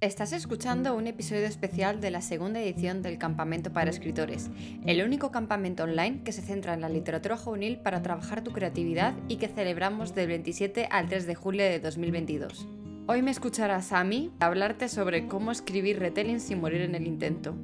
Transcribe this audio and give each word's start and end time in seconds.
Estás 0.00 0.32
escuchando 0.32 0.94
un 0.94 1.08
episodio 1.08 1.46
especial 1.46 2.00
de 2.00 2.12
la 2.12 2.20
segunda 2.20 2.62
edición 2.62 3.02
del 3.02 3.18
Campamento 3.18 3.72
para 3.72 3.90
Escritores, 3.90 4.48
el 4.86 5.02
único 5.02 5.32
campamento 5.32 5.82
online 5.82 6.22
que 6.22 6.30
se 6.30 6.40
centra 6.40 6.74
en 6.74 6.82
la 6.82 6.88
literatura 6.88 7.36
juvenil 7.36 7.78
para 7.80 8.00
trabajar 8.00 8.44
tu 8.44 8.52
creatividad 8.52 9.16
y 9.26 9.38
que 9.38 9.48
celebramos 9.48 10.14
del 10.14 10.28
27 10.28 10.86
al 10.88 11.08
3 11.08 11.26
de 11.26 11.34
julio 11.34 11.64
de 11.64 11.80
2022. 11.80 12.68
Hoy 13.08 13.22
me 13.22 13.32
escucharás 13.32 13.90
a 13.90 14.04
mí 14.04 14.30
hablarte 14.38 14.88
sobre 14.88 15.26
cómo 15.26 15.50
escribir 15.50 15.98
retelling 15.98 16.38
sin 16.38 16.60
morir 16.60 16.82
en 16.82 16.94
el 16.94 17.04
intento. 17.04 17.56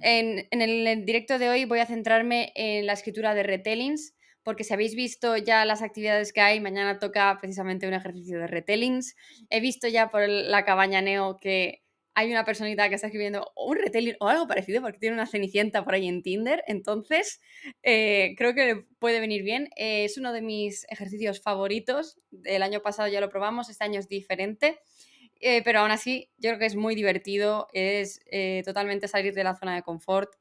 En, 0.00 0.46
en 0.50 0.62
el 0.62 1.04
directo 1.04 1.38
de 1.38 1.50
hoy 1.50 1.66
voy 1.66 1.80
a 1.80 1.84
centrarme 1.84 2.52
en 2.54 2.86
la 2.86 2.94
escritura 2.94 3.34
de 3.34 3.42
retellings 3.42 4.14
porque 4.42 4.64
si 4.64 4.72
habéis 4.72 4.94
visto 4.94 5.36
ya 5.36 5.64
las 5.64 5.82
actividades 5.82 6.32
que 6.32 6.40
hay, 6.40 6.60
mañana 6.60 6.98
toca 6.98 7.36
precisamente 7.40 7.86
un 7.86 7.94
ejercicio 7.94 8.38
de 8.38 8.46
retellings. 8.46 9.16
He 9.50 9.60
visto 9.60 9.88
ya 9.88 10.10
por 10.10 10.28
la 10.28 10.64
cabaña 10.64 11.02
Neo 11.02 11.38
que 11.40 11.82
hay 12.14 12.30
una 12.30 12.44
personita 12.44 12.88
que 12.88 12.96
está 12.96 13.06
escribiendo 13.06 13.52
un 13.56 13.76
retelling 13.76 14.16
o 14.20 14.28
algo 14.28 14.46
parecido 14.46 14.82
porque 14.82 14.98
tiene 14.98 15.14
una 15.14 15.26
cenicienta 15.26 15.84
por 15.84 15.94
ahí 15.94 16.08
en 16.08 16.22
Tinder, 16.22 16.62
entonces 16.66 17.40
eh, 17.82 18.34
creo 18.36 18.54
que 18.54 18.84
puede 18.98 19.20
venir 19.20 19.42
bien. 19.42 19.70
Eh, 19.76 20.04
es 20.04 20.18
uno 20.18 20.32
de 20.32 20.42
mis 20.42 20.86
ejercicios 20.90 21.40
favoritos. 21.40 22.18
El 22.44 22.62
año 22.62 22.82
pasado 22.82 23.08
ya 23.08 23.20
lo 23.20 23.30
probamos, 23.30 23.70
este 23.70 23.84
año 23.84 24.00
es 24.00 24.08
diferente. 24.08 24.80
Eh, 25.42 25.62
pero 25.62 25.80
aún 25.80 25.90
así, 25.90 26.28
yo 26.36 26.50
creo 26.50 26.58
que 26.58 26.66
es 26.66 26.76
muy 26.76 26.94
divertido, 26.94 27.68
es 27.72 28.20
totalmente 28.62 29.08
salir 29.08 29.32
de 29.32 29.42
la 29.42 29.56
zona 29.56 29.74
de 29.74 29.82
confort, 29.82 30.34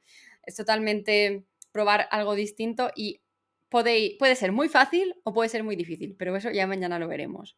es 0.44 0.55
totalmente 0.55 1.45
probar 1.72 2.09
algo 2.11 2.36
distinto 2.36 2.91
y 2.94 3.22
puede 3.70 4.36
ser 4.36 4.52
muy 4.52 4.68
fácil 4.68 5.16
o 5.23 5.34
puede 5.34 5.50
ser 5.50 5.64
muy 5.64 5.76
difícil, 5.76 6.16
pero 6.18 6.36
eso 6.36 6.52
ya 6.52 6.68
mañana 6.68 7.00
lo 7.00 7.08
veremos. 7.08 7.58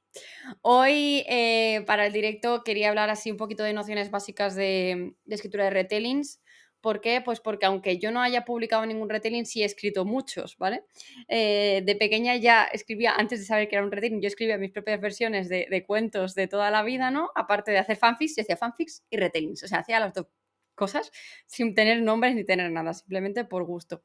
Hoy, 0.62 1.24
eh, 1.28 1.84
para 1.88 2.06
el 2.06 2.14
directo, 2.14 2.64
quería 2.64 2.90
hablar 2.90 3.10
así 3.10 3.32
un 3.32 3.38
poquito 3.38 3.64
de 3.64 3.74
nociones 3.74 4.12
básicas 4.12 4.56
de, 4.56 5.14
escritura 5.28 5.66
de 5.66 5.70
retellings. 5.72 6.42
¿Por 6.82 7.00
qué? 7.00 7.22
Pues 7.22 7.40
porque 7.40 7.68
aunque 7.68 8.00
yo 8.00 8.12
no 8.12 8.22
haya 8.22 8.44
publicado 8.44 8.86
ningún 8.86 9.08
retelling, 9.08 9.46
sí 9.46 9.62
he 9.62 9.66
escrito 9.66 10.04
muchos, 10.04 10.58
¿vale? 10.58 10.84
Eh, 11.28 11.84
de 11.86 11.96
pequeña 11.96 12.36
ya 12.38 12.64
escribía, 12.64 13.14
antes 13.14 13.40
de 13.40 13.46
saber 13.46 13.68
que 13.68 13.76
era 13.76 13.86
un 13.86 13.92
retelling, 13.92 14.20
yo 14.20 14.28
escribía 14.28 14.58
mis 14.58 14.72
propias 14.72 15.00
versiones 15.00 15.48
de, 15.48 15.68
de, 15.70 15.86
cuentos 15.86 16.34
de 16.34 16.48
toda 16.48 16.72
la 16.72 16.82
vida, 16.82 17.12
¿no? 17.12 17.30
Aparte 17.36 17.72
de 17.72 17.78
hacer 17.78 17.98
fanfics, 17.98 18.36
yo 18.36 18.42
hacía 18.42 18.58
fanfics 18.58 19.04
y 19.12 19.18
retellings, 19.18 19.64
o 19.64 19.68
sea, 19.68 19.80
hacía 19.80 20.00
las 20.00 20.14
dos 20.14 20.26
cosas 20.74 21.12
sin 21.46 21.76
tener 21.76 22.02
nombres 22.02 22.34
ni 22.34 22.44
tener 22.44 22.72
nada, 22.72 22.96
simplemente 22.96 23.46
por 23.46 23.64
gusto. 23.64 24.02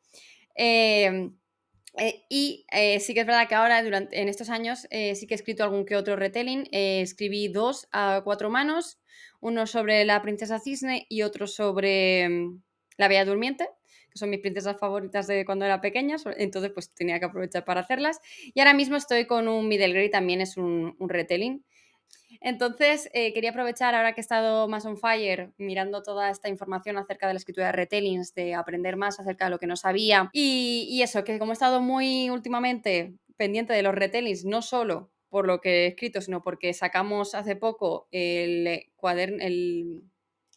Eh, 0.54 1.30
eh, 1.98 2.24
y 2.28 2.66
eh, 2.72 3.00
sí 3.00 3.14
que 3.14 3.20
es 3.20 3.26
verdad 3.26 3.48
que 3.48 3.54
ahora, 3.54 3.82
durante, 3.82 4.20
en 4.20 4.28
estos 4.28 4.50
años, 4.50 4.86
eh, 4.90 5.14
sí 5.14 5.26
que 5.26 5.34
he 5.34 5.36
escrito 5.36 5.64
algún 5.64 5.84
que 5.86 5.96
otro 5.96 6.16
retelling. 6.16 6.68
escribí 6.72 7.48
dos 7.48 7.88
a 7.92 8.22
cuatro 8.24 8.50
manos, 8.50 8.98
uno 9.40 9.66
sobre 9.66 10.04
la 10.04 10.22
princesa 10.22 10.58
cisne 10.58 11.06
y 11.08 11.22
otro 11.22 11.46
sobre 11.46 12.28
mm, 12.28 12.62
la 12.98 13.08
bella 13.08 13.24
durmiente, 13.24 13.68
que 14.10 14.18
son 14.18 14.30
mis 14.30 14.40
princesas 14.40 14.78
favoritas 14.78 15.26
de 15.26 15.44
cuando 15.44 15.64
era 15.64 15.80
pequeña, 15.80 16.16
entonces 16.36 16.72
pues 16.72 16.92
tenía 16.94 17.18
que 17.18 17.26
aprovechar 17.26 17.64
para 17.64 17.80
hacerlas. 17.80 18.20
Y 18.54 18.60
ahora 18.60 18.74
mismo 18.74 18.96
estoy 18.96 19.26
con 19.26 19.48
un 19.48 19.68
middle 19.68 19.92
grade, 19.92 20.08
también 20.10 20.40
es 20.40 20.56
un, 20.56 20.96
un 20.98 21.08
retelling. 21.08 21.64
Entonces, 22.40 23.08
eh, 23.12 23.32
quería 23.32 23.50
aprovechar 23.50 23.94
ahora 23.94 24.12
que 24.12 24.20
he 24.20 24.22
estado 24.22 24.68
más 24.68 24.84
on 24.84 24.96
fire 24.96 25.52
mirando 25.58 26.02
toda 26.02 26.30
esta 26.30 26.48
información 26.48 26.98
acerca 26.98 27.26
de 27.26 27.34
la 27.34 27.38
escritura 27.38 27.66
de 27.66 27.72
retellings, 27.72 28.34
de 28.34 28.54
aprender 28.54 28.96
más 28.96 29.20
acerca 29.20 29.46
de 29.46 29.50
lo 29.50 29.58
que 29.58 29.66
no 29.66 29.76
sabía. 29.76 30.30
Y, 30.32 31.00
eso, 31.02 31.24
que 31.24 31.38
como 31.38 31.52
he 31.52 31.54
estado 31.54 31.80
muy 31.80 32.30
últimamente 32.30 33.14
pendiente 33.36 33.72
de 33.72 33.82
los 33.82 33.94
retellings, 33.94 34.44
no 34.44 34.62
solo 34.62 35.10
por 35.28 35.46
lo 35.46 35.60
que 35.60 35.84
he 35.84 35.86
escrito, 35.88 36.20
sino 36.20 36.42
porque 36.42 36.72
sacamos 36.72 37.34
hace 37.34 37.56
poco 37.56 38.08
el 38.10 38.86
cuaderno, 38.96 39.38
el, 39.40 40.02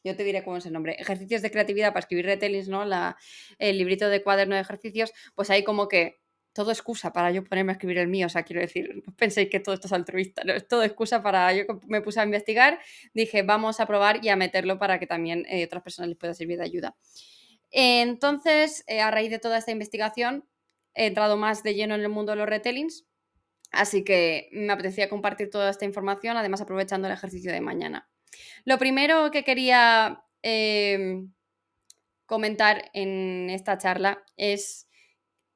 yo 0.04 0.16
te 0.16 0.24
diré 0.24 0.44
cómo 0.44 0.58
es 0.58 0.66
el 0.66 0.74
nombre, 0.74 0.94
ejercicios 1.00 1.42
de 1.42 1.52
creatividad 1.52 1.90
para 1.90 2.02
escribir 2.02 2.26
retellings, 2.26 2.70
¿no? 2.70 2.86
La, 2.86 3.18
el 3.58 3.78
librito 3.78 4.10
de 4.10 4.24
cuaderno 4.24 4.56
de 4.56 4.62
ejercicios, 4.62 5.12
pues 5.36 5.50
ahí 5.50 5.64
como 5.64 5.88
que 5.88 6.20
todo 6.54 6.72
excusa 6.72 7.14
para 7.14 7.32
yo 7.32 7.44
ponerme 7.44 7.72
a 7.72 7.74
escribir 7.74 7.98
el 8.00 8.08
mío. 8.08 8.28
O 8.28 8.30
sea, 8.30 8.44
quiero 8.44 8.62
decir, 8.62 9.04
no 9.06 9.14
penséis 9.16 9.50
que 9.50 9.60
todo 9.60 9.76
esto 9.76 9.88
es 9.88 9.94
altruista, 9.94 10.42
es 10.42 10.68
todo 10.68 10.84
excusa 10.84 11.22
para. 11.22 11.54
Yo 11.54 11.64
me 11.88 12.02
puse 12.02 12.20
a 12.20 12.24
investigar, 12.24 12.80
dije, 13.14 13.44
vamos 13.44 13.80
a 13.80 13.86
probar 13.86 14.24
y 14.24 14.30
a 14.30 14.36
meterlo 14.36 14.80
para 14.80 15.00
que 15.00 15.08
también 15.08 15.46
eh, 15.50 15.66
otras 15.66 15.84
personas 15.84 16.10
les 16.10 16.18
pueda 16.18 16.34
servir 16.34 16.58
de 16.58 16.66
ayuda. 16.66 16.96
Entonces, 17.72 18.84
eh, 18.88 19.02
a 19.02 19.12
raíz 19.12 19.30
de 19.30 19.40
toda 19.40 19.58
esta 19.58 19.72
investigación, 19.72 20.48
he 20.96 21.06
entrado 21.06 21.38
más 21.38 21.64
de 21.64 21.76
lleno 21.76 21.96
en 21.96 22.02
el 22.02 22.10
mundo 22.10 22.32
de 22.32 22.38
los 22.38 22.50
retellings. 22.50 23.06
Así 23.72 24.04
que 24.04 24.50
me 24.52 24.74
apetecía 24.74 25.10
compartir 25.10 25.50
toda 25.50 25.70
esta 25.70 25.86
información, 25.86 26.38
además 26.38 26.62
aprovechando 26.62 27.08
el 27.08 27.14
ejercicio 27.14 27.52
de 27.52 27.62
mañana. 27.62 28.10
Lo 28.66 28.78
primero 28.80 29.30
que 29.32 29.44
quería 29.44 30.24
em, 30.42 31.32
comentar 32.26 32.90
en 32.94 33.50
esta 33.52 33.78
charla 33.78 34.24
es 34.38 34.89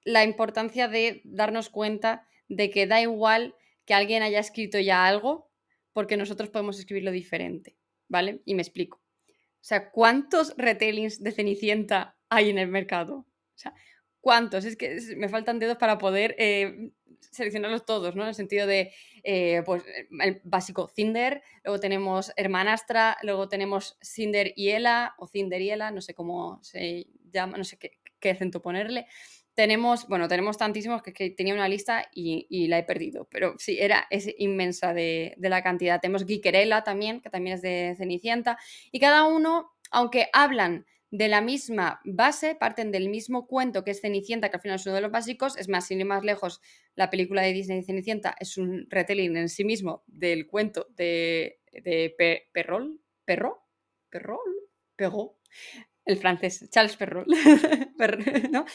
la 0.04 0.24
importancia 0.24 0.88
de 0.88 1.22
darnos 1.24 1.70
cuenta 1.70 2.28
de 2.48 2.70
que 2.70 2.88
da 2.88 3.02
igual 3.02 3.56
que 3.86 3.94
alguien 3.94 4.24
haya 4.24 4.40
escrito 4.40 4.80
ya 4.80 5.06
algo, 5.06 5.50
porque 5.92 6.18
nosotros 6.18 6.50
podemos 6.50 6.80
escribirlo 6.80 7.12
diferente, 7.12 7.78
¿vale? 8.08 8.42
Y 8.46 8.56
me 8.56 8.62
explico. 8.62 8.98
O 8.98 9.66
sea, 9.66 9.92
¿cuántos 9.92 10.56
retellings 10.58 11.24
de 11.24 11.32
Cenicienta 11.32 12.18
hay 12.30 12.50
en 12.50 12.58
el 12.58 12.68
mercado? 12.68 13.16
O 13.16 13.58
sea, 13.58 13.74
¿cuántos? 14.20 14.66
Es 14.66 14.76
que 14.76 14.98
me 15.16 15.30
faltan 15.30 15.60
dedos 15.60 15.78
para 15.78 15.98
poder 15.98 16.36
eh, 16.38 16.92
seleccionarlos 17.32 17.86
todos, 17.86 18.16
¿no? 18.16 18.24
En 18.24 18.30
el 18.30 18.36
sentido 18.36 18.68
de, 18.68 18.92
eh, 19.24 19.62
pues, 19.66 19.84
el 20.22 20.42
básico 20.44 20.90
Cinder, 20.90 21.42
luego 21.64 21.80
tenemos 21.80 22.34
Hermanastra, 22.36 23.18
luego 23.22 23.48
tenemos 23.48 23.98
Cinder 24.02 24.54
y 24.56 24.70
Ela, 24.70 25.16
o 25.18 25.28
Cinder 25.28 25.62
y 25.62 25.70
Ela, 25.70 25.92
no 25.92 26.02
sé 26.02 26.14
cómo 26.14 26.60
se 26.62 27.08
llama, 27.32 27.58
no 27.58 27.64
sé 27.64 27.78
qué, 27.78 28.00
qué 28.20 28.32
acento 28.32 28.62
ponerle 28.62 29.08
tenemos, 29.56 30.08
bueno, 30.08 30.28
tenemos 30.28 30.58
tantísimos 30.58 31.02
que, 31.04 31.30
tenía 31.32 31.54
una 31.54 31.68
lista 31.68 32.10
y, 32.14 32.68
la 32.68 32.80
he 32.80 32.84
perdido, 32.84 33.28
pero 33.30 33.56
sí, 33.58 33.78
era 33.80 34.08
es 34.10 34.28
inmensa 34.38 34.94
de, 34.94 35.36
la 35.38 35.62
cantidad. 35.62 36.02
Tenemos 36.02 36.26
Gikerella 36.26 36.84
también, 36.84 37.22
que 37.22 37.30
también 37.30 37.56
es 37.56 37.62
de 37.62 37.96
Cenicienta, 37.98 38.58
y 38.92 39.00
cada 39.00 39.26
uno, 39.26 39.74
aunque 39.92 40.28
hablan 40.34 40.86
de 41.12 41.28
la 41.28 41.42
misma 41.42 42.02
base, 42.04 42.56
parten 42.56 42.92
del 42.92 43.08
mismo 43.08 43.46
cuento 43.46 43.84
que 43.84 43.92
es 43.92 44.02
Cenicienta, 44.02 44.50
que 44.50 44.58
al 44.58 44.62
final 44.62 44.78
es 44.78 44.86
uno 44.88 44.96
de 44.96 45.02
los 45.02 45.12
básicos, 45.12 45.56
es 45.58 45.70
más, 45.70 45.86
sin 45.86 46.00
ir 46.00 46.08
más 46.08 46.24
lejos, 46.24 46.60
la 46.96 47.12
película 47.12 47.44
de 47.44 47.54
Disney 47.54 47.84
Cenicienta 47.84 48.36
es 48.40 48.58
un 48.58 48.88
retelling 48.90 49.38
en 49.38 49.50
sí 49.50 49.64
mismo 49.64 50.04
del 50.08 50.48
cuento 50.48 50.88
de, 50.96 51.60
de 51.72 52.16
Perrol, 52.52 53.00
Perro, 53.26 53.68
Perrol, 54.10 54.40
Perro, 54.96 55.38
el 56.06 56.18
francés, 56.18 56.70
Charles 56.70 56.96
Perrault, 56.96 57.28
¿no? 58.52 58.66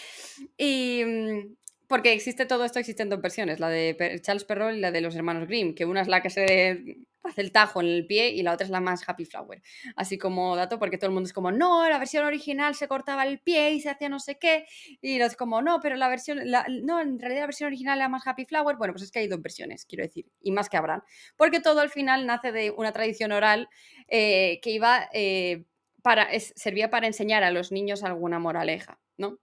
Y 0.57 1.03
mm, 1.05 1.57
porque 1.89 2.13
existe 2.13 2.47
todo 2.47 2.65
esto, 2.65 2.79
existen 2.79 3.09
dos 3.09 3.21
versiones, 3.21 3.61
la 3.61 3.69
de 3.69 4.21
Charles 4.23 4.45
Perrault 4.45 4.77
y 4.77 4.81
la 4.81 4.91
de 4.91 5.01
los 5.01 5.17
hermanos 5.17 5.49
Grimm, 5.49 5.75
que 5.75 5.87
una 5.87 6.03
es 6.03 6.09
la 6.09 6.21
que 6.23 6.31
se 6.31 6.99
hace 7.25 7.41
el 7.41 7.51
tajo 7.51 7.81
en 7.81 7.89
el 7.89 8.07
pie 8.07 8.31
y 8.31 8.43
la 8.43 8.53
otra 8.53 8.65
es 8.65 8.71
la 8.71 8.81
más 8.81 9.07
Happy 9.09 9.25
Flower. 9.25 9.63
Así 9.97 10.19
como 10.19 10.55
dato, 10.55 10.79
porque 10.79 10.99
todo 10.99 11.09
el 11.09 11.15
mundo 11.15 11.27
es 11.27 11.33
como, 11.33 11.51
no, 11.51 11.89
la 11.89 11.99
versión 11.99 12.25
original 12.25 12.75
se 12.75 12.89
cortaba 12.89 13.25
el 13.25 13.41
pie 13.41 13.73
y 13.73 13.81
se 13.81 13.91
hacía 13.91 14.09
no 14.09 14.21
sé 14.21 14.39
qué, 14.39 14.67
y 15.01 15.21
es 15.21 15.37
como, 15.37 15.63
no, 15.63 15.81
pero 15.81 15.97
la 15.97 16.09
versión, 16.09 16.41
no, 16.83 17.01
en 17.01 17.19
realidad 17.19 17.43
la 17.43 17.47
versión 17.47 17.69
original 17.69 17.99
era 17.99 18.09
más 18.09 18.27
Happy 18.27 18.45
Flower. 18.45 18.77
Bueno, 18.77 18.93
pues 18.93 19.05
es 19.05 19.11
que 19.11 19.21
hay 19.21 19.29
dos 19.29 19.41
versiones, 19.41 19.87
quiero 19.87 20.05
decir, 20.05 20.27
y 20.43 20.53
más 20.53 20.69
que 20.69 20.77
habrán, 20.77 21.03
porque 21.37 21.61
todo 21.61 21.81
al 21.81 21.91
final 21.91 22.27
nace 22.27 22.53
de 22.53 22.71
una 22.71 22.93
tradición 22.93 23.33
oral 23.33 23.69
eh, 24.09 24.61
que 24.63 24.71
iba... 24.71 25.09
Eh, 25.13 25.65
servía 26.57 26.91
para 26.91 27.07
enseñar 27.07 27.45
a 27.45 27.51
los 27.51 27.73
niños 27.73 28.05
alguna 28.05 28.39
moraleja, 28.39 28.99
¿no? 29.17 29.39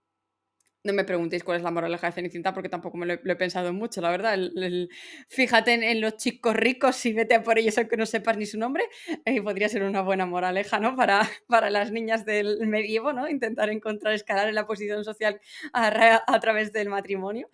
No 0.86 0.92
me 0.92 1.02
preguntéis 1.02 1.42
cuál 1.42 1.56
es 1.56 1.64
la 1.64 1.72
moraleja 1.72 2.06
de 2.06 2.12
Cenicienta 2.12 2.54
porque 2.54 2.68
tampoco 2.68 2.96
me 2.96 3.06
lo 3.06 3.14
he, 3.14 3.36
pensado 3.36 3.72
mucho, 3.72 4.00
la 4.00 4.10
verdad. 4.10 4.38
fíjate 5.26 5.72
en, 5.72 6.00
los 6.00 6.16
chicos 6.16 6.54
ricos 6.54 7.04
y 7.06 7.12
vete 7.12 7.34
a 7.34 7.42
por 7.42 7.58
ellos 7.58 7.76
aunque 7.76 7.96
no 7.96 8.06
sepas 8.06 8.36
ni 8.36 8.46
su 8.46 8.56
nombre. 8.56 8.84
Eh, 9.24 9.42
podría 9.42 9.68
ser 9.68 9.82
una 9.82 10.02
buena 10.02 10.26
moraleja, 10.26 10.78
¿no? 10.78 10.94
Para, 10.94 11.22
para 11.48 11.70
las 11.70 11.90
niñas 11.90 12.24
del 12.24 12.64
medievo, 12.68 13.12
¿no? 13.12 13.28
Intentar 13.28 13.68
encontrar, 13.70 14.14
escalar 14.14 14.48
en 14.48 14.54
la 14.54 14.64
posición 14.64 15.04
social 15.04 15.40
a, 15.72 16.38
través 16.38 16.72
del 16.72 16.88
matrimonio. 16.88 17.48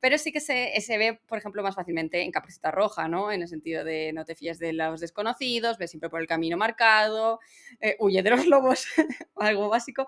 Pero 0.00 0.16
sí 0.16 0.32
que 0.32 0.40
se, 0.40 0.72
se, 0.80 0.96
ve, 0.96 1.20
por 1.26 1.36
ejemplo, 1.36 1.62
más 1.62 1.74
fácilmente 1.74 2.22
en 2.22 2.32
Capricita 2.32 2.70
Roja, 2.70 3.06
¿no? 3.06 3.30
En 3.30 3.42
el 3.42 3.48
sentido 3.48 3.84
de 3.84 4.14
no 4.14 4.24
te 4.24 4.34
fíes 4.34 4.58
de 4.58 4.72
los 4.72 5.00
desconocidos, 5.00 5.76
ve 5.76 5.88
siempre 5.88 6.08
por 6.08 6.22
el 6.22 6.26
camino 6.26 6.56
marcado, 6.56 7.38
eh, 7.80 7.96
huye 7.98 8.22
de 8.22 8.30
los 8.30 8.46
lobos, 8.46 8.86
algo 9.36 9.68
básico. 9.68 10.06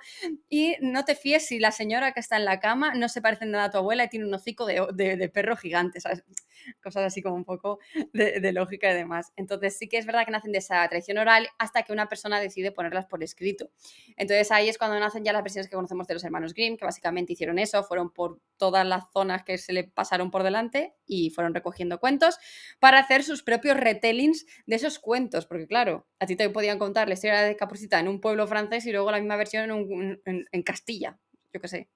Y 0.49 0.77
no 0.81 1.05
te 1.05 1.15
fíes 1.15 1.47
si 1.47 1.59
la 1.59 1.73
señora 1.73 2.13
que 2.13 2.21
está 2.21 2.39
en 2.39 2.47
la 2.47 2.59
casa 2.59 2.70
no 2.77 3.09
se 3.09 3.21
parece 3.21 3.47
nada 3.47 3.65
a 3.65 3.71
tu 3.71 3.79
abuela 3.79 4.05
y 4.05 4.09
tiene 4.09 4.27
un 4.27 4.35
hocico 4.35 4.67
de, 4.67 5.31
perro 5.33 5.57
gigante, 5.57 6.01
¿sabes? 6.01 6.25
Cosas 6.83 7.05
así 7.05 7.23
como 7.23 7.37
un 7.37 7.45
poco 7.45 7.79
de, 8.13 8.53
lógica 8.53 8.91
y 8.91 8.95
demás. 8.95 9.33
Entonces 9.37 9.79
sí 9.79 9.89
que 9.89 9.99
es 9.99 10.07
verdad 10.07 10.25
que 10.25 10.33
nacen 10.33 10.53
de 10.53 10.59
esa 10.59 10.87
tradición 10.89 11.19
oral 11.19 11.49
hasta 11.59 11.83
que 11.83 11.93
una 11.93 12.09
persona 12.09 12.41
decide 12.41 12.73
ponerlas 12.73 13.07
por 13.07 13.23
escrito. 13.23 13.71
Entonces 14.17 14.51
ahí 14.51 14.69
es 14.69 14.79
cuando 14.79 14.99
nacen 14.99 15.25
ya 15.25 15.33
las 15.33 15.43
versiones 15.43 15.69
que 15.69 15.77
conocemos 15.77 16.07
de 16.07 16.15
los 16.15 16.25
hermanos 16.25 16.55
Grimm, 16.55 16.77
que 16.77 16.85
básicamente 16.85 17.33
hicieron 17.33 17.59
eso, 17.59 17.83
fueron 17.85 18.11
por 18.11 18.41
todas 18.57 18.87
las 18.87 19.05
zonas 19.13 19.43
que 19.43 19.59
se 19.59 19.73
le 19.73 19.85
pasaron 19.85 20.31
por 20.31 20.43
delante 20.43 20.95
y 21.07 21.31
fueron 21.31 21.55
recogiendo 21.55 21.99
cuentos 21.99 22.39
para 22.79 22.99
hacer 22.99 23.25
sus 23.25 23.43
propios 23.43 23.77
retellings 23.77 24.47
de 24.67 24.77
esos 24.77 24.99
cuentos, 24.99 25.47
porque 25.47 25.67
claro, 25.67 26.07
a 26.19 26.27
ti 26.27 26.37
te 26.37 26.49
podían 26.51 26.79
contar 26.79 27.09
la 27.09 27.15
historia 27.15 27.41
de 27.43 27.57
Capucita 27.57 27.99
en 27.99 28.09
un 28.09 28.21
pueblo 28.21 28.47
francés 28.47 28.87
y 28.87 28.93
luego 28.93 29.11
la 29.11 29.19
misma 29.19 29.37
versión 29.37 29.71
en, 29.71 30.63
Castilla, 30.63 31.19
yo 31.53 31.61
qué 31.61 31.69
sé, 31.69 31.91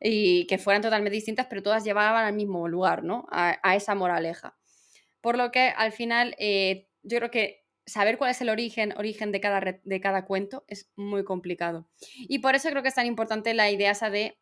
y 0.00 0.46
que 0.46 0.58
fueran 0.58 0.82
totalmente 0.82 1.14
distintas, 1.14 1.46
pero 1.48 1.62
todas 1.62 1.84
llevaban 1.84 2.24
al 2.24 2.34
mismo 2.34 2.68
lugar, 2.68 3.04
¿no? 3.04 3.26
A, 3.30 3.76
esa 3.76 3.94
moraleja. 3.94 4.56
Por 5.20 5.36
lo 5.36 5.50
que 5.50 5.68
al 5.68 5.92
final 5.92 6.34
eh, 6.38 6.88
yo 7.02 7.18
creo 7.18 7.30
que 7.30 7.64
saber 7.86 8.18
cuál 8.18 8.30
es 8.30 8.40
el 8.40 8.48
origen, 8.48 8.94
origen 8.96 9.32
de 9.32 9.40
cada, 9.40 9.60
de 9.82 10.00
cada 10.00 10.24
cuento 10.24 10.64
es 10.68 10.90
muy 10.96 11.24
complicado. 11.24 11.88
Y 12.16 12.38
por 12.38 12.54
eso 12.54 12.70
creo 12.70 12.82
que 12.82 12.88
es 12.88 12.94
tan 12.94 13.06
importante 13.06 13.54
la 13.54 13.70
idea 13.70 13.90
esa 13.90 14.10
de, 14.10 14.38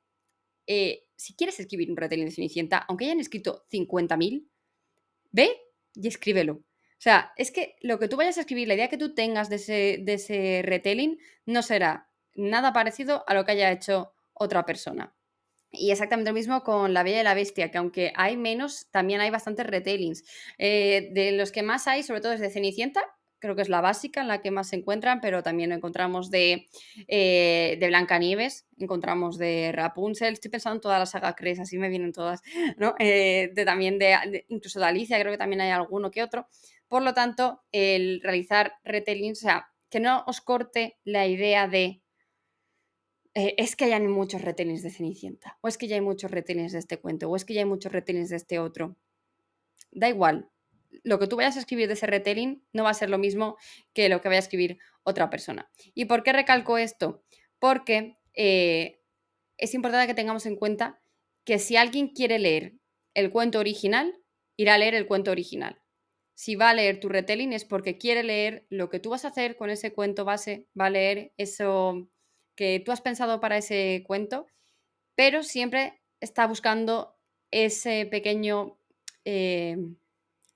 eh, 0.66 1.04
si 1.16 1.34
quieres 1.34 1.58
escribir 1.58 1.90
un 1.90 1.96
retelling 1.96 2.26
de 2.26 2.32
Cenicienta, 2.32 2.78
aunque 2.78 3.06
hayan 3.06 3.20
escrito 3.20 3.64
50.000, 3.70 4.48
ve 5.32 5.50
y 5.94 6.08
escríbelo. 6.08 6.54
O 6.54 7.02
sea, 7.02 7.32
es 7.36 7.50
que 7.50 7.74
lo 7.80 7.98
que 7.98 8.06
tú 8.06 8.16
vayas 8.16 8.38
a 8.38 8.42
escribir, 8.42 8.68
la 8.68 8.74
idea 8.74 8.88
que 8.88 8.96
tú 8.96 9.12
tengas 9.12 9.50
de 9.50 9.56
ese, 9.56 9.98
de 10.02 10.14
ese 10.14 10.62
retelling, 10.64 11.18
no 11.46 11.62
será 11.62 12.08
nada 12.34 12.72
parecido 12.72 13.24
a 13.26 13.34
lo 13.34 13.44
que 13.44 13.52
haya 13.52 13.72
hecho 13.72 14.14
otra 14.34 14.64
persona. 14.64 15.14
Y 15.70 15.90
exactamente 15.90 16.30
lo 16.30 16.34
mismo 16.34 16.62
con 16.62 16.92
La 16.92 17.02
Bella 17.02 17.22
y 17.22 17.24
la 17.24 17.34
Bestia, 17.34 17.70
que 17.70 17.78
aunque 17.78 18.12
hay 18.14 18.36
menos, 18.36 18.88
también 18.90 19.20
hay 19.20 19.30
bastantes 19.30 19.66
retellings. 19.66 20.24
Eh, 20.58 21.08
de 21.12 21.32
los 21.32 21.50
que 21.50 21.62
más 21.62 21.88
hay, 21.88 22.02
sobre 22.02 22.20
todo 22.20 22.32
es 22.32 22.40
de 22.40 22.50
Cenicienta, 22.50 23.02
creo 23.42 23.56
que 23.56 23.62
es 23.62 23.68
la 23.70 23.80
básica 23.80 24.20
en 24.20 24.28
la 24.28 24.40
que 24.40 24.52
más 24.52 24.68
se 24.68 24.76
encuentran, 24.76 25.20
pero 25.20 25.42
también 25.42 25.72
encontramos 25.72 26.30
de, 26.30 26.66
eh, 27.08 27.76
de 27.80 27.86
Blancanieves, 27.88 28.66
encontramos 28.78 29.36
de 29.36 29.72
Rapunzel, 29.72 30.34
estoy 30.34 30.50
pensando 30.50 30.76
en 30.76 30.80
toda 30.82 30.98
la 30.98 31.06
saga 31.06 31.34
Cres, 31.34 31.58
así 31.58 31.76
me 31.78 31.88
vienen 31.88 32.12
todas, 32.12 32.42
¿no? 32.78 32.94
Eh, 32.98 33.50
de, 33.52 33.64
también 33.64 33.98
de, 33.98 34.44
incluso 34.48 34.78
de 34.78 34.86
Alicia, 34.86 35.18
creo 35.18 35.32
que 35.32 35.38
también 35.38 35.62
hay 35.62 35.70
alguno 35.70 36.10
que 36.10 36.22
otro. 36.22 36.46
Por 36.86 37.02
lo 37.02 37.14
tanto, 37.14 37.62
el 37.72 38.20
realizar 38.22 38.74
retellings, 38.84 39.38
o 39.38 39.42
sea, 39.42 39.68
que 39.90 40.00
no 40.00 40.22
os 40.26 40.40
corte 40.40 40.98
la 41.04 41.26
idea 41.26 41.66
de 41.66 42.01
eh, 43.34 43.54
es 43.56 43.76
que 43.76 43.92
hay 43.92 44.00
muchos 44.00 44.42
retellings 44.42 44.82
de 44.82 44.90
Cenicienta, 44.90 45.58
o 45.62 45.68
es 45.68 45.78
que 45.78 45.88
ya 45.88 45.94
hay 45.96 46.00
muchos 46.00 46.30
retellings 46.30 46.72
de 46.72 46.78
este 46.78 46.98
cuento, 46.98 47.30
o 47.30 47.36
es 47.36 47.44
que 47.44 47.54
ya 47.54 47.60
hay 47.60 47.66
muchos 47.66 47.92
retellings 47.92 48.28
de 48.28 48.36
este 48.36 48.58
otro. 48.58 48.96
Da 49.90 50.08
igual, 50.08 50.50
lo 51.02 51.18
que 51.18 51.26
tú 51.26 51.36
vayas 51.36 51.56
a 51.56 51.60
escribir 51.60 51.88
de 51.88 51.94
ese 51.94 52.06
retelling 52.06 52.64
no 52.72 52.84
va 52.84 52.90
a 52.90 52.94
ser 52.94 53.10
lo 53.10 53.18
mismo 53.18 53.56
que 53.94 54.08
lo 54.08 54.20
que 54.20 54.28
vaya 54.28 54.38
a 54.38 54.42
escribir 54.42 54.78
otra 55.02 55.30
persona. 55.30 55.70
¿Y 55.94 56.04
por 56.04 56.22
qué 56.22 56.32
recalco 56.32 56.78
esto? 56.78 57.24
Porque 57.58 58.18
eh, 58.34 59.00
es 59.56 59.74
importante 59.74 60.06
que 60.06 60.14
tengamos 60.14 60.46
en 60.46 60.56
cuenta 60.56 61.00
que 61.44 61.58
si 61.58 61.76
alguien 61.76 62.08
quiere 62.08 62.38
leer 62.38 62.74
el 63.14 63.30
cuento 63.30 63.58
original, 63.58 64.14
irá 64.56 64.74
a 64.74 64.78
leer 64.78 64.94
el 64.94 65.06
cuento 65.06 65.30
original. 65.30 65.80
Si 66.34 66.54
va 66.56 66.70
a 66.70 66.74
leer 66.74 67.00
tu 67.00 67.08
retelling 67.08 67.52
es 67.52 67.64
porque 67.64 67.98
quiere 67.98 68.22
leer 68.22 68.66
lo 68.68 68.88
que 68.88 69.00
tú 69.00 69.10
vas 69.10 69.24
a 69.24 69.28
hacer 69.28 69.56
con 69.56 69.70
ese 69.70 69.92
cuento 69.92 70.24
base, 70.24 70.66
va 70.78 70.86
a 70.86 70.90
leer 70.90 71.32
eso 71.36 72.10
que 72.62 72.78
tú 72.78 72.92
has 72.92 73.00
pensado 73.00 73.40
para 73.40 73.56
ese 73.56 74.04
cuento, 74.06 74.46
pero 75.16 75.42
siempre 75.42 76.00
está 76.20 76.46
buscando 76.46 77.16
ese 77.50 78.06
pequeño 78.06 78.78
eh, 79.24 79.76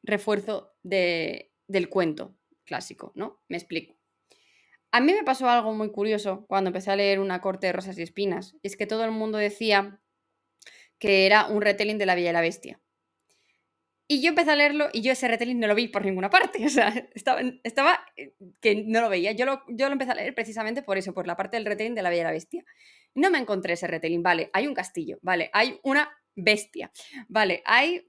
refuerzo 0.05 0.73
del 0.85 1.89
cuento 1.89 2.37
clásico, 2.65 3.11
¿no? 3.17 3.41
Me 3.49 3.57
explico. 3.57 3.97
A 4.93 5.01
mí 5.01 5.13
me 5.15 5.25
pasó 5.25 5.49
algo 5.49 5.75
muy 5.75 5.91
curioso 5.91 6.47
cuando 6.47 6.69
empecé 6.69 6.93
a 6.93 6.97
leer 6.97 7.19
Una 7.19 7.41
corte 7.41 7.67
de 7.67 7.73
rosas 7.73 7.99
y 7.99 8.03
espinas, 8.03 8.55
es 8.63 8.77
que 8.77 8.87
todo 8.87 9.05
el 9.05 9.11
mundo 9.11 9.39
decía 9.39 10.01
que 11.01 11.27
era 11.27 11.49
un 11.49 11.61
retelling 11.61 11.99
de 11.99 12.07
La 12.07 12.15
Bella 12.15 12.31
y 12.31 12.35
la 12.35 12.41
Bestia. 12.41 12.81
Y 14.09 14.23
yo 14.23 14.29
empecé 14.29 14.53
a 14.53 14.57
leerlo 14.57 14.89
y 14.93 15.03
yo 15.03 15.13
ese 15.13 15.27
retelling 15.27 15.59
no 15.59 15.67
lo 15.67 15.75
vi 15.75 15.89
por 15.89 16.05
ninguna 16.05 16.31
parte. 16.31 16.65
O 16.65 16.69
sea, 16.69 16.89
estaba, 17.15 17.41
estaba 17.65 18.01
eh, 18.17 18.35
que 18.61 18.85
no 18.87 19.01
lo 19.01 19.09
veía. 19.09 19.33
Yo 19.33 19.47
lo, 19.47 19.63
yo 19.69 19.87
lo 19.87 19.93
empecé 19.93 20.13
a 20.13 20.15
leer 20.15 20.35
precisamente 20.35 20.83
por 20.83 20.99
eso, 20.99 21.13
por 21.13 21.27
la 21.27 21.37
parte 21.37 21.57
del 21.57 21.67
retelling 21.67 21.95
de 21.95 22.03
La 22.03 22.11
Bella 22.11 22.23
y 22.23 22.25
la 22.25 22.31
Bestia. 22.33 22.65
No 23.15 23.31
me 23.31 23.39
encontré 23.39 23.75
ese 23.75 23.87
retelling. 23.87 24.23
Vale, 24.23 24.51
hay 24.53 24.67
un 24.67 24.75
castillo. 24.75 25.19
Vale, 25.23 25.51
hay 25.53 25.81
una 25.83 26.11
bestia. 26.35 26.93
Vale, 27.29 27.63
hay 27.65 28.07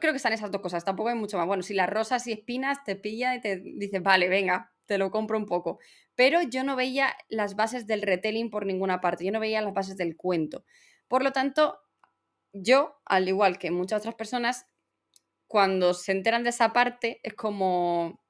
creo 0.00 0.12
que 0.12 0.16
están 0.16 0.32
esas 0.32 0.50
dos 0.50 0.60
cosas, 0.60 0.84
tampoco 0.84 1.08
hay 1.08 1.16
mucho 1.16 1.36
más. 1.36 1.46
Bueno, 1.46 1.62
si 1.62 1.74
las 1.74 1.88
rosas 1.88 2.26
y 2.26 2.32
espinas 2.32 2.84
te 2.84 2.96
pilla 2.96 3.34
y 3.34 3.40
te 3.40 3.56
dice, 3.56 4.00
vale, 4.00 4.28
venga, 4.28 4.72
te 4.86 4.98
lo 4.98 5.10
compro 5.10 5.38
un 5.38 5.46
poco. 5.46 5.78
Pero 6.14 6.42
yo 6.42 6.64
no 6.64 6.76
veía 6.76 7.14
las 7.28 7.56
bases 7.56 7.86
del 7.86 8.02
retelling 8.02 8.50
por 8.50 8.66
ninguna 8.66 9.00
parte, 9.00 9.24
yo 9.24 9.32
no 9.32 9.40
veía 9.40 9.62
las 9.62 9.74
bases 9.74 9.96
del 9.96 10.16
cuento. 10.16 10.64
Por 11.08 11.22
lo 11.22 11.32
tanto, 11.32 11.78
yo, 12.52 13.00
al 13.04 13.28
igual 13.28 13.58
que 13.58 13.70
muchas 13.70 14.00
otras 14.00 14.14
personas, 14.14 14.66
cuando 15.54 15.94
se 15.94 16.10
enteran 16.10 16.42
de 16.42 16.50
esa 16.50 16.72
parte, 16.72 17.20
es 17.22 17.34
como, 17.34 18.20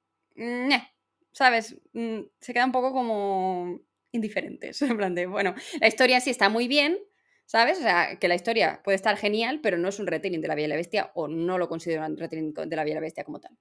¿sabes? 1.32 1.74
Mm, 1.94 2.20
se 2.38 2.52
queda 2.52 2.66
un 2.66 2.72
poco 2.72 2.92
como 2.92 3.80
indiferentes. 4.12 4.82
En 4.82 4.98
plan 4.98 5.14
de, 5.14 5.24
bueno, 5.24 5.54
la 5.80 5.88
historia 5.88 6.20
sí 6.20 6.28
está 6.28 6.50
muy 6.50 6.68
bien, 6.68 6.98
¿Sabes? 7.46 7.78
O 7.78 7.82
sea, 7.82 8.18
que 8.18 8.28
la 8.28 8.34
historia 8.34 8.82
puede 8.84 8.96
estar 8.96 9.16
genial, 9.16 9.60
pero 9.62 9.78
no 9.78 9.88
es 9.88 9.98
un 9.98 10.06
retelling 10.06 10.42
de 10.42 10.48
la 10.48 10.54
Bella 10.54 10.66
y 10.66 10.70
la 10.70 10.76
Bestia 10.76 11.12
o 11.14 11.28
no 11.28 11.56
lo 11.56 11.68
considero 11.68 12.04
un 12.04 12.16
retelling 12.18 12.52
de 12.52 12.76
la 12.76 12.84
Bella 12.84 12.92
y 12.92 12.94
la 12.96 13.00
Bestia 13.00 13.24
como 13.24 13.40
tal. 13.40 13.56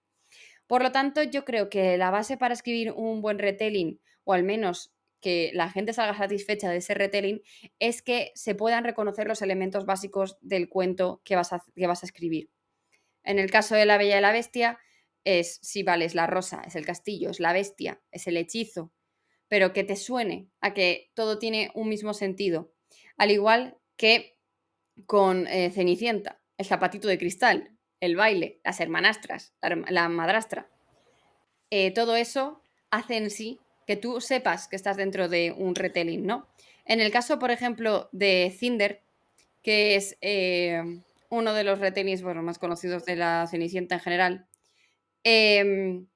Por 0.67 0.83
lo 0.83 0.91
tanto, 0.91 1.23
yo 1.23 1.45
creo 1.45 1.69
que 1.69 1.97
la 1.97 2.09
base 2.09 2.35
para 2.35 2.53
escribir 2.53 2.91
un 2.91 3.21
buen 3.21 3.39
retelling, 3.39 3.99
o 4.25 4.33
al 4.33 4.43
menos 4.43 4.93
que 5.21 5.51
la 5.53 5.69
gente 5.69 5.93
salga 5.93 6.17
satisfecha 6.17 6.69
de 6.69 6.77
ese 6.77 6.95
retelling, 6.95 7.41
es 7.79 8.01
que 8.01 8.31
se 8.35 8.55
puedan 8.55 8.83
reconocer 8.83 9.27
los 9.27 9.41
elementos 9.41 9.85
básicos 9.85 10.37
del 10.41 10.67
cuento 10.67 11.21
que 11.23 11.37
vas 11.37 11.51
que 11.75 11.87
vas 11.87 12.03
a 12.03 12.05
escribir. 12.05 12.49
En 13.23 13.39
el 13.39 13.49
caso 13.49 13.75
de 13.75 13.85
la 13.85 13.97
Bella 13.97 14.17
y 14.17 14.21
la 14.21 14.31
Bestia, 14.31 14.79
es, 15.23 15.59
si 15.61 15.83
vale, 15.83 16.05
es 16.05 16.15
la 16.15 16.27
rosa, 16.27 16.61
es 16.65 16.75
el 16.75 16.85
castillo, 16.85 17.29
es 17.29 17.39
la 17.39 17.53
bestia, 17.53 18.01
es 18.11 18.27
el 18.27 18.35
hechizo, 18.35 18.91
pero 19.47 19.71
que 19.71 19.83
te 19.83 19.95
suene 19.95 20.49
a 20.59 20.73
que 20.73 21.11
todo 21.13 21.39
tiene 21.39 21.71
un 21.75 21.87
mismo 21.87 22.13
sentido 22.13 22.73
al 23.17 23.31
igual 23.31 23.77
que 23.97 24.37
con 25.05 25.47
eh, 25.47 25.71
Cenicienta, 25.71 26.41
el 26.57 26.65
zapatito 26.65 27.07
de 27.07 27.17
cristal, 27.17 27.77
el 27.99 28.15
baile, 28.15 28.59
las 28.63 28.79
hermanastras, 28.79 29.53
la, 29.61 30.09
madrastra. 30.09 30.69
Eh, 31.69 31.91
todo 31.91 32.15
eso 32.15 32.61
hace 32.91 33.17
en 33.17 33.29
sí 33.29 33.59
que 33.87 33.95
tú 33.95 34.21
sepas 34.21 34.67
que 34.67 34.75
estás 34.75 34.97
dentro 34.97 35.29
de 35.29 35.51
un 35.51 35.75
retelling, 35.75 36.25
¿no? 36.25 36.47
En 36.85 36.99
el 36.99 37.11
caso, 37.11 37.39
por 37.39 37.51
ejemplo, 37.51 38.09
de 38.11 38.53
Cinder, 38.57 39.03
que 39.61 39.95
es 39.95 40.17
eh, 40.21 41.01
uno 41.33 41.53
de 41.53 41.63
los 41.63 41.79
retellings 41.79 42.21
bueno, 42.21 42.43
más 42.43 42.59
conocidos 42.59 43.05
de 43.05 43.15
la 43.15 43.47
Cenicienta 43.47 43.95
en 43.95 44.01
general, 44.01 44.47
em, 45.23 46.07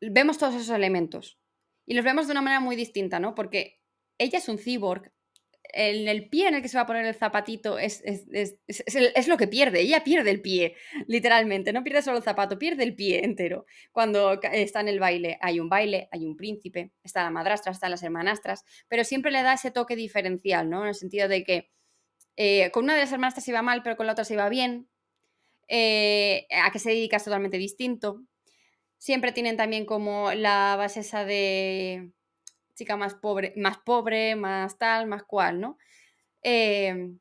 vemos 0.00 0.38
todos 0.38 0.54
esos 0.54 0.70
elementos 0.70 1.38
y 1.86 1.94
los 1.94 2.04
vemos 2.04 2.26
de 2.26 2.32
una 2.32 2.42
manera 2.42 2.60
muy 2.60 2.76
distinta, 2.76 3.20
¿no? 3.20 3.34
Porque 3.34 3.80
ella 4.18 4.38
es 4.38 4.48
un 4.48 4.58
cyborg, 4.58 5.12
en 5.72 6.08
el 6.08 6.28
pie 6.28 6.48
en 6.48 6.54
el 6.54 6.62
que 6.62 6.68
se 6.68 6.76
va 6.76 6.82
a 6.82 6.86
poner 6.86 7.04
el 7.06 7.14
zapatito 7.14 7.78
es, 7.78 8.02
es, 8.04 9.28
lo 9.28 9.36
que 9.36 9.48
pierde. 9.48 9.80
Ella 9.80 10.04
pierde 10.04 10.30
el 10.30 10.42
pie, 10.42 10.76
literalmente. 11.06 11.72
No 11.72 11.82
pierde 11.82 12.02
solo 12.02 12.18
el 12.18 12.22
zapato, 12.22 12.58
pierde 12.58 12.82
el 12.82 12.94
pie 12.94 13.24
entero. 13.24 13.64
Cuando 13.90 14.38
está 14.42 14.80
en 14.80 14.88
el 14.88 15.00
baile, 15.00 15.38
hay 15.40 15.60
un 15.60 15.68
baile, 15.68 16.08
hay 16.10 16.26
un 16.26 16.36
príncipe, 16.36 16.92
está 17.02 17.22
la 17.22 17.30
madrastra, 17.30 17.72
están 17.72 17.90
las 17.90 18.02
hermanastras, 18.02 18.64
pero 18.88 19.04
siempre 19.04 19.30
le 19.30 19.42
da 19.42 19.54
ese 19.54 19.70
toque 19.70 19.96
diferencial, 19.96 20.68
¿no? 20.68 20.82
En 20.82 20.88
el 20.88 20.94
sentido 20.94 21.28
de 21.28 21.44
que 21.44 21.70
eh, 22.36 22.70
con 22.70 22.84
una 22.84 22.94
de 22.94 23.00
las 23.00 23.12
hermanastras 23.12 23.44
se 23.44 23.50
iba 23.50 23.62
mal, 23.62 23.82
pero 23.82 23.96
con 23.96 24.06
la 24.06 24.12
otra 24.12 24.24
se 24.24 24.34
iba 24.34 24.48
bien. 24.48 24.88
Eh, 25.68 26.46
a 26.62 26.70
que 26.70 26.78
se 26.78 26.90
dedica 26.90 27.16
es 27.16 27.24
totalmente 27.24 27.58
distinto. 27.58 28.22
Siempre 28.98 29.32
tienen 29.32 29.56
también 29.56 29.86
como 29.86 30.32
la 30.32 30.76
base 30.76 31.00
esa 31.00 31.24
de 31.24 32.12
chica 32.74 32.96
más 32.96 33.14
pobre, 33.14 33.52
más 33.56 33.78
pobre, 33.78 34.36
más 34.36 34.78
tal, 34.78 35.06
más 35.06 35.24
cual, 35.24 35.60
¿no? 35.60 35.78
Em, 36.42 37.18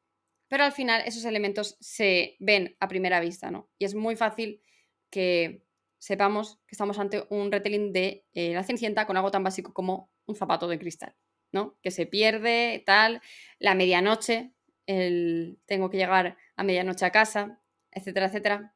pero 0.48 0.64
al 0.64 0.72
final 0.72 1.02
esos 1.06 1.26
elementos 1.26 1.78
se 1.80 2.36
ven 2.40 2.76
a 2.80 2.88
primera 2.88 3.20
vista, 3.20 3.52
¿no? 3.52 3.70
Y 3.78 3.86
es 3.86 3.96
muy 3.96 4.16
fácil 4.16 4.62
que 5.10 5.64
sepamos 5.98 6.58
que 6.68 6.74
estamos 6.74 7.00
ante 7.00 7.26
un 7.30 7.52
retelling 7.52 7.94
de 7.94 8.26
eh, 8.34 8.54
la 8.54 8.64
Cenicienta 8.64 9.06
con 9.06 9.18
algo 9.18 9.32
tan 9.32 9.44
básico 9.44 9.74
como 9.74 10.12
un 10.26 10.36
zapato 10.36 10.68
de 10.68 10.80
cristal, 10.80 11.16
¿no? 11.52 11.78
Que 11.82 11.92
se 11.92 12.06
pierde, 12.06 12.84
tal, 12.86 13.22
la 13.60 13.76
medianoche, 13.76 14.52
el 15.00 15.60
tengo 15.66 15.90
que 15.90 15.98
llegar 15.98 16.38
a 16.56 16.64
medianoche 16.64 17.06
a 17.06 17.12
casa, 17.12 17.62
etcétera, 17.92 18.28
etcétera. 18.28 18.76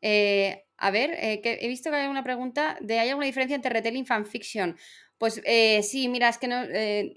Eh, 0.00 0.64
a 0.76 0.90
ver, 0.90 1.14
eh, 1.18 1.40
que 1.40 1.58
he 1.60 1.68
visto 1.68 1.90
que 1.90 1.96
hay 1.96 2.08
una 2.08 2.24
pregunta 2.24 2.76
de 2.80 2.98
¿hay 2.98 3.08
alguna 3.08 3.26
diferencia 3.26 3.54
entre 3.54 3.70
retelling 3.70 4.02
y 4.02 4.06
fanfiction? 4.06 4.76
Pues 5.18 5.40
eh, 5.44 5.82
sí, 5.82 6.08
mira, 6.08 6.28
es 6.28 6.38
que 6.38 6.48
no, 6.48 6.64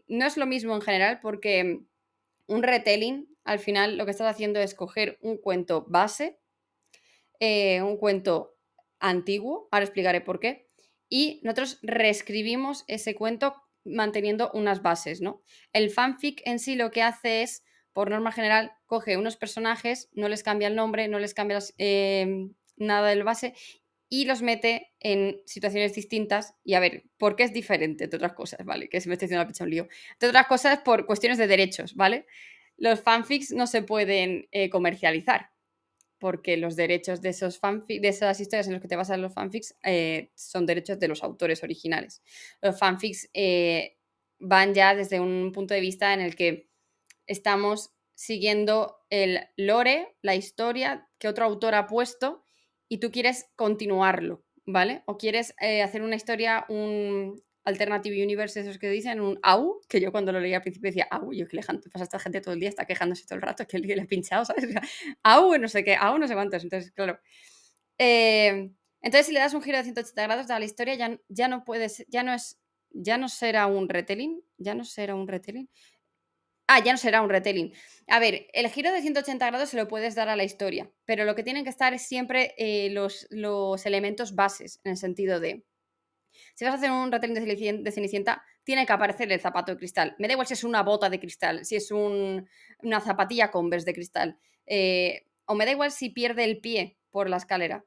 no, 0.08 0.26
es 0.28 0.38
lo 0.38 0.46
mismo 0.46 0.76
en 0.76 0.82
general 0.82 1.20
porque 1.20 1.80
un 2.48 2.64
retelling 2.64 3.28
al 3.44 3.60
final 3.60 3.98
lo 3.98 4.06
que 4.06 4.12
estás 4.12 4.30
haciendo 4.30 4.60
es 4.60 4.76
coger 4.76 5.18
un 5.22 5.38
cuento 5.38 5.86
base, 5.88 6.40
un 7.42 7.98
cuento 7.98 8.56
antiguo, 9.00 9.68
ahora 9.72 9.86
explicaré 9.86 10.22
por 10.22 10.40
qué, 10.40 10.68
y 11.10 11.42
nosotros 11.44 11.80
reescribimos 11.82 12.86
ese 12.88 13.16
cuento 13.16 13.56
manteniendo 13.84 14.52
unas 14.54 14.82
bases, 14.82 15.22
¿no? 15.22 15.44
El 15.74 15.92
fanfic 15.92 16.42
en 16.46 16.60
sí 16.60 16.76
lo 16.76 16.92
que 16.92 17.04
hace 17.04 17.44
es, 17.44 17.64
por 17.96 18.10
norma 18.10 18.34
general, 18.34 18.74
coge 18.88 19.16
unos 19.16 19.38
personajes, 19.38 20.10
no 20.12 20.28
les 20.28 20.44
cambia 20.44 20.68
el 20.68 20.76
nombre, 20.76 21.08
no 21.08 21.18
les 21.18 21.34
cambia 21.34 21.60
em, 21.78 22.54
nada 22.76 23.08
del 23.08 23.24
base 23.24 23.54
y 24.10 24.26
los 24.26 24.42
mete 24.42 24.92
en 25.00 25.42
situaciones 25.46 25.96
distintas. 25.96 26.56
Y 26.66 26.74
a 26.74 26.82
ver, 26.82 27.06
¿por 27.18 27.38
qué 27.38 27.44
es 27.44 27.54
diferente? 27.54 28.08
De 28.08 28.18
otras 28.18 28.34
cosas, 28.34 28.66
¿vale? 28.66 28.90
Que 28.90 29.00
se 29.00 29.08
me 29.08 29.14
estoy 29.14 29.28
haciendo 29.28 29.44
la 29.44 29.48
picha 29.48 29.64
un 29.64 29.70
lío. 29.70 29.88
De 30.20 30.28
otras 30.28 30.46
cosas, 30.46 30.80
por 30.80 31.06
cuestiones 31.06 31.38
de 31.38 31.48
derechos, 31.48 31.96
¿vale? 31.96 32.26
Los 32.76 33.00
fanfics 33.00 33.52
no 33.52 33.66
se 33.66 33.82
pueden 33.82 34.50
eh, 34.52 34.70
comercializar 34.70 35.52
porque 36.20 36.58
los 36.58 36.76
derechos 36.76 37.22
de, 37.22 37.30
esos 37.30 37.60
fanfic, 37.60 38.02
de 38.02 38.10
esas 38.10 38.42
historias 38.42 38.68
en 38.68 38.74
las 38.74 38.82
que 38.82 38.90
te 38.90 38.98
basan 38.98 39.22
los 39.22 39.34
fanfics 39.34 39.74
eh, 39.84 40.32
son 40.36 40.66
derechos 40.66 41.00
de 41.00 41.08
los 41.08 41.24
autores 41.24 41.64
originales. 41.64 42.22
Los 42.62 42.78
fanfics 42.78 43.30
eh, 43.34 43.96
van 44.40 44.74
ya 44.74 44.96
desde 44.96 45.22
un 45.22 45.54
punto 45.54 45.74
de 45.74 45.80
vista 45.80 46.14
en 46.14 46.20
el 46.20 46.36
que 46.36 46.75
estamos 47.28 47.92
siguiendo 48.14 48.98
el 49.10 49.40
lore, 49.58 50.16
la 50.22 50.36
historia 50.36 51.10
que 51.18 51.28
otro 51.28 51.46
autor 51.46 51.76
ha 51.76 51.88
puesto 51.88 52.44
y 52.88 53.00
tú 53.00 53.12
quieres 53.12 53.48
continuarlo, 53.56 54.46
¿vale? 54.66 55.04
O 55.06 55.18
quieres 55.18 55.54
eh, 55.60 55.82
hacer 55.82 56.02
una 56.02 56.16
historia, 56.16 56.66
un, 56.70 57.44
Alternative 57.66 58.24
Universe, 58.24 58.60
esos 58.60 58.78
que 58.78 58.90
dicen, 58.90 59.20
un 59.20 59.40
AU, 59.42 59.82
que 59.90 60.00
yo 60.00 60.12
cuando 60.12 60.32
lo 60.32 60.40
leía 60.40 60.58
al 60.58 60.62
principio 60.62 60.90
decía, 60.90 61.08
AU, 61.10 61.34
yo 61.34 61.48
que 61.48 61.58
le 61.58 61.64
pasa 61.64 62.04
esta 62.04 62.20
gente 62.20 62.40
todo 62.40 62.54
el 62.54 62.60
día, 62.60 62.70
está 62.70 62.86
quejándose 62.86 63.26
todo 63.26 63.38
el 63.38 63.42
rato, 63.42 63.66
que 63.68 63.80
le 63.80 63.94
he 63.94 64.06
pinchado, 64.06 64.46
¿sabes? 64.46 64.66
AU, 65.24 65.58
no 65.58 65.68
sé 65.68 65.84
qué, 65.84 65.96
AU, 65.96 66.20
no 66.20 66.28
sé 66.28 66.36
cuántos, 66.36 66.64
entonces, 66.64 66.92
claro. 66.92 67.20
Eh, 67.98 68.72
entonces, 69.02 69.26
si 69.26 69.34
le 69.34 69.40
das 69.40 69.56
un 69.56 69.64
giro 69.64 69.78
de 69.78 69.84
180 69.84 70.24
grados 70.24 70.50
a 70.52 70.60
la 70.60 70.66
historia, 70.66 70.94
ya, 70.96 71.20
ya 71.28 71.48
no 71.48 71.66
puedes, 71.66 72.06
ya 72.08 72.22
no 72.22 72.34
es, 72.34 72.60
ya 72.92 73.18
no 73.18 73.30
será 73.30 73.66
un 73.66 73.90
retelling, 73.90 74.42
ya 74.58 74.76
no 74.76 74.86
será 74.86 75.16
un 75.16 75.28
retelling. 75.28 75.68
Ah, 76.68 76.84
ya 76.84 76.92
no 76.92 76.98
será 76.98 77.22
un 77.22 77.30
retelling. 77.30 77.74
A 78.08 78.20
ver, 78.20 78.48
el 78.54 78.70
giro 78.70 78.92
de 78.92 79.02
180 79.02 79.46
grados 79.48 79.70
se 79.70 79.78
lo 79.78 79.88
puedes 79.88 80.16
dar 80.16 80.30
a 80.30 80.36
la 80.36 80.44
historia, 80.44 80.92
pero 81.06 81.26
lo 81.26 81.36
que 81.36 81.44
tienen 81.44 81.64
que 81.64 81.70
estar 81.70 81.94
es 81.94 82.04
siempre 82.04 82.56
eh, 82.58 82.90
los, 82.92 83.28
los 83.30 83.86
elementos 83.86 84.36
bases, 84.36 84.80
en 84.84 84.92
el 84.92 84.98
sentido 84.98 85.40
de 85.40 85.64
si 86.56 86.66
vas 86.66 86.74
a 86.74 86.78
hacer 86.78 86.92
un 86.92 87.12
retelling 87.12 87.84
de 87.84 87.92
Cenicienta, 87.92 88.44
tiene 88.64 88.86
que 88.86 88.94
aparecer 88.94 89.32
el 89.32 89.40
zapato 89.40 89.72
de 89.72 89.78
cristal. 89.78 90.16
Me 90.20 90.28
da 90.28 90.34
igual 90.34 90.48
si 90.48 90.54
es 90.54 90.64
una 90.64 90.84
bota 90.84 91.10
de 91.10 91.20
cristal, 91.20 91.66
si 91.66 91.76
es 91.76 91.92
una 91.92 93.02
zapatilla 93.02 93.52
Converse 93.52 93.86
de 93.86 93.94
cristal. 93.94 94.40
Eh, 94.66 95.28
o 95.46 95.56
me 95.56 95.66
da 95.66 95.72
igual 95.72 95.92
si 95.92 96.10
pierde 96.10 96.44
el 96.44 96.60
pie 96.60 96.98
por 97.12 97.30
la 97.30 97.38
escalera. 97.38 97.86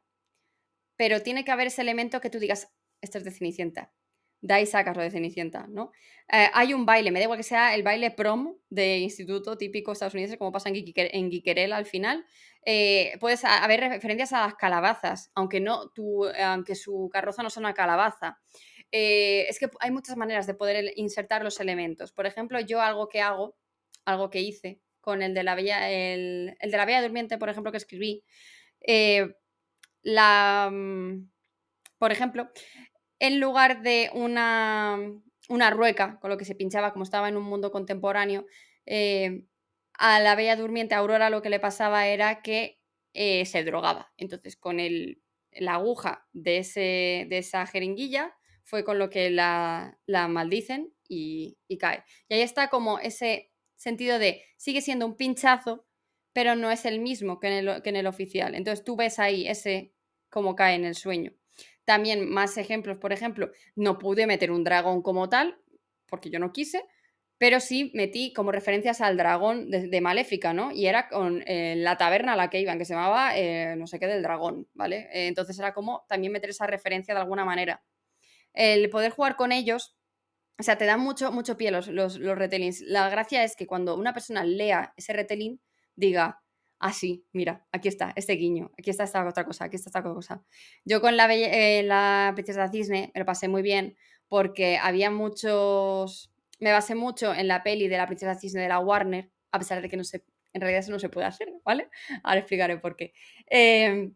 Pero 0.96 1.22
tiene 1.22 1.44
que 1.44 1.50
haber 1.50 1.68
ese 1.68 1.82
elemento 1.82 2.20
que 2.20 2.30
tú 2.30 2.38
digas, 2.38 2.70
esto 3.00 3.18
es 3.18 3.24
de 3.24 3.30
Cenicienta. 3.30 3.92
De 4.40 4.54
ahí 4.54 4.66
sacas 4.66 4.96
lo 4.96 5.02
de 5.02 5.10
Cenicienta, 5.10 5.66
¿no? 5.68 5.90
Eh, 6.30 6.48
hay 6.52 6.74
un 6.74 6.84
baile, 6.84 7.10
me 7.10 7.18
da 7.18 7.24
igual 7.24 7.38
que 7.38 7.42
sea 7.42 7.74
el 7.74 7.82
baile 7.82 8.10
prom 8.10 8.54
de 8.68 8.98
instituto 8.98 9.56
típico 9.56 9.92
estadounidense, 9.92 10.38
como 10.38 10.52
pasa 10.52 10.68
en, 10.68 11.30
Guiquerel 11.30 11.72
al 11.72 11.86
final. 11.86 12.24
Eh, 12.64 13.16
puedes 13.20 13.44
haber 13.44 13.80
referencias 13.80 14.32
a 14.32 14.42
las 14.42 14.54
calabazas, 14.54 15.30
aunque, 15.34 15.60
no, 15.60 15.90
aunque 16.44 16.74
su 16.74 17.08
carroza 17.10 17.42
no 17.42 17.50
sea 17.50 17.60
una 17.62 17.74
calabaza. 17.74 18.38
Eh, 18.92 19.46
es 19.48 19.58
que 19.58 19.68
hay 19.80 19.90
muchas 19.90 20.16
maneras 20.16 20.46
de 20.46 20.54
poder 20.54 20.92
insertar 20.96 21.42
los 21.42 21.60
elementos. 21.60 22.12
Por 22.12 22.26
ejemplo, 22.26 22.60
yo 22.60 22.80
algo 22.80 23.08
que 23.08 23.20
hago, 23.22 23.56
algo 24.04 24.30
que 24.30 24.40
hice 24.40 24.80
con 25.00 25.22
el 25.22 25.34
de 25.34 25.42
la 25.42 25.54
Bella, 25.54 25.90
el, 25.90 26.56
de 26.60 26.76
la 26.76 26.84
Bella 26.84 27.02
Durmiente, 27.02 27.38
por 27.38 27.48
ejemplo, 27.48 27.72
que 27.72 27.78
escribí, 27.78 28.22
la, 30.02 30.70
mm, 30.70 31.28
por 31.98 32.12
ejemplo, 32.12 32.50
en 33.18 33.40
lugar 33.40 33.82
de 33.82 34.10
una, 34.14 34.98
una 35.48 35.70
rueca, 35.70 36.18
con 36.20 36.30
lo 36.30 36.36
que 36.36 36.44
se 36.44 36.54
pinchaba 36.54 36.92
como 36.92 37.04
estaba 37.04 37.28
en 37.28 37.36
un 37.36 37.44
mundo 37.44 37.70
contemporáneo, 37.70 38.46
eh, 38.86 39.44
a 39.94 40.20
la 40.20 40.34
Bella 40.36 40.56
Durmiente, 40.56 40.94
Aurora, 40.94 41.30
lo 41.30 41.42
que 41.42 41.50
le 41.50 41.60
pasaba 41.60 42.06
era 42.06 42.40
que 42.42 42.80
eh, 43.14 43.44
se 43.46 43.64
drogaba. 43.64 44.12
Entonces, 44.16 44.56
con 44.56 44.80
el, 44.80 45.22
la 45.52 45.74
aguja 45.74 46.26
de, 46.32 46.58
ese, 46.58 47.26
de 47.28 47.38
esa 47.38 47.66
jeringuilla 47.66 48.34
fue 48.64 48.84
con 48.84 48.98
lo 48.98 49.10
que 49.10 49.30
la, 49.30 49.98
la 50.06 50.28
maldicen 50.28 50.94
y, 51.08 51.58
cae. 51.80 52.04
Y 52.28 52.34
ahí 52.34 52.42
está 52.42 52.68
como 52.68 52.98
ese 52.98 53.50
sentido 53.76 54.18
de 54.18 54.42
sigue 54.56 54.82
siendo 54.82 55.06
un 55.06 55.16
pinchazo, 55.16 55.86
pero 56.32 56.54
no 56.54 56.70
es 56.70 56.84
el 56.84 57.00
mismo 57.00 57.40
que 57.40 57.48
en 57.48 57.68
el, 57.68 57.82
que 57.82 57.90
en 57.90 57.96
el 57.96 58.06
oficial. 58.06 58.54
Entonces 58.54 58.84
tú 58.84 58.96
ves 58.96 59.18
ahí 59.18 59.48
ese 59.48 59.94
como 60.30 60.54
cae 60.54 60.74
en 60.74 60.84
el 60.84 60.94
sueño. 60.94 61.32
También 61.88 62.28
más 62.28 62.58
ejemplos, 62.58 62.98
por 62.98 63.14
ejemplo, 63.14 63.50
no 63.74 63.98
pude 63.98 64.26
meter 64.26 64.50
un 64.50 64.62
dragón 64.62 65.00
como 65.00 65.30
tal, 65.30 65.56
porque 66.06 66.28
yo 66.28 66.38
no 66.38 66.52
quise, 66.52 66.84
pero 67.38 67.60
sí 67.60 67.90
metí 67.94 68.34
como 68.34 68.52
referencias 68.52 69.00
al 69.00 69.16
dragón 69.16 69.70
de, 69.70 70.00
Maléfica, 70.02 70.52
¿no? 70.52 70.70
Y 70.70 70.84
era 70.84 71.08
con 71.08 71.42
eh, 71.46 71.76
la 71.78 71.96
taberna 71.96 72.34
a 72.34 72.36
la 72.36 72.50
que 72.50 72.60
iban, 72.60 72.76
que 72.76 72.84
se 72.84 72.92
llamaba 72.92 73.38
eh, 73.38 73.74
no 73.78 73.86
sé 73.86 73.98
qué 73.98 74.06
del 74.06 74.22
dragón, 74.22 74.68
¿vale? 74.74 75.08
Eh, 75.14 75.28
entonces 75.28 75.58
era 75.58 75.72
como 75.72 76.04
también 76.10 76.30
meter 76.30 76.50
esa 76.50 76.66
referencia 76.66 77.14
de 77.14 77.20
alguna 77.20 77.46
manera. 77.46 77.82
El 78.52 78.90
poder 78.90 79.10
jugar 79.10 79.36
con 79.36 79.50
ellos, 79.50 79.96
o 80.58 80.62
sea, 80.62 80.76
te 80.76 80.84
dan 80.84 81.00
mucho, 81.00 81.32
mucho 81.32 81.56
pie 81.56 81.70
los, 81.70 81.88
los, 81.88 82.18
los. 82.18 82.38
La 82.82 83.08
gracia 83.08 83.44
es 83.44 83.56
que 83.56 83.66
cuando 83.66 83.96
una 83.96 84.12
persona 84.12 84.44
lea 84.44 84.92
ese 84.98 85.14
retelling, 85.14 85.58
diga, 85.96 86.42
ah, 86.78 86.92
sí, 86.92 87.24
mira, 87.32 87.66
aquí 87.72 87.88
está, 87.88 88.12
este 88.16 88.34
guiño, 88.34 88.70
aquí 88.78 88.90
está 88.90 89.04
esta 89.04 89.26
otra 89.26 89.44
cosa, 89.44 89.64
aquí 89.64 89.76
está 89.76 89.88
esta 89.90 90.00
otra 90.00 90.12
cosa. 90.12 90.44
Yo 90.84 91.00
con 91.00 91.16
la, 91.16 91.32
eh, 91.34 91.82
la 91.82 92.32
Princesa 92.34 92.68
Cisne 92.70 93.10
me 93.14 93.20
lo 93.20 93.26
pasé 93.26 93.48
muy 93.48 93.62
bien 93.62 93.96
porque 94.28 94.78
había 94.78 95.10
muchos, 95.10 96.32
me 96.60 96.72
basé 96.72 96.94
mucho 96.94 97.34
en 97.34 97.48
la 97.48 97.62
peli 97.62 97.88
de 97.88 97.96
la 97.96 98.06
Princesa 98.06 98.34
Cisne 98.34 98.62
de 98.62 98.68
la 98.68 98.78
Warner, 98.78 99.30
a 99.52 99.58
pesar 99.58 99.82
de 99.82 99.88
que 99.88 99.96
no 99.96 100.04
se, 100.04 100.24
en 100.52 100.60
realidad 100.60 100.80
eso 100.80 100.92
no 100.92 100.98
se 100.98 101.08
puede 101.08 101.26
hacer, 101.26 101.48
¿vale? 101.64 101.88
Ahora 102.22 102.40
explicaré 102.40 102.78
por 102.78 102.96
qué. 102.96 103.12
Em, 103.46 104.14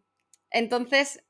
entonces, 0.51 1.23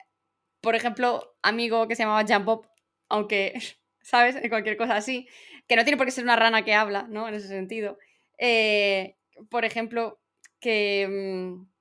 por 0.62 0.75
ejemplo, 0.75 1.36
amigo 1.42 1.88
que 1.88 1.96
se 1.96 2.04
llamaba 2.04 2.25
Jump 2.28 2.66
aunque, 3.10 3.54
¿sabes? 4.02 4.36
En 4.36 4.50
cualquier 4.50 4.78
cosa 4.78 4.96
así, 4.96 5.28
que 5.68 5.75
no 5.75 5.84
tiene 5.84 5.98
por 5.98 6.06
qué 6.06 6.12
ser 6.12 6.24
una 6.24 6.36
rana 6.36 6.63
que 6.63 6.74
habla, 6.74 7.08
¿no? 7.10 7.28
En 7.28 7.36
ese 7.36 7.48
sentido. 7.48 7.98
Eh, 8.38 9.16
por 9.50 9.66
ejemplo, 9.66 10.20
que... 10.63 11.08
Mm, 11.08 11.74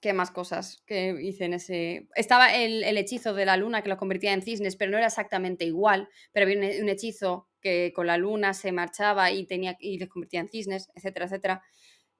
¿Qué 0.00 0.12
más 0.12 0.32
cosas 0.32 0.82
que 0.84 1.16
hice 1.22 1.44
en 1.44 1.54
ese...? 1.54 2.08
Estaba 2.16 2.52
el, 2.56 2.82
hechizo 2.98 3.34
de 3.34 3.46
la 3.46 3.56
luna 3.56 3.82
que 3.82 3.88
lo 3.88 3.96
convertía 3.96 4.32
en 4.32 4.42
cisnes, 4.42 4.74
pero 4.74 4.90
no 4.90 4.98
era 4.98 5.06
exactamente 5.06 5.64
igual, 5.64 6.08
pero 6.32 6.44
había 6.44 6.58
un, 6.58 6.88
hechizo 6.88 7.48
que 7.60 7.92
con 7.94 8.08
la 8.08 8.16
luna 8.16 8.52
se 8.52 8.72
marchaba 8.72 9.30
y, 9.30 9.46
tenía, 9.46 9.76
y 9.78 9.98
les 9.98 10.08
convertía 10.08 10.40
en 10.40 10.48
cisnes, 10.48 10.90
etcétera, 10.96 11.26
etcétera. 11.26 11.62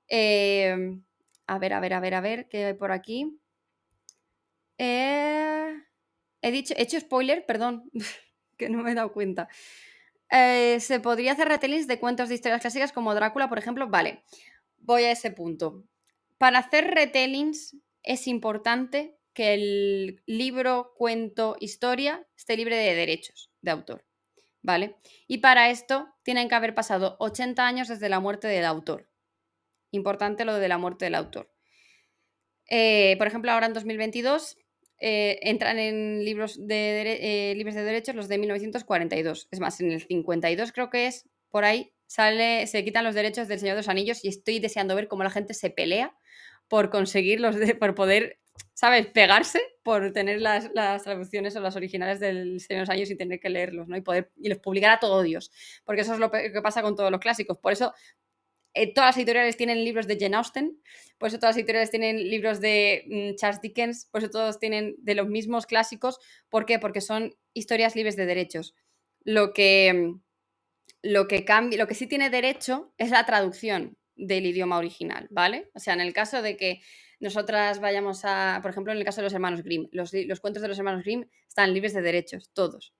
Em, 0.06 1.02
a 1.48 1.58
ver, 1.58 1.72
a 1.72 1.80
ver, 1.80 1.94
a 1.94 2.00
ver, 2.00 2.14
a 2.14 2.20
ver, 2.20 2.48
¿qué 2.48 2.66
hay 2.66 2.74
por 2.74 2.92
aquí? 2.92 3.36
Eh, 4.78 5.74
he 6.40 6.50
dicho, 6.52 6.74
he 6.76 6.82
hecho 6.82 7.00
spoiler, 7.00 7.44
perdón, 7.46 7.90
que 8.58 8.68
no 8.68 8.84
me 8.84 8.92
he 8.92 8.94
dado 8.94 9.12
cuenta. 9.12 9.48
Eh, 10.30 10.78
se 10.78 11.00
podría 11.00 11.32
hacer 11.32 11.48
retellings 11.48 11.88
de 11.88 11.98
cuentos 11.98 12.28
de 12.28 12.36
historias 12.36 12.60
clásicas 12.60 12.92
como 12.92 13.12
Drácula, 13.14 13.48
por 13.48 13.58
ejemplo. 13.58 13.88
Vale, 13.88 14.22
voy 14.78 15.02
a 15.02 15.12
ese 15.12 15.32
punto 15.32 15.84
para 16.42 16.58
hacer 16.58 16.92
retellings 16.92 17.76
es 18.02 18.26
importante 18.26 19.16
que 19.32 19.54
el 19.54 20.22
libro, 20.26 20.92
cuento, 20.96 21.54
historia 21.60 22.26
esté 22.36 22.56
libre 22.56 22.74
de 22.74 22.96
derechos 22.96 23.52
de 23.60 23.70
autor, 23.70 24.04
¿vale? 24.60 24.96
Y 25.28 25.38
para 25.38 25.70
esto 25.70 26.08
tienen 26.24 26.48
que 26.48 26.56
haber 26.56 26.74
pasado 26.74 27.14
80 27.20 27.64
años 27.64 27.86
desde 27.86 28.08
la 28.08 28.18
muerte 28.18 28.48
del 28.48 28.64
autor. 28.64 29.08
Importante 29.92 30.44
lo 30.44 30.56
de 30.56 30.66
la 30.66 30.78
muerte 30.78 31.04
del 31.04 31.14
autor. 31.14 31.48
Eh, 32.68 33.14
por 33.18 33.28
ejemplo, 33.28 33.52
ahora 33.52 33.66
en 33.66 33.74
2022 33.74 34.56
eh, 34.98 35.38
entran 35.42 35.78
en 35.78 36.24
libros 36.24 36.58
de, 36.66 37.20
eh, 37.20 37.54
libres 37.54 37.76
de 37.76 37.84
derechos 37.84 38.16
los 38.16 38.26
de 38.26 38.38
1942. 38.38 39.46
Es 39.48 39.60
más, 39.60 39.80
en 39.80 39.92
el 39.92 40.00
52 40.00 40.72
creo 40.72 40.90
que 40.90 41.06
es, 41.06 41.24
por 41.50 41.64
ahí, 41.64 41.92
sale, 42.08 42.66
se 42.66 42.82
quitan 42.82 43.04
los 43.04 43.14
derechos 43.14 43.46
del 43.46 43.60
Señor 43.60 43.76
de 43.76 43.82
los 43.82 43.88
Anillos 43.88 44.24
y 44.24 44.28
estoy 44.28 44.58
deseando 44.58 44.96
ver 44.96 45.06
cómo 45.06 45.22
la 45.22 45.30
gente 45.30 45.54
se 45.54 45.70
pelea 45.70 46.16
por 46.72 46.88
conseguirlos, 46.88 47.54
por 47.78 47.94
poder, 47.94 48.38
¿sabes?, 48.72 49.06
pegarse 49.08 49.60
por 49.82 50.10
tener 50.14 50.40
las, 50.40 50.72
traducciones 51.02 51.54
o 51.54 51.60
las 51.60 51.76
originales 51.76 52.18
del 52.18 52.60
Señor 52.60 52.78
de 52.78 52.80
los 52.80 52.88
Años 52.88 53.10
y 53.10 53.14
tener 53.14 53.40
que 53.40 53.50
leerlos, 53.50 53.88
¿no? 53.88 53.96
Y 53.98 54.00
poder 54.00 54.32
y 54.38 54.48
los 54.48 54.56
publicar 54.56 54.90
a 54.92 54.98
todo 54.98 55.20
Dios. 55.20 55.52
Porque 55.84 56.00
eso 56.00 56.14
es 56.14 56.18
lo 56.18 56.30
que 56.30 56.62
pasa 56.62 56.80
con 56.80 56.96
todos 56.96 57.10
los 57.10 57.20
clásicos. 57.20 57.58
Por 57.58 57.74
eso 57.74 57.92
eh, 58.72 58.94
todas 58.94 59.08
las 59.08 59.16
editoriales 59.18 59.58
tienen 59.58 59.84
libros 59.84 60.06
de 60.06 60.16
Jane 60.18 60.34
Austen, 60.34 60.80
por 61.18 61.28
eso 61.28 61.38
todas 61.38 61.56
las 61.56 61.58
editoriales 61.58 61.90
tienen 61.90 62.16
libros 62.30 62.58
de 62.62 63.04
mm, 63.06 63.36
Charles 63.36 63.60
Dickens, 63.60 64.06
por 64.06 64.22
eso 64.22 64.30
todos 64.30 64.58
tienen 64.58 64.94
de 64.96 65.14
los 65.14 65.28
mismos 65.28 65.66
clásicos. 65.66 66.20
¿Por 66.48 66.64
qué? 66.64 66.78
Porque 66.78 67.02
son 67.02 67.34
historias 67.52 67.94
libres 67.96 68.16
de 68.16 68.24
derechos. 68.24 68.74
Lo 69.24 69.52
que, 69.52 70.14
lo 71.02 71.28
que, 71.28 71.44
cambia, 71.44 71.76
lo 71.76 71.86
que 71.86 71.94
sí 71.94 72.06
tiene 72.06 72.30
derecho 72.30 72.94
es 72.96 73.10
la 73.10 73.26
traducción 73.26 73.98
del 74.26 74.46
idioma 74.46 74.78
original, 74.78 75.26
¿vale? 75.30 75.70
O 75.74 75.80
sea, 75.80 75.94
en 75.94 76.00
el 76.00 76.12
caso 76.12 76.42
de 76.42 76.56
que 76.56 76.80
nosotras 77.20 77.80
vayamos 77.80 78.24
a, 78.24 78.58
por 78.62 78.70
ejemplo, 78.70 78.92
en 78.92 78.98
el 78.98 79.04
caso 79.04 79.20
de 79.20 79.24
los 79.24 79.32
hermanos 79.32 79.62
Grimm, 79.62 79.88
los, 79.92 80.10
cuentos 80.40 80.62
de 80.62 80.68
los 80.68 80.78
hermanos 80.78 81.04
Grimm 81.04 81.24
están 81.46 81.72
libres 81.72 81.94
de 81.94 82.02
derechos, 82.02 82.50
todos. 82.52 82.94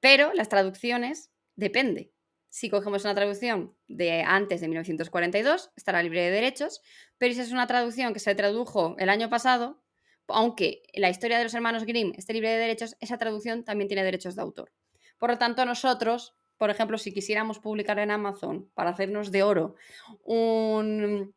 Pero 0.00 0.32
las 0.34 0.48
traducciones 0.48 1.30
depende. 1.56 2.12
Si 2.48 2.70
cogemos 2.70 3.04
una 3.04 3.14
traducción 3.14 3.76
de 3.88 4.22
antes 4.22 4.60
de 4.60 4.68
1942, 4.68 5.72
estará 5.76 6.02
libre 6.02 6.22
de 6.22 6.30
derechos, 6.30 6.80
pero 7.18 7.34
si 7.34 7.40
es 7.40 7.52
una 7.52 7.66
traducción 7.66 8.14
que 8.14 8.20
se 8.20 8.34
tradujo 8.34 8.96
el 8.98 9.08
año 9.08 9.28
pasado, 9.28 9.82
aunque 10.28 10.82
la 10.94 11.10
historia 11.10 11.36
de 11.38 11.44
los 11.44 11.54
hermanos 11.54 11.84
Grimm 11.84 12.12
esté 12.16 12.32
libre 12.32 12.50
de 12.50 12.58
derechos, 12.58 12.96
esa 13.00 13.18
traducción 13.18 13.64
también 13.64 13.88
tiene 13.88 14.04
derechos 14.04 14.36
de 14.36 14.42
autor. 14.42 14.72
Por 15.18 15.30
lo 15.30 15.38
tanto, 15.38 15.64
nosotros, 15.64 16.34
por 16.56 16.70
ejemplo, 16.70 16.98
si 16.98 17.12
quisiéramos 17.12 17.58
publicar 17.58 17.98
en 17.98 18.10
Amazon 18.10 18.70
para 18.74 18.90
hacernos 18.90 19.32
de 19.32 19.42
oro 19.42 19.74
una 20.24 21.30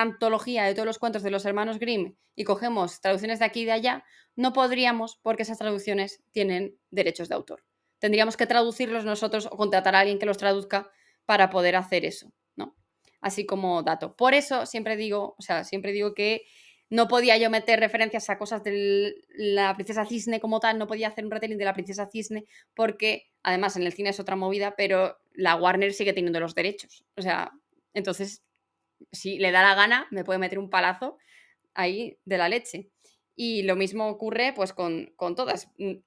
antología 0.00 0.64
de 0.64 0.74
todos 0.74 0.86
los 0.86 0.98
cuentos 0.98 1.22
de 1.22 1.30
los 1.30 1.44
hermanos 1.44 1.78
Grimm 1.78 2.14
y 2.34 2.44
cogemos 2.44 3.00
traducciones 3.00 3.38
de 3.38 3.44
aquí 3.44 3.62
y 3.62 3.64
de 3.66 3.72
allá, 3.72 4.04
no 4.36 4.52
podríamos 4.52 5.18
porque 5.22 5.42
esas 5.42 5.58
traducciones 5.58 6.22
tienen 6.32 6.78
derechos 6.90 7.28
de 7.28 7.34
autor. 7.34 7.64
Tendríamos 7.98 8.36
que 8.36 8.46
traducirlos 8.46 9.04
nosotros 9.04 9.46
o 9.46 9.56
contratar 9.56 9.94
a 9.94 10.00
alguien 10.00 10.18
que 10.18 10.26
los 10.26 10.38
traduzca 10.38 10.90
para 11.26 11.50
poder 11.50 11.76
hacer 11.76 12.04
eso, 12.04 12.32
¿no? 12.56 12.76
Así 13.20 13.46
como 13.46 13.82
dato. 13.82 14.16
Por 14.16 14.34
eso 14.34 14.66
siempre 14.66 14.96
digo, 14.96 15.34
o 15.38 15.42
sea, 15.42 15.64
siempre 15.64 15.92
digo 15.92 16.14
que 16.14 16.42
no 16.90 17.08
podía 17.08 17.36
yo 17.38 17.50
meter 17.50 17.80
referencias 17.80 18.28
a 18.30 18.38
cosas 18.38 18.62
de 18.62 19.14
la 19.28 19.74
princesa 19.74 20.04
cisne 20.04 20.40
como 20.40 20.60
tal, 20.60 20.78
no 20.78 20.86
podía 20.86 21.08
hacer 21.08 21.24
un 21.24 21.30
retelling 21.30 21.58
de 21.58 21.64
la 21.64 21.72
princesa 21.72 22.06
cisne 22.06 22.44
porque 22.74 23.30
además 23.44 23.76
en 23.76 23.84
el 23.84 23.92
cine 23.92 24.10
es 24.10 24.18
otra 24.18 24.34
movida, 24.34 24.74
pero 24.76 25.18
la 25.32 25.54
Warner 25.54 25.92
sigue 25.92 26.12
teniendo 26.12 26.40
los 26.40 26.56
derechos. 26.56 27.04
O 27.16 27.22
sea, 27.22 27.52
entonces, 27.92 28.42
si 29.12 29.38
le 29.38 29.52
da 29.52 29.62
la 29.62 29.76
gana, 29.76 30.08
me 30.10 30.24
puede 30.24 30.40
meter 30.40 30.58
un 30.58 30.70
palazo 30.70 31.18
ahí 31.74 32.18
de 32.24 32.38
la 32.38 32.48
leche. 32.48 32.90
Y 33.36 33.62
lo 33.62 33.76
mismo 33.76 34.08
ocurre 34.08 34.52
pues 34.54 34.72
con, 34.72 35.14
todas. 35.36 35.68
Mm, 35.78 35.98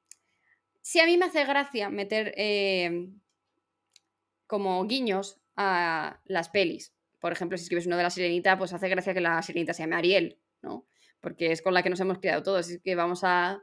si 0.82 1.00
a 1.00 1.06
mí 1.06 1.18
me 1.18 1.26
hace 1.26 1.46
gracia 1.46 1.90
meter 1.90 2.34
em, 2.38 3.20
como 4.46 4.86
guiños 4.86 5.40
a 5.56 6.20
las 6.26 6.50
pelis, 6.50 6.94
por 7.20 7.32
ejemplo, 7.32 7.58
si 7.58 7.64
escribes 7.64 7.88
uno 7.88 7.98
de 7.98 8.04
la 8.04 8.10
sirenita, 8.10 8.58
pues 8.58 8.74
hace 8.74 8.90
gracia 8.90 9.14
que 9.14 9.22
la 9.22 9.42
sirenita 9.42 9.74
se 9.74 9.84
llame 9.84 9.96
Ariel, 9.96 10.38
¿no? 10.62 10.88
Porque 11.20 11.52
es 11.52 11.62
con 11.62 11.74
la 11.74 11.84
que 11.84 11.90
nos 11.90 12.00
hemos 12.00 12.20
criado 12.20 12.44
todos, 12.44 12.72
y 12.72 12.80
que 12.80 12.96
vamos 12.96 13.22
a, 13.24 13.62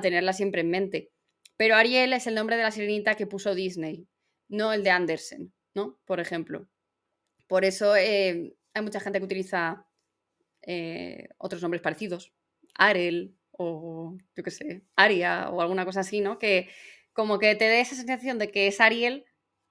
tenerla 0.00 0.32
siempre 0.32 0.62
en 0.62 0.70
mente. 0.70 1.11
Pero 1.62 1.76
Ariel 1.76 2.12
es 2.12 2.26
el 2.26 2.34
nombre 2.34 2.56
de 2.56 2.64
la 2.64 2.72
sirenita 2.72 3.14
que 3.14 3.28
puso 3.28 3.54
Disney, 3.54 4.08
no 4.48 4.72
el 4.72 4.82
de 4.82 4.90
Andersen, 4.90 5.54
¿no? 5.76 5.96
Por 6.06 6.18
ejemplo. 6.18 6.68
Por 7.46 7.64
eso 7.64 7.94
eh, 7.94 8.56
hay 8.74 8.82
mucha 8.82 8.98
gente 8.98 9.20
que 9.20 9.26
utiliza 9.26 9.86
eh, 10.62 11.28
otros 11.38 11.62
nombres 11.62 11.80
parecidos. 11.80 12.32
Arel 12.74 13.36
o 13.52 14.18
yo 14.34 14.42
qué 14.42 14.50
sé, 14.50 14.82
Aria 14.96 15.50
o 15.50 15.60
alguna 15.60 15.84
cosa 15.84 16.00
así, 16.00 16.20
¿no? 16.20 16.40
Que 16.40 16.68
como 17.12 17.38
que 17.38 17.54
te 17.54 17.66
dé 17.66 17.78
esa 17.78 17.94
sensación 17.94 18.40
de 18.40 18.50
que 18.50 18.66
es 18.66 18.80
Ariel, 18.80 19.24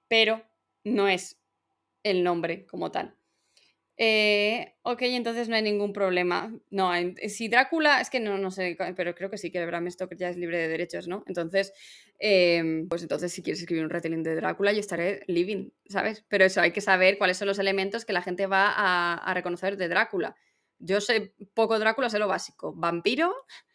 pero 0.08 0.42
no 0.84 1.08
es 1.08 1.42
el 2.04 2.24
nombre 2.24 2.64
como 2.64 2.90
tal. 2.90 3.18
Eh, 3.98 4.74
ok, 4.82 5.02
entonces 5.02 5.48
no 5.48 5.56
hay 5.56 5.62
ningún 5.62 5.92
problema. 5.92 6.52
No, 6.70 6.90
si 7.28 7.48
Drácula, 7.48 8.00
es 8.00 8.10
que 8.10 8.20
no, 8.20 8.38
no 8.38 8.50
sé, 8.50 8.76
pero 8.96 9.14
creo 9.14 9.30
que 9.30 9.38
sí 9.38 9.50
que 9.50 9.64
Bram 9.66 9.90
Stoker 9.90 10.16
ya 10.16 10.28
es 10.28 10.36
libre 10.36 10.58
de 10.58 10.68
derechos, 10.68 11.08
¿no? 11.08 11.24
Entonces, 11.26 11.72
em, 12.18 12.88
pues 12.88 13.02
entonces 13.02 13.32
si 13.32 13.42
quieres 13.42 13.60
escribir 13.60 13.84
un 13.84 13.90
retelling 13.90 14.22
de 14.22 14.34
Drácula, 14.34 14.72
yo 14.72 14.80
estaré 14.80 15.22
living, 15.26 15.70
¿sabes? 15.86 16.24
Pero 16.28 16.44
eso 16.44 16.60
hay 16.60 16.72
que 16.72 16.80
saber 16.80 17.18
cuáles 17.18 17.36
son 17.36 17.48
los 17.48 17.58
elementos 17.58 18.04
que 18.04 18.12
la 18.12 18.22
gente 18.22 18.46
va 18.46 18.72
a, 18.74 19.34
reconocer 19.34 19.76
de 19.76 19.88
Drácula. 19.88 20.36
Yo 20.78 21.00
sé 21.00 21.34
poco 21.54 21.78
Drácula, 21.78 22.08
sé 22.10 22.18
lo 22.18 22.28
básico. 22.28 22.72
Vampiro, 22.74 23.34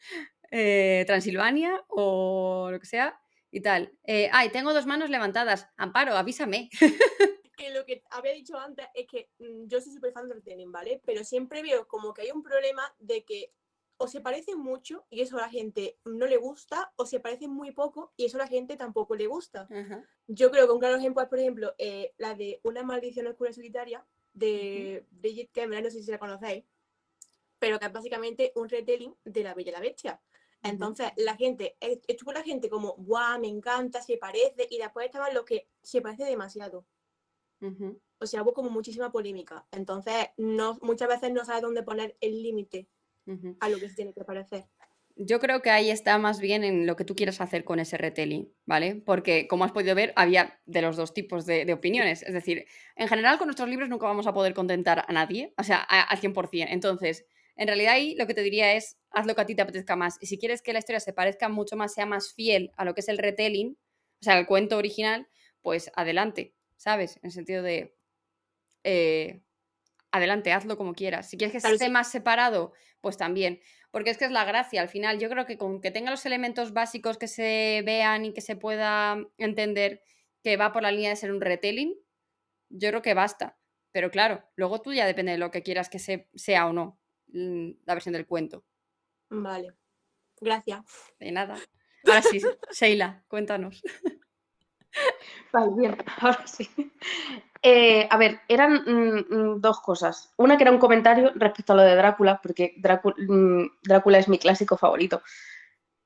eh, 0.51 1.03
Transilvania 1.07 1.83
o 1.89 2.69
lo 2.71 2.79
que 2.79 2.87
sea 2.87 3.19
y 3.51 3.61
tal. 3.61 3.93
Eh, 4.03 4.29
ay, 4.33 4.49
tengo 4.49 4.73
dos 4.73 4.85
manos 4.85 5.09
levantadas. 5.09 5.69
Amparo, 5.77 6.15
avísame. 6.17 6.69
que 7.57 7.71
lo 7.71 7.83
que 7.85 8.03
había 8.11 8.31
dicho 8.31 8.57
antes 8.57 8.87
es 8.93 9.07
que 9.07 9.29
mm, 9.39 9.67
yo 9.67 9.81
soy 9.81 9.91
súper 9.91 10.13
fan 10.13 10.29
del 10.29 10.37
retelling, 10.37 10.71
¿vale? 10.71 11.01
Pero 11.05 11.25
siempre 11.25 11.61
veo 11.61 11.87
como 11.87 12.13
que 12.13 12.21
hay 12.21 12.31
un 12.31 12.43
problema 12.43 12.95
de 12.99 13.25
que 13.25 13.51
o 13.97 14.07
se 14.07 14.21
parecen 14.21 14.59
mucho 14.59 15.05
y 15.09 15.21
eso 15.21 15.37
a 15.37 15.41
la 15.41 15.49
gente 15.49 15.97
no 16.05 16.27
le 16.27 16.37
gusta, 16.37 16.93
o 16.97 17.05
se 17.05 17.19
parecen 17.19 17.49
muy 17.49 17.71
poco 17.71 18.13
y 18.15 18.25
eso 18.25 18.37
a 18.37 18.41
la 18.41 18.47
gente 18.47 18.77
tampoco 18.77 19.15
le 19.15 19.25
gusta. 19.25 19.67
Yo 20.27 20.51
creo 20.51 20.67
que 20.67 20.73
un 20.73 20.79
claro 20.79 20.97
ejemplo 20.97 21.23
es, 21.23 21.29
por 21.29 21.39
ejemplo, 21.39 21.73
eh, 21.79 22.13
la 22.17 22.35
de 22.35 22.59
Una 22.63 22.83
maldición 22.83 23.27
oscura 23.27 23.51
solitaria 23.51 24.05
de 24.33 25.03
Bridget 25.09 25.49
Cameron, 25.51 25.83
no 25.83 25.89
sé 25.89 26.03
si 26.03 26.11
la 26.11 26.19
conocéis, 26.19 26.63
pero 27.57 27.79
que 27.79 27.87
es 27.87 27.91
básicamente 27.91 28.51
un 28.55 28.69
retelling 28.69 29.15
de 29.25 29.43
La 29.43 29.55
Bella 29.55 29.71
y 29.71 29.73
la 29.73 29.79
Bestia. 29.79 30.21
Entonces, 30.61 31.11
la 31.17 31.35
gente, 31.35 31.75
estuvo 31.79 32.31
la 32.31 32.43
gente 32.43 32.69
como, 32.69 32.93
guau, 32.97 33.39
me 33.39 33.47
encanta, 33.47 34.01
se 34.01 34.17
parece, 34.17 34.67
y 34.69 34.77
después 34.77 35.05
estaban 35.07 35.33
los 35.33 35.45
que 35.45 35.67
se 35.81 36.01
parece 36.01 36.25
demasiado. 36.25 36.85
O 38.19 38.25
sea, 38.25 38.43
hubo 38.43 38.53
como 38.53 38.69
muchísima 38.69 39.11
polémica. 39.11 39.65
Entonces, 39.71 40.29
no, 40.37 40.77
muchas 40.81 41.07
veces 41.07 41.31
no 41.31 41.45
sabes 41.45 41.61
dónde 41.61 41.83
poner 41.83 42.17
el 42.21 42.41
límite 42.41 42.87
a 43.59 43.69
lo 43.69 43.77
que 43.79 43.89
se 43.89 43.95
tiene 43.95 44.13
que 44.13 44.23
parecer. 44.23 44.65
Yo 45.19 45.39
creo 45.39 45.63
que 45.63 45.71
ahí 45.71 45.89
está 45.89 46.19
más 46.19 46.39
bien 46.39 46.63
en 46.63 46.85
lo 46.85 46.95
que 46.95 47.03
tú 47.03 47.15
quieras 47.15 47.41
hacer 47.41 47.63
con 47.63 47.79
ese 47.79 47.97
retelling, 47.97 48.53
¿vale? 48.65 49.01
Porque, 49.03 49.47
como 49.47 49.65
has 49.65 49.71
podido 49.71 49.95
ver, 49.95 50.13
había 50.15 50.59
de 50.67 50.83
los 50.83 50.95
dos 50.95 51.11
tipos 51.11 51.47
de, 51.47 51.71
opiniones. 51.73 52.21
Es 52.21 52.33
decir, 52.33 52.67
en 52.95 53.07
general 53.07 53.39
con 53.39 53.47
nuestros 53.47 53.67
libros 53.67 53.89
nunca 53.89 54.05
vamos 54.05 54.27
a 54.27 54.33
poder 54.33 54.53
contentar 54.53 55.05
a 55.07 55.11
nadie, 55.11 55.55
o 55.57 55.63
sea, 55.63 55.79
al 55.79 56.19
100%. 56.19 56.67
Entonces, 56.69 57.25
en 57.55 57.67
realidad 57.67 57.93
ahí 57.93 58.13
lo 58.15 58.27
que 58.27 58.35
te 58.35 58.43
diría 58.43 58.73
es, 58.73 58.97
haz 59.09 59.25
lo 59.25 59.33
que 59.33 59.41
a 59.41 59.45
ti 59.47 59.55
te 59.55 59.63
apetezca 59.63 59.95
más. 59.95 60.17
Y 60.21 60.27
si 60.27 60.37
quieres 60.37 60.61
que 60.61 60.73
la 60.73 60.79
historia 60.79 60.99
se 60.99 61.13
parezca 61.13 61.49
mucho 61.49 61.75
más, 61.75 61.95
sea 61.95 62.05
más 62.05 62.31
fiel 62.31 62.71
a 62.77 62.85
lo 62.85 62.93
que 62.93 63.01
es 63.01 63.09
el 63.09 63.17
retelling, 63.17 63.75
o 64.21 64.23
sea, 64.23 64.37
el 64.37 64.45
cuento 64.45 64.77
original, 64.77 65.27
pues 65.63 65.91
adelante. 65.95 66.53
¿Sabes? 66.77 67.17
En 67.17 67.25
el 67.25 67.31
sentido 67.31 67.63
de, 67.63 67.97
eh, 68.83 69.41
adelante, 70.11 70.51
hazlo 70.51 70.77
como 70.77 70.93
quieras. 70.93 71.29
Si 71.29 71.37
quieres 71.37 71.61
que 71.61 71.69
esté 71.69 71.89
más 71.89 72.09
separado, 72.09 72.73
pues 73.01 73.17
también. 73.17 73.59
Porque 73.91 74.09
es 74.09 74.17
que 74.17 74.25
es 74.25 74.31
la 74.31 74.45
gracia, 74.45 74.81
al 74.81 74.89
final 74.89 75.19
yo 75.19 75.29
creo 75.29 75.45
que 75.45 75.57
con 75.57 75.81
que 75.81 75.91
tenga 75.91 76.11
los 76.11 76.25
elementos 76.25 76.73
básicos 76.73 77.17
que 77.17 77.27
se 77.27 77.81
vean 77.85 78.25
y 78.25 78.33
que 78.33 78.41
se 78.41 78.55
pueda 78.55 79.17
entender 79.37 80.01
que 80.43 80.57
va 80.57 80.71
por 80.71 80.83
la 80.83 80.91
línea 80.91 81.09
de 81.09 81.15
ser 81.15 81.31
un 81.31 81.41
retelling, 81.41 81.95
yo 82.69 82.89
creo 82.89 83.01
que 83.01 83.13
basta. 83.13 83.57
Pero 83.91 84.11
claro, 84.11 84.43
luego 84.55 84.81
tú 84.81 84.93
ya 84.93 85.05
depende 85.05 85.31
de 85.31 85.37
lo 85.37 85.51
que 85.51 85.63
quieras 85.63 85.89
que 85.89 85.99
sea 85.99 86.67
o 86.67 86.73
no 86.73 86.99
mm, 87.27 87.69
la 87.85 87.93
versión 87.93 88.13
del 88.13 88.27
cuento. 88.27 88.65
Vale, 89.29 89.73
gracias. 90.39 90.81
De 91.19 91.31
nada. 91.31 91.57
Ahora 92.05 92.21
sí, 92.21 92.41
Sheila, 92.71 93.23
cuéntanos. 93.27 93.81
Vale, 95.51 95.71
bien, 95.75 95.97
ahora 96.21 96.45
sí. 96.45 96.69
Eh, 97.61 98.07
a 98.09 98.17
ver, 98.17 98.41
eran 98.47 98.73
mm, 98.85 99.35
mm, 99.35 99.61
dos 99.61 99.81
cosas. 99.81 100.31
Una 100.37 100.57
que 100.57 100.63
era 100.63 100.71
un 100.71 100.77
comentario 100.77 101.31
respecto 101.35 101.73
a 101.73 101.75
lo 101.77 101.81
de 101.81 101.95
Drácula, 101.95 102.39
porque 102.41 102.75
mm, 102.77 103.63
Drácula, 103.83 104.19
es 104.19 104.27
mi 104.27 104.37
clásico 104.37 104.77
favorito. 104.77 105.21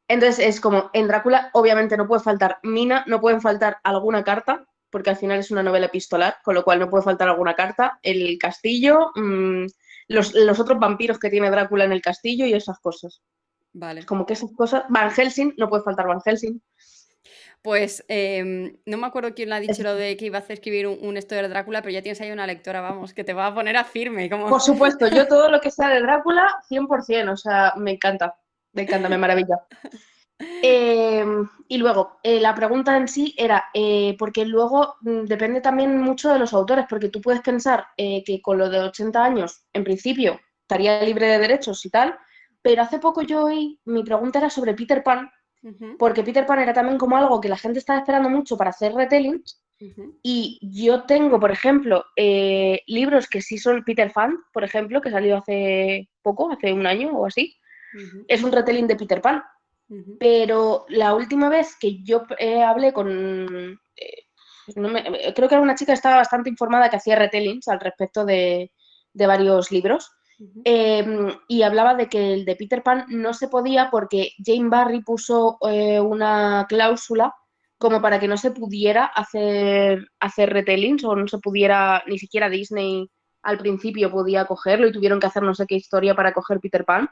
Entonces 0.08 0.46
es 0.46 0.60
como, 0.60 0.90
en 0.94 1.08
Drácula 1.08 1.50
obviamente 1.54 1.98
no 1.98 2.08
puede 2.08 2.24
faltar 2.24 2.60
mina, 2.64 3.04
no 3.08 3.22
pueden 3.22 3.42
faltar 3.42 3.78
alguna 3.84 4.24
carta, 4.24 4.66
porque 4.90 5.10
al 5.10 5.16
final 5.16 5.40
es 5.40 5.52
una 5.52 5.64
novela 5.64 5.86
epistolar, 5.86 6.38
con 6.44 6.56
lo 6.56 6.64
cual 6.64 6.80
no 6.80 6.90
puede 6.90 7.04
faltar 7.04 7.30
alguna 7.30 7.54
carta, 7.54 8.00
el 8.04 8.38
castillo, 8.38 9.12
los, 10.08 10.34
los, 10.34 10.60
otros 10.60 10.80
vampiros 10.80 11.18
que 11.18 11.30
tiene 11.30 11.50
Drácula 11.50 11.86
en 11.86 11.94
el 11.94 12.02
castillo 12.02 12.46
y 12.46 12.54
esas 12.54 12.80
cosas. 12.80 13.22
Vale. 13.74 14.06
Como 14.06 14.26
que 14.26 14.34
esas 14.34 14.52
cosas, 14.52 14.84
Van 14.90 15.12
Helsing, 15.12 15.54
no 15.58 15.70
puede 15.70 15.84
faltar 15.84 16.08
Van 16.08 16.22
Helsing. 16.22 16.62
Pues 17.62 18.04
em, 18.08 18.78
no 18.86 18.98
me 18.98 19.08
acuerdo 19.08 19.36
quién 19.36 19.50
le 19.50 19.56
ha 19.56 19.60
dicho 19.60 19.84
lo 19.84 19.94
de 19.94 20.18
que 20.18 20.26
iba 20.26 20.40
a 20.40 20.54
escribir 20.54 20.88
un, 20.88 21.18
esto 21.18 21.36
de 21.36 21.48
Drácula, 21.48 21.82
pero 21.82 21.94
ya 21.94 22.02
tienes 22.02 22.20
ahí 22.22 22.32
una 22.32 22.48
lectora, 22.48 22.82
vamos, 22.82 23.14
que 23.14 23.24
te 23.24 23.34
va 23.34 23.48
a 23.48 23.54
poner 23.54 23.78
a 23.78 23.84
firme. 23.84 24.30
Como... 24.30 24.48
Por 24.48 24.62
supuesto, 24.62 25.08
yo 25.08 25.28
todo 25.28 25.50
lo 25.50 25.62
que 25.62 25.70
sea 25.70 25.90
de 25.90 26.02
Drácula, 26.02 26.48
100%, 26.70 27.32
o 27.32 27.38
sea, 27.38 27.74
me 27.78 27.92
encanta, 27.92 28.36
me 28.74 28.84
encanta, 28.84 29.10
me 29.10 29.18
maravilla. 29.18 29.60
Em, 30.64 31.48
y 31.68 31.78
luego, 31.78 32.20
eh, 32.24 32.40
la 32.40 32.56
pregunta 32.56 32.98
en 32.98 33.08
sí 33.08 33.36
era, 33.38 33.66
eh, 33.74 34.16
porque 34.18 34.46
luego 34.46 34.96
mm, 35.02 35.26
depende 35.26 35.62
también 35.62 35.98
mucho 36.02 36.34
de 36.34 36.40
los 36.40 36.54
autores, 36.54 36.86
porque 36.90 37.10
tú 37.10 37.22
puedes 37.22 37.42
pensar 37.42 37.86
eh, 37.98 38.24
que 38.24 38.42
con 38.42 38.58
lo 38.58 38.70
de 38.70 38.80
80 38.80 39.24
años, 39.24 39.66
en 39.74 39.84
principio, 39.84 40.40
estaría 40.62 41.04
libre 41.04 41.28
de 41.28 41.40
derechos 41.40 41.86
y 41.86 41.90
tal, 41.90 42.18
pero 42.62 42.82
hace 42.82 43.00
poco 43.00 43.22
yo 43.22 43.46
oí, 43.46 43.80
mi 43.86 44.04
pregunta 44.04 44.40
era 44.40 44.50
sobre 44.50 44.74
Peter 44.74 45.04
Pan, 45.04 45.30
porque 45.98 46.24
Peter 46.24 46.46
Pan 46.46 46.60
era 46.60 46.74
también 46.74 46.98
como 46.98 47.18
algo 47.18 47.40
que 47.42 47.50
la 47.50 47.58
gente 47.58 47.80
estaba 47.80 48.00
esperando 48.00 48.30
mucho 48.30 48.58
para 48.58 48.72
hacer 48.72 48.94
retellings. 48.94 49.62
Y 50.24 50.60
yo 50.62 51.04
tengo, 51.06 51.40
por 51.40 51.52
ejemplo, 51.52 52.06
eh, 52.16 52.82
libros 52.88 53.28
que 53.28 53.42
sí 53.42 53.58
son 53.58 53.84
Peter 53.84 54.12
Pan, 54.14 54.38
por 54.54 54.64
ejemplo, 54.64 55.02
que 55.02 55.10
salió 55.12 55.38
hace 55.38 56.10
poco, 56.22 56.52
hace 56.52 56.74
un 56.74 56.86
año 56.86 57.12
o 57.14 57.26
así. 57.26 57.56
Es 58.28 58.44
un 58.44 58.52
retelling 58.52 58.88
de 58.88 58.96
Peter 58.96 59.22
Pan. 59.22 59.44
Pero 60.20 60.86
la 60.90 61.14
última 61.16 61.50
vez 61.50 61.76
que 61.80 62.04
yo 62.04 62.24
eh, 62.40 62.62
hablé 62.64 62.94
con, 62.94 63.80
eh, 63.96 64.24
no 64.76 64.90
me- 64.90 65.04
creo 65.36 65.48
que 65.50 65.56
era 65.56 65.62
una 65.62 65.76
chica 65.76 65.92
que 65.94 65.96
estaba 65.96 66.18
bastante 66.18 66.50
informada 66.50 66.90
que 66.90 66.98
hacía 66.98 67.16
retellings 67.16 67.68
al 67.68 67.80
respecto 67.80 68.24
de, 68.26 68.72
de 69.14 69.28
varios 69.28 69.72
libros. 69.72 70.12
Eh, 70.66 71.38
y 71.48 71.62
hablaba 71.62 71.96
de 71.96 72.08
que 72.08 72.34
el 72.34 72.46
de 72.46 72.56
Peter 72.56 72.82
Pan 72.82 73.06
no 73.10 73.34
se 73.34 73.48
podía 73.48 73.90
porque 73.92 74.32
Jane 74.44 74.70
Barry 74.70 75.02
puso 75.02 75.58
eh, 75.70 76.00
una 76.00 76.66
cláusula 76.68 77.34
como 77.78 78.02
para 78.02 78.20
que 78.20 78.28
no 78.28 78.38
se 78.38 78.52
pudiera 78.52 79.06
hacer, 79.06 80.08
hacer 80.20 80.54
retellings 80.54 81.04
o 81.04 81.16
no 81.16 81.28
se 81.28 81.40
pudiera, 81.40 82.04
ni 82.08 82.18
siquiera 82.20 82.50
Disney 82.50 83.10
al 83.44 83.58
principio 83.58 84.12
podía 84.12 84.46
cogerlo 84.46 84.88
y 84.88 84.92
tuvieron 84.92 85.20
que 85.20 85.28
hacer 85.28 85.44
no 85.44 85.56
sé 85.56 85.66
qué 85.66 85.76
historia 85.76 86.16
para 86.16 86.34
coger 86.34 86.60
Peter 86.60 86.86
Pan. 86.86 87.10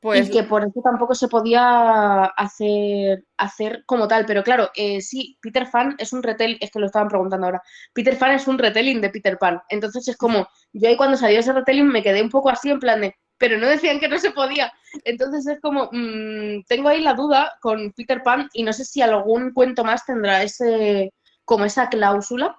Pues 0.00 0.28
y 0.28 0.32
que 0.32 0.42
por 0.42 0.62
eso 0.62 0.82
tampoco 0.82 1.14
se 1.14 1.28
podía 1.28 2.24
hacer, 2.24 3.24
hacer 3.38 3.84
como 3.86 4.06
tal. 4.06 4.26
Pero 4.26 4.42
claro, 4.42 4.70
eh, 4.74 5.00
sí, 5.00 5.38
Peter 5.40 5.66
Pan 5.70 5.94
es 5.98 6.12
un 6.12 6.22
retelling, 6.22 6.58
es 6.60 6.70
que 6.70 6.78
lo 6.78 6.86
estaban 6.86 7.08
preguntando 7.08 7.46
ahora. 7.46 7.62
Peter 7.94 8.18
Pan 8.18 8.32
es 8.32 8.46
un 8.46 8.58
retelling 8.58 9.00
de 9.00 9.08
Peter 9.08 9.38
Pan. 9.38 9.62
Entonces 9.70 10.06
es 10.08 10.16
como, 10.16 10.46
yo 10.74 10.88
ahí 10.88 10.96
cuando 10.96 11.16
salió 11.16 11.40
ese 11.40 11.52
retelling 11.54 11.88
me 11.88 12.02
quedé 12.02 12.22
un 12.22 12.28
poco 12.28 12.50
así 12.50 12.70
en 12.70 12.80
plan 12.80 13.00
de, 13.00 13.16
pero 13.38 13.58
no 13.58 13.66
decían 13.66 13.98
que 13.98 14.08
no 14.08 14.18
se 14.18 14.30
podía. 14.30 14.72
Entonces 15.04 15.46
es 15.46 15.60
como, 15.60 15.88
mm, 15.90 16.64
tengo 16.68 16.88
ahí 16.88 17.00
la 17.00 17.14
duda 17.14 17.52
con 17.60 17.92
Peter 17.92 18.22
Pan 18.22 18.48
y 18.52 18.62
no 18.62 18.72
sé 18.72 18.84
si 18.84 19.00
algún 19.00 19.52
cuento 19.52 19.84
más 19.84 20.04
tendrá 20.04 20.42
ese, 20.42 21.14
como 21.44 21.64
esa 21.64 21.88
cláusula. 21.88 22.56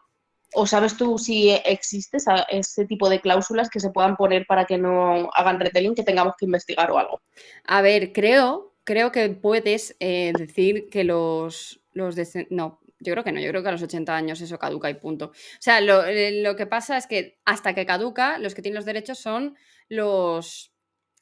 ¿O 0.56 0.66
sabes 0.66 0.98
tú 0.98 1.18
si 1.18 1.52
existe 1.52 2.18
ese 2.50 2.86
tipo 2.86 3.10
de 3.10 3.20
cláusulas 3.20 3.70
que 3.70 3.80
se 3.80 3.92
puedan 3.92 4.16
poner 4.16 4.46
para 4.48 4.66
que 4.66 4.78
no 4.78 5.30
hagan 5.34 5.60
retelling, 5.60 5.96
que 5.96 6.04
tengamos 6.04 6.36
que 6.38 6.46
investigar 6.46 6.90
o 6.92 6.98
algo? 6.98 7.22
A 7.66 7.82
ver, 7.82 8.14
creo, 8.14 8.74
creo 8.84 9.12
que 9.12 9.30
puedes 9.30 9.96
eh, 10.00 10.32
decir 10.38 10.88
que 10.90 11.04
los, 11.04 11.82
los 11.92 12.16
No, 12.50 12.80
yo 13.00 13.14
creo 13.14 13.24
que 13.24 13.32
no, 13.32 13.40
yo 13.42 13.50
creo 13.50 13.62
que 13.64 13.70
a 13.70 13.74
los 13.74 13.84
80 13.84 14.16
años 14.16 14.42
eso 14.42 14.58
caduca 14.58 14.90
y 14.90 14.96
punto. 14.96 15.26
O 15.26 15.62
sea, 15.62 15.82
lo, 15.82 16.06
eh, 16.06 16.42
lo 16.42 16.56
que 16.56 16.66
pasa 16.66 16.98
es 16.98 17.08
que 17.08 17.40
hasta 17.46 17.74
que 17.76 17.86
caduca, 17.86 18.38
los 18.40 18.56
que 18.56 18.62
tienen 18.62 18.76
los 18.76 18.86
derechos 18.86 19.20
son 19.20 19.56
los, 19.90 20.72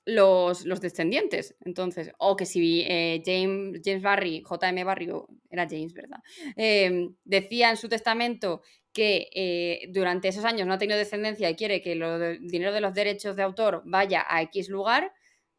los, 0.06 0.66
los 0.66 0.82
descendientes. 0.82 1.56
Entonces, 1.62 2.12
o 2.20 2.36
que 2.36 2.46
si 2.46 2.82
eh, 2.88 3.22
James, 3.26 3.82
James 3.84 4.02
Barry, 4.02 4.44
JM 4.44 4.86
Barry, 4.86 5.10
era 5.50 5.68
James, 5.70 5.94
¿verdad? 5.94 6.20
Eh, 6.56 7.10
decía 7.24 7.70
en 7.70 7.78
su 7.78 7.90
testamento 7.90 8.62
que 8.94 9.30
eh, 9.34 9.88
durante 9.90 10.28
esos 10.28 10.46
años 10.46 10.68
no 10.68 10.74
ha 10.74 10.78
tenido 10.78 10.98
descendencia 10.98 11.50
y 11.50 11.56
quiere 11.56 11.82
que 11.82 11.94
el 11.94 12.40
dinero 12.48 12.72
de 12.72 12.82
los 12.82 12.94
derechos 12.94 13.36
de 13.36 13.44
autor 13.44 13.82
vaya 13.86 14.24
a 14.28 14.42
X 14.44 14.70
lugar, 14.70 15.12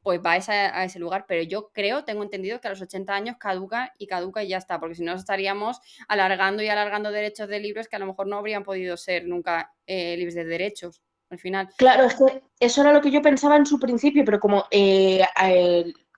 pues 0.03 0.21
va 0.25 0.33
a, 0.35 0.85
ese 0.85 0.99
lugar. 0.99 1.25
Pero 1.27 1.43
yo 1.43 1.71
creo, 1.73 2.05
tengo 2.05 2.23
entendido 2.23 2.61
que 2.61 2.69
a 2.69 2.71
los 2.71 2.81
80 2.81 3.13
años 3.13 3.37
caduca 3.39 3.93
y 3.99 4.07
caduca 4.07 4.45
y 4.45 4.49
ya 4.49 4.59
está, 4.59 4.79
porque 4.79 4.95
si 4.95 5.03
no 5.03 5.15
estaríamos 5.15 5.81
alargando 6.07 6.63
y 6.63 6.69
alargando 6.69 7.11
derechos 7.11 7.49
de 7.49 7.59
libros 7.59 7.89
que 7.89 7.97
a 7.97 7.99
lo 7.99 8.07
mejor 8.07 8.29
no 8.29 8.37
habrían 8.37 8.63
podido 8.63 8.97
ser 8.97 9.27
nunca 9.27 9.75
eh, 9.87 10.17
libres 10.17 10.37
de 10.37 10.45
derechos 10.45 11.03
al 11.31 11.39
final. 11.39 11.69
Claro, 11.77 12.05
es 12.05 12.15
que 12.15 12.43
eso 12.61 12.83
era 12.83 12.93
lo 12.93 13.01
que 13.01 13.11
yo 13.11 13.21
pensaba 13.21 13.57
en 13.57 13.67
su 13.67 13.81
principio, 13.81 14.25
pero 14.25 14.39
como 14.39 14.67
eh, 14.71 15.25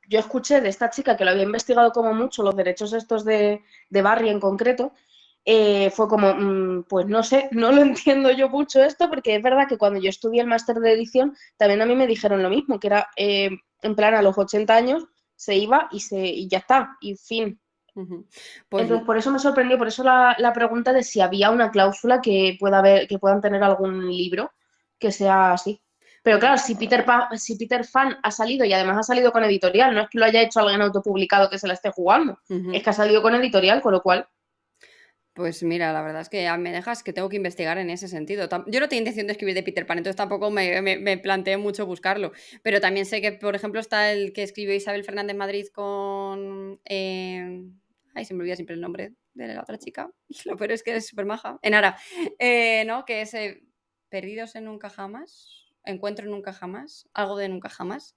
yo 0.08 0.18
escuché 0.18 0.60
de 0.60 0.68
esta 0.68 0.90
chica 0.90 1.16
que 1.16 1.24
lo 1.24 1.30
había 1.30 1.44
investigado 1.44 1.92
como 1.92 2.12
mucho, 2.12 2.42
los 2.42 2.56
derechos 2.56 2.92
estos 2.92 3.24
de, 3.24 3.62
de 3.88 4.02
Barry 4.02 4.28
en 4.28 4.40
concreto, 4.40 4.92
eh, 5.48 5.90
fue 5.90 6.08
como, 6.08 6.34
mm, 6.34 6.84
pues 6.88 7.06
no 7.06 7.22
sé, 7.22 7.48
no 7.52 7.72
lo 7.72 7.80
entiendo 7.80 8.30
yo 8.32 8.48
mucho 8.48 8.82
esto, 8.82 9.08
porque 9.08 9.36
es 9.36 9.42
verdad 9.42 9.68
que 9.68 9.78
cuando 9.78 10.00
yo 10.00 10.10
estudié 10.10 10.42
el 10.42 10.48
máster 10.48 10.76
de 10.76 10.92
edición, 10.92 11.36
también 11.56 11.80
a 11.80 11.86
mí 11.86 11.94
me 11.94 12.06
dijeron 12.06 12.42
lo 12.42 12.50
mismo, 12.50 12.80
que 12.80 12.88
era 12.88 13.08
eh, 13.16 13.50
en 13.82 13.94
plan 13.94 14.14
a 14.14 14.22
los 14.22 14.36
80 14.36 14.74
años 14.74 15.04
se 15.36 15.54
iba 15.54 15.88
y, 15.92 16.00
se, 16.00 16.18
y 16.26 16.48
ya 16.48 16.58
está, 16.58 16.96
y 17.00 17.14
fin. 17.14 17.60
Pues 18.68 18.82
Entonces, 18.82 19.06
por 19.06 19.16
eso 19.16 19.30
me 19.30 19.38
sorprendió, 19.38 19.78
por 19.78 19.88
eso 19.88 20.04
la, 20.04 20.36
la 20.38 20.52
pregunta 20.52 20.92
de 20.92 21.02
si 21.02 21.22
había 21.22 21.50
una 21.50 21.70
cláusula 21.70 22.20
que 22.20 22.56
pueda 22.60 22.80
haber, 22.80 23.06
que 23.06 23.18
puedan 23.18 23.40
tener 23.40 23.62
algún 23.62 24.06
libro 24.06 24.52
que 24.98 25.12
sea 25.12 25.52
así. 25.52 25.80
Pero 26.22 26.38
claro, 26.40 26.58
si 26.58 26.74
Peter 26.74 27.04
Pan, 27.04 27.38
si 27.38 27.56
Peter 27.56 27.84
Fan 27.84 28.18
ha 28.22 28.30
salido 28.32 28.64
y 28.64 28.72
además 28.72 28.98
ha 28.98 29.02
salido 29.04 29.30
con 29.30 29.44
editorial, 29.44 29.94
no 29.94 30.02
es 30.02 30.08
que 30.10 30.18
lo 30.18 30.24
haya 30.24 30.42
hecho 30.42 30.60
alguien 30.60 30.82
autopublicado 30.82 31.48
que 31.48 31.58
se 31.58 31.68
la 31.68 31.74
esté 31.74 31.90
jugando, 31.92 32.40
es 32.48 32.82
que 32.82 32.90
ha 32.90 32.92
salido 32.92 33.22
con 33.22 33.34
editorial, 33.36 33.80
con 33.80 33.92
lo 33.92 34.02
cual, 34.02 34.26
Pues 35.36 35.62
mira, 35.62 35.92
la 35.92 36.00
verdad 36.00 36.22
es 36.22 36.30
que 36.30 36.42
ya 36.42 36.56
me 36.56 36.72
dejas 36.72 37.02
que 37.02 37.12
tengo 37.12 37.28
que 37.28 37.36
investigar 37.36 37.76
en 37.76 37.90
ese 37.90 38.08
sentido. 38.08 38.48
Yo 38.68 38.80
no 38.80 38.88
tengo 38.88 39.00
intención 39.00 39.26
de 39.26 39.32
escribir 39.32 39.54
de 39.54 39.62
Peter 39.62 39.86
Pan, 39.86 39.98
entonces 39.98 40.16
tampoco 40.16 40.50
me, 40.50 40.80
me, 40.80 41.18
planteé 41.18 41.58
mucho 41.58 41.84
buscarlo. 41.84 42.32
Pero 42.62 42.80
también 42.80 43.04
sé 43.04 43.20
que, 43.20 43.32
por 43.32 43.54
ejemplo, 43.54 43.78
está 43.78 44.10
el 44.12 44.32
que 44.32 44.42
escribió 44.42 44.74
Isabel 44.74 45.04
Fernández 45.04 45.36
Madrid 45.36 45.66
con... 45.74 46.80
eh, 46.86 47.64
Ay, 48.14 48.24
se 48.24 48.32
me 48.32 48.40
olvida 48.40 48.56
siempre 48.56 48.76
el 48.76 48.80
nombre 48.80 49.12
de 49.34 49.48
la 49.54 49.60
otra 49.60 49.76
chica. 49.78 50.10
Lo 50.46 50.56
peor 50.56 50.72
es 50.72 50.82
que 50.82 50.96
es 50.96 51.06
súper 51.06 51.26
maja. 51.26 51.58
Enara, 51.60 51.98
eh, 52.38 52.84
¿no? 52.86 53.04
Que 53.04 53.20
es 53.20 53.34
eh, 53.34 53.60
Perdidos 54.08 54.54
en 54.56 54.64
Nunca 54.64 54.88
Jamás. 54.88 55.50
Encuentro 55.84 56.24
en 56.24 56.30
Nunca 56.30 56.54
Jamás. 56.54 57.10
Algo 57.12 57.36
de 57.36 57.50
Nunca 57.50 57.68
Jamás. 57.68 58.16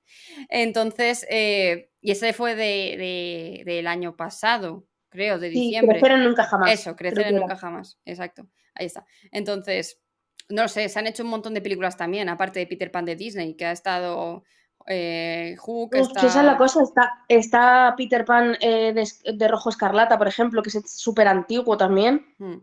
Entonces, 0.50 1.26
eh, 1.30 1.92
y 2.02 2.12
ese 2.12 2.32
fue 2.34 2.56
de, 2.56 2.96
de- 2.98 3.64
del 3.66 3.88
año 3.88 4.16
pasado, 4.16 4.88
creo, 5.10 5.40
de 5.40 5.50
sí, 5.50 5.60
diciembre. 5.60 6.00
crecer 6.00 6.18
en 6.18 6.24
nunca 6.24 6.44
jamás. 6.44 6.72
Eso, 6.72 6.96
crecer 6.96 7.28
en 7.28 7.36
nunca 7.36 7.56
jamás. 7.56 8.00
Exacto. 8.06 8.48
Ahí 8.76 8.86
está. 8.86 9.06
Entonces, 9.32 10.02
no 10.50 10.64
lo 10.64 10.68
sé, 10.68 10.90
se 10.90 11.00
han 11.00 11.08
hecho 11.08 11.24
un 11.24 11.30
montón 11.30 11.54
de 11.54 11.62
películas 11.62 11.98
también, 11.98 12.30
aparte 12.30 12.60
de 12.60 12.68
Peter 12.68 12.92
Pan 12.92 13.06
de 13.06 13.16
Disney, 13.16 13.56
que 13.56 13.66
ha 13.66 13.72
estado 13.72 14.44
eh, 14.88 15.56
Hook, 15.60 15.96
Uf, 16.00 16.14
que 16.20 16.26
esa 16.26 16.40
es 16.40 16.46
la 16.46 16.58
cosa, 16.58 16.82
está, 16.82 17.24
está 17.28 17.94
Peter 17.96 18.26
Pan 18.26 18.58
eh, 18.60 18.94
de, 18.94 19.48
Rojo 19.48 19.70
Escarlata, 19.70 20.18
por 20.18 20.28
ejemplo, 20.28 20.64
que 20.64 20.70
es 20.70 20.92
súper 20.92 21.28
antiguo 21.28 21.78
también. 21.78 22.34
Mm. 22.40 22.58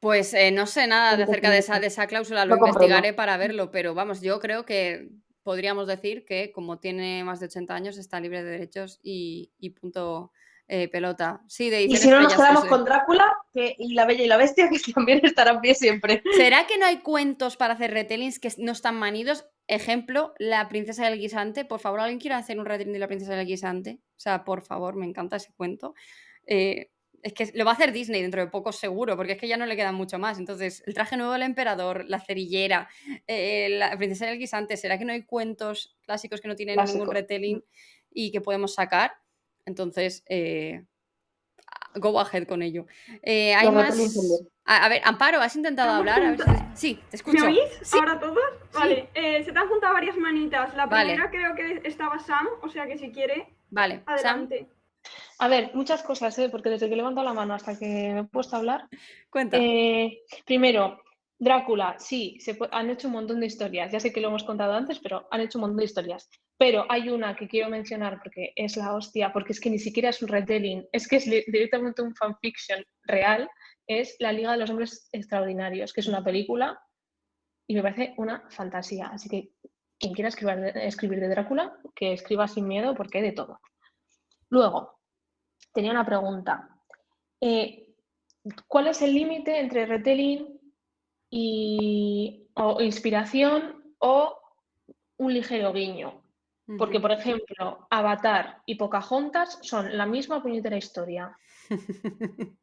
Pues 0.00 0.34
eh, 0.34 0.52
no 0.52 0.66
sé 0.66 0.86
nada 0.86 1.16
de 1.16 1.24
acerca 1.24 1.50
de 1.50 1.58
esa, 1.58 1.80
de 1.80 1.88
esa 1.88 2.06
cláusula, 2.06 2.44
lo 2.44 2.56
no 2.56 2.66
investigaré 2.66 3.14
para 3.14 3.36
verlo, 3.36 3.70
pero 3.70 3.94
vamos, 3.94 4.20
yo 4.20 4.38
creo 4.38 4.64
que 4.64 5.08
podríamos 5.42 5.88
decir 5.88 6.24
que 6.24 6.52
como 6.52 6.78
tiene 6.78 7.24
más 7.24 7.40
de 7.40 7.46
80 7.46 7.74
años 7.74 7.98
está 7.98 8.20
libre 8.20 8.44
de 8.44 8.50
derechos 8.50 9.00
y, 9.02 9.50
y 9.58 9.70
punto 9.70 10.30
eh, 10.68 10.88
pelota. 10.88 11.40
Sí, 11.48 11.70
de 11.70 11.82
Y 11.84 11.96
si 11.96 12.08
no 12.08 12.20
nos 12.20 12.34
quedamos 12.34 12.64
sí. 12.64 12.68
con 12.68 12.84
Drácula 12.84 13.26
que, 13.52 13.74
y 13.78 13.94
La 13.94 14.04
Bella 14.04 14.22
y 14.22 14.28
la 14.28 14.36
Bestia, 14.36 14.68
que 14.68 14.78
también 14.92 15.20
estarán 15.24 15.60
pie 15.60 15.74
siempre. 15.74 16.22
¿Será 16.36 16.66
que 16.66 16.76
no 16.76 16.84
hay 16.84 16.98
cuentos 16.98 17.56
para 17.56 17.74
hacer 17.74 17.90
retellings 17.90 18.38
que 18.38 18.52
no 18.58 18.72
están 18.72 18.96
manidos? 18.96 19.46
Ejemplo, 19.66 20.34
La 20.38 20.68
princesa 20.68 21.06
del 21.08 21.18
guisante. 21.18 21.64
Por 21.64 21.80
favor, 21.80 22.00
¿alguien 22.00 22.20
quiere 22.20 22.36
hacer 22.36 22.58
un 22.58 22.66
retelling 22.66 22.92
de 22.92 22.98
La 22.98 23.08
princesa 23.08 23.34
del 23.34 23.46
guisante? 23.46 24.00
O 24.16 24.20
sea, 24.20 24.44
por 24.44 24.62
favor, 24.62 24.94
me 24.94 25.06
encanta 25.06 25.36
ese 25.36 25.52
cuento. 25.54 25.94
Eh, 26.46 26.90
es 27.22 27.32
que 27.32 27.50
lo 27.54 27.64
va 27.64 27.72
a 27.72 27.74
hacer 27.74 27.92
Disney 27.92 28.22
dentro 28.22 28.40
de 28.40 28.48
poco 28.48 28.70
seguro, 28.70 29.16
porque 29.16 29.32
es 29.32 29.38
que 29.38 29.48
ya 29.48 29.56
no 29.56 29.66
le 29.66 29.74
queda 29.74 29.92
mucho 29.92 30.18
más. 30.18 30.38
Entonces, 30.38 30.82
el 30.86 30.94
traje 30.94 31.16
nuevo 31.16 31.32
del 31.32 31.42
emperador, 31.42 32.04
la 32.08 32.20
cerillera, 32.20 32.88
eh, 33.26 33.68
la 33.70 33.96
princesa 33.96 34.26
del 34.26 34.38
guisante, 34.38 34.76
¿será 34.76 34.98
que 34.98 35.04
no 35.04 35.12
hay 35.12 35.24
cuentos 35.24 35.96
clásicos 36.02 36.40
que 36.40 36.48
no 36.48 36.56
tienen 36.56 36.78
ningún 36.84 37.10
retelling 37.10 37.64
y 38.10 38.30
que 38.30 38.40
podemos 38.40 38.74
sacar? 38.74 39.12
Entonces, 39.68 40.24
eh, 40.28 40.82
go 41.94 42.18
ahead 42.18 42.46
con 42.48 42.62
ello. 42.62 42.86
Eh, 43.22 43.54
hay 43.54 43.70
más... 43.70 43.94
A, 44.64 44.84
a 44.84 44.88
ver, 44.88 45.00
Amparo, 45.04 45.40
¿has 45.40 45.54
intentado 45.56 45.90
hablar? 45.92 46.22
A 46.22 46.30
ver 46.30 46.38
si 46.40 46.44
te- 46.46 46.76
Sí, 46.76 46.94
te 46.94 47.00
¿Me 47.02 47.16
escucho. 47.16 47.46
oís? 47.46 47.60
Sí. 47.82 47.98
¿Ahora 47.98 48.18
todos? 48.18 48.38
Vale, 48.74 49.08
eh, 49.14 49.42
se 49.44 49.52
te 49.52 49.58
han 49.58 49.68
juntado 49.68 49.94
varias 49.94 50.16
manitas. 50.16 50.74
La 50.74 50.86
Vale. 50.86 51.14
primera 51.14 51.30
creo 51.30 51.54
que 51.54 51.86
estaba 51.88 52.18
Sam, 52.18 52.46
o 52.62 52.68
sea 52.68 52.86
que 52.86 52.98
si 52.98 53.10
quiere, 53.12 53.48
Vale, 53.70 53.96
Sam, 54.04 54.14
adelante. 54.14 54.68
A 55.38 55.48
ver, 55.48 55.70
muchas 55.74 56.02
cosas, 56.02 56.38
¿eh? 56.38 56.48
porque 56.50 56.68
desde 56.70 56.86
que 56.88 56.94
he 56.94 56.96
levantado 56.96 57.26
la 57.26 57.32
mano 57.34 57.54
hasta 57.54 57.78
que 57.78 57.86
me 58.14 58.20
he 58.20 58.24
puesto 58.24 58.56
a 58.56 58.58
hablar. 58.58 58.88
cuenta. 59.30 59.56
Eh, 59.58 60.20
primero, 60.44 61.00
Drácula, 61.40 61.94
sí, 61.98 62.36
se 62.40 62.58
han 62.72 62.90
hecho 62.90 63.06
un 63.06 63.14
montón 63.14 63.38
de 63.38 63.46
historias. 63.46 63.92
Ya 63.92 64.00
sé 64.00 64.12
que 64.12 64.20
lo 64.20 64.28
hemos 64.28 64.42
contado 64.42 64.72
antes, 64.72 64.98
pero 64.98 65.28
han 65.30 65.40
hecho 65.40 65.58
un 65.58 65.62
montón 65.62 65.78
de 65.78 65.84
historias. 65.84 66.28
Pero 66.56 66.84
hay 66.88 67.08
una 67.10 67.36
que 67.36 67.46
quiero 67.46 67.70
mencionar 67.70 68.18
porque 68.20 68.52
es 68.56 68.76
la 68.76 68.92
hostia, 68.92 69.32
porque 69.32 69.52
es 69.52 69.60
que 69.60 69.70
ni 69.70 69.78
siquiera 69.78 70.08
es 70.08 70.20
un 70.20 70.28
retelling, 70.28 70.88
es 70.90 71.06
que 71.06 71.16
es 71.16 71.24
directamente 71.24 72.02
un 72.02 72.14
fanfiction 72.16 72.84
real. 73.04 73.48
Es 73.86 74.16
La 74.18 74.32
Liga 74.32 74.52
de 74.52 74.58
los 74.58 74.70
Hombres 74.70 75.08
Extraordinarios, 75.12 75.92
que 75.92 76.00
es 76.00 76.08
una 76.08 76.24
película 76.24 76.78
y 77.68 77.74
me 77.74 77.82
parece 77.82 78.14
una 78.16 78.44
fantasía. 78.50 79.06
Así 79.06 79.28
que 79.28 79.50
quien 79.98 80.14
quiera 80.14 80.28
escribir 80.28 80.56
de, 80.56 80.86
escribir 80.86 81.20
de 81.20 81.28
Drácula, 81.28 81.78
que 81.94 82.14
escriba 82.14 82.48
sin 82.48 82.66
miedo 82.66 82.94
porque 82.96 83.22
de 83.22 83.32
todo. 83.32 83.60
Luego, 84.50 84.98
tenía 85.72 85.92
una 85.92 86.04
pregunta. 86.04 86.68
Eh, 87.40 87.94
¿Cuál 88.66 88.88
es 88.88 89.02
el 89.02 89.14
límite 89.14 89.60
entre 89.60 89.86
retelling 89.86 90.57
y 91.30 92.48
o 92.54 92.80
inspiración 92.80 93.94
o 93.98 94.38
un 95.18 95.34
ligero 95.34 95.72
guiño? 95.72 96.22
Porque, 96.76 97.00
por 97.00 97.12
ejemplo, 97.12 97.86
Avatar 97.88 98.62
y 98.66 98.74
Pocahontas 98.74 99.58
son 99.62 99.96
la 99.96 100.04
misma 100.04 100.42
puñetera 100.42 100.76
historia. 100.76 101.34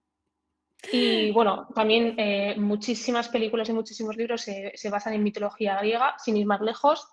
Y 0.92 1.32
bueno, 1.32 1.68
también 1.74 2.16
eh, 2.18 2.56
muchísimas 2.58 3.30
películas 3.30 3.70
y 3.70 3.74
muchísimos 3.74 4.16
libros 4.16 4.42
se, 4.42 4.72
se 4.76 4.90
basan 4.90 5.14
en 5.14 5.24
mitología 5.24 5.80
griega, 5.80 6.16
sin 6.20 6.38
ir 6.38 6.46
más 6.46 6.62
lejos, 6.62 7.08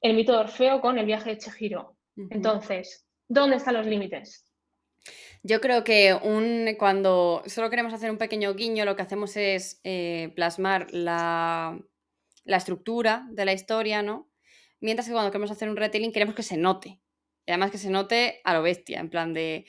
el 0.00 0.16
mito 0.16 0.32
de 0.32 0.38
Orfeo 0.38 0.80
con 0.80 0.98
el 0.98 1.06
viaje 1.06 1.30
de 1.30 1.38
Chihiro. 1.38 1.96
Ujú. 2.16 2.28
Entonces, 2.30 3.06
¿dónde 3.28 3.56
están 3.56 3.74
los 3.74 3.86
límites? 3.86 4.51
Yo 5.42 5.60
creo 5.60 5.82
que 5.82 6.14
un, 6.14 6.68
cuando 6.78 7.42
solo 7.46 7.68
queremos 7.68 7.92
hacer 7.92 8.10
un 8.10 8.18
pequeño 8.18 8.54
guiño, 8.54 8.84
lo 8.84 8.94
que 8.94 9.02
hacemos 9.02 9.36
es 9.36 9.80
eh, 9.82 10.32
plasmar 10.36 10.86
la, 10.92 11.78
la 12.44 12.56
estructura 12.56 13.26
de 13.30 13.44
la 13.44 13.52
historia, 13.52 14.02
¿no? 14.02 14.30
Mientras 14.80 15.06
que 15.06 15.12
cuando 15.12 15.30
queremos 15.30 15.50
hacer 15.50 15.68
un 15.68 15.76
retelling 15.76 16.12
queremos 16.12 16.34
que 16.34 16.42
se 16.42 16.56
note. 16.56 17.00
Y 17.44 17.50
además 17.50 17.72
que 17.72 17.78
se 17.78 17.90
note 17.90 18.40
a 18.44 18.54
lo 18.54 18.62
bestia, 18.62 19.00
en 19.00 19.10
plan 19.10 19.34
de, 19.34 19.66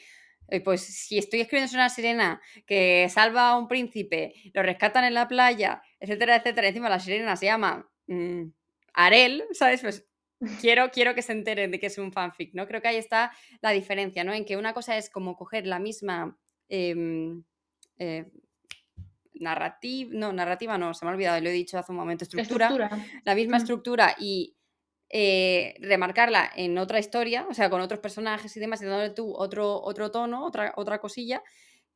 pues 0.64 0.82
si 0.82 1.18
estoy 1.18 1.42
escribiendo 1.42 1.74
una 1.76 1.90
sirena 1.90 2.42
que 2.68 3.08
salva 3.10 3.50
a 3.50 3.58
un 3.58 3.68
príncipe, 3.68 4.34
lo 4.54 4.62
rescatan 4.62 5.06
en 5.06 5.16
la 5.16 5.28
playa, 5.28 5.82
etcétera, 6.00 6.36
etcétera, 6.36 6.68
encima 6.68 6.90
la 6.90 7.00
sirena 7.00 7.36
se 7.36 7.46
llama 7.46 7.90
mm, 8.08 8.44
Arel, 8.94 9.44
¿sabes? 9.54 9.82
Pues 9.82 10.08
quiero, 10.62 10.90
quiero 10.92 11.16
que 11.16 11.22
se 11.22 11.32
enteren 11.34 11.72
de 11.72 11.80
que 11.80 11.88
es 11.88 11.98
un 11.98 12.12
fanfic, 12.12 12.54
¿no? 12.54 12.68
Creo 12.68 12.82
que 12.82 12.88
ahí 12.90 12.98
está 12.98 13.32
la 13.62 13.72
diferencia, 13.72 14.24
¿no? 14.24 14.34
En 14.34 14.46
que 14.46 14.58
una 14.58 14.74
cosa 14.74 14.98
es 14.98 15.10
como 15.10 15.36
coger 15.36 15.68
la 15.68 15.80
misma 15.80 16.38
em, 16.70 17.44
eh, 17.98 18.26
narrativa, 19.36 20.12
no, 20.14 20.32
narrativa 20.34 20.78
no, 20.78 20.94
se 20.94 21.06
me 21.06 21.12
ha 21.12 21.14
olvidado, 21.14 21.42
lo 21.42 21.50
he 21.50 21.54
dicho 21.54 21.78
hace 21.78 21.92
un 21.92 21.98
momento, 21.98 22.24
estructura, 22.24 22.68
Estructura. 22.68 23.06
la 23.26 23.36
misma 23.36 23.58
Mm. 23.58 23.62
estructura 23.62 24.16
y 24.20 24.56
eh, 25.10 25.76
remarcarla 25.80 26.50
en 26.56 26.78
otra 26.78 27.00
historia, 27.00 27.46
o 27.50 27.54
sea, 27.54 27.70
con 27.70 27.82
otros 27.82 28.00
personajes 28.00 28.56
y 28.56 28.60
demás, 28.60 28.82
y 28.82 28.86
dándole 28.86 29.12
tú 29.12 29.34
otro, 29.36 29.80
otro 29.82 30.10
tono, 30.12 30.46
otra, 30.46 30.74
otra 30.76 31.00
cosilla, 31.00 31.44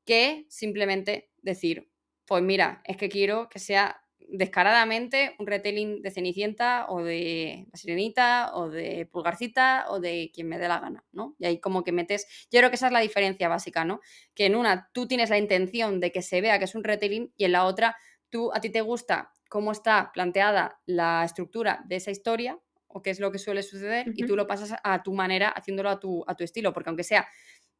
que 0.05 0.45
simplemente 0.49 1.31
decir, 1.41 1.89
pues 2.25 2.43
mira, 2.43 2.81
es 2.85 2.97
que 2.97 3.09
quiero 3.09 3.49
que 3.49 3.59
sea 3.59 4.01
descaradamente 4.29 5.35
un 5.39 5.47
retelling 5.47 6.01
de 6.01 6.11
Cenicienta 6.11 6.85
o 6.89 7.03
de 7.03 7.65
La 7.71 7.77
Sirenita 7.77 8.51
o 8.53 8.69
de 8.69 9.07
Pulgarcita 9.11 9.85
o 9.89 9.99
de 9.99 10.31
quien 10.33 10.47
me 10.47 10.59
dé 10.59 10.67
la 10.67 10.79
gana, 10.79 11.05
¿no? 11.11 11.35
Y 11.39 11.45
ahí 11.45 11.59
como 11.59 11.83
que 11.83 11.91
metes, 11.91 12.27
yo 12.51 12.59
creo 12.59 12.69
que 12.69 12.75
esa 12.75 12.87
es 12.87 12.93
la 12.93 12.99
diferencia 12.99 13.47
básica, 13.47 13.85
¿no? 13.85 13.99
Que 14.35 14.45
en 14.45 14.55
una 14.55 14.89
tú 14.93 15.07
tienes 15.07 15.29
la 15.29 15.37
intención 15.37 15.99
de 15.99 16.11
que 16.11 16.21
se 16.21 16.41
vea 16.41 16.59
que 16.59 16.65
es 16.65 16.75
un 16.75 16.83
retelling 16.83 17.33
y 17.37 17.45
en 17.45 17.51
la 17.51 17.65
otra 17.65 17.95
tú 18.29 18.51
a 18.53 18.59
ti 18.59 18.69
te 18.69 18.81
gusta 18.81 19.31
cómo 19.49 19.71
está 19.71 20.11
planteada 20.13 20.79
la 20.85 21.23
estructura 21.23 21.83
de 21.85 21.95
esa 21.95 22.11
historia 22.11 22.59
o 22.87 23.01
qué 23.01 23.09
es 23.11 23.19
lo 23.19 23.31
que 23.31 23.37
suele 23.37 23.63
suceder 23.63 24.07
y 24.15 24.25
tú 24.25 24.35
lo 24.35 24.47
pasas 24.47 24.73
a 24.83 25.03
tu 25.03 25.13
manera 25.13 25.49
haciéndolo 25.49 25.89
a 25.89 25.99
tu, 25.99 26.23
a 26.27 26.35
tu 26.35 26.43
estilo, 26.43 26.73
porque 26.73 26.89
aunque 26.89 27.03
sea 27.03 27.27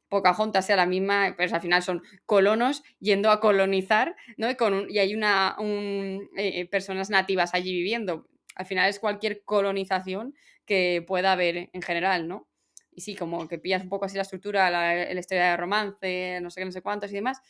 Pocahontas 0.08 0.66
sea 0.66 0.76
la 0.76 0.86
misma, 0.86 1.34
pues 1.36 1.52
al 1.52 1.60
final 1.60 1.82
son 1.82 2.02
colonos 2.26 2.82
yendo 3.00 3.30
a 3.30 3.40
colonizar, 3.40 4.16
¿no? 4.36 4.50
Y, 4.50 4.54
con 4.54 4.90
y 4.90 4.98
hay 4.98 5.14
una, 5.14 5.56
un, 5.58 6.28
eh, 6.36 6.66
personas 6.68 7.10
nativas 7.10 7.54
allí 7.54 7.72
viviendo. 7.72 8.28
Al 8.54 8.66
final 8.66 8.88
es 8.88 8.98
cualquier 8.98 9.44
colonización 9.44 10.34
que 10.64 11.04
pueda 11.06 11.32
haber 11.32 11.70
en 11.72 11.82
general, 11.82 12.28
¿no? 12.28 12.48
Y 12.92 13.02
sí, 13.02 13.14
como 13.14 13.46
que 13.48 13.58
pillas 13.58 13.82
un 13.82 13.88
poco 13.88 14.06
así 14.06 14.16
la 14.16 14.22
estructura, 14.22 14.70
la, 14.70 15.12
la 15.14 15.20
historia 15.20 15.50
de 15.50 15.56
romance, 15.56 16.40
no 16.40 16.50
sé 16.50 16.60
qué, 16.60 16.64
no 16.64 16.72
sé 16.72 16.82
cuántos 16.82 17.10
y 17.12 17.14
demás, 17.14 17.40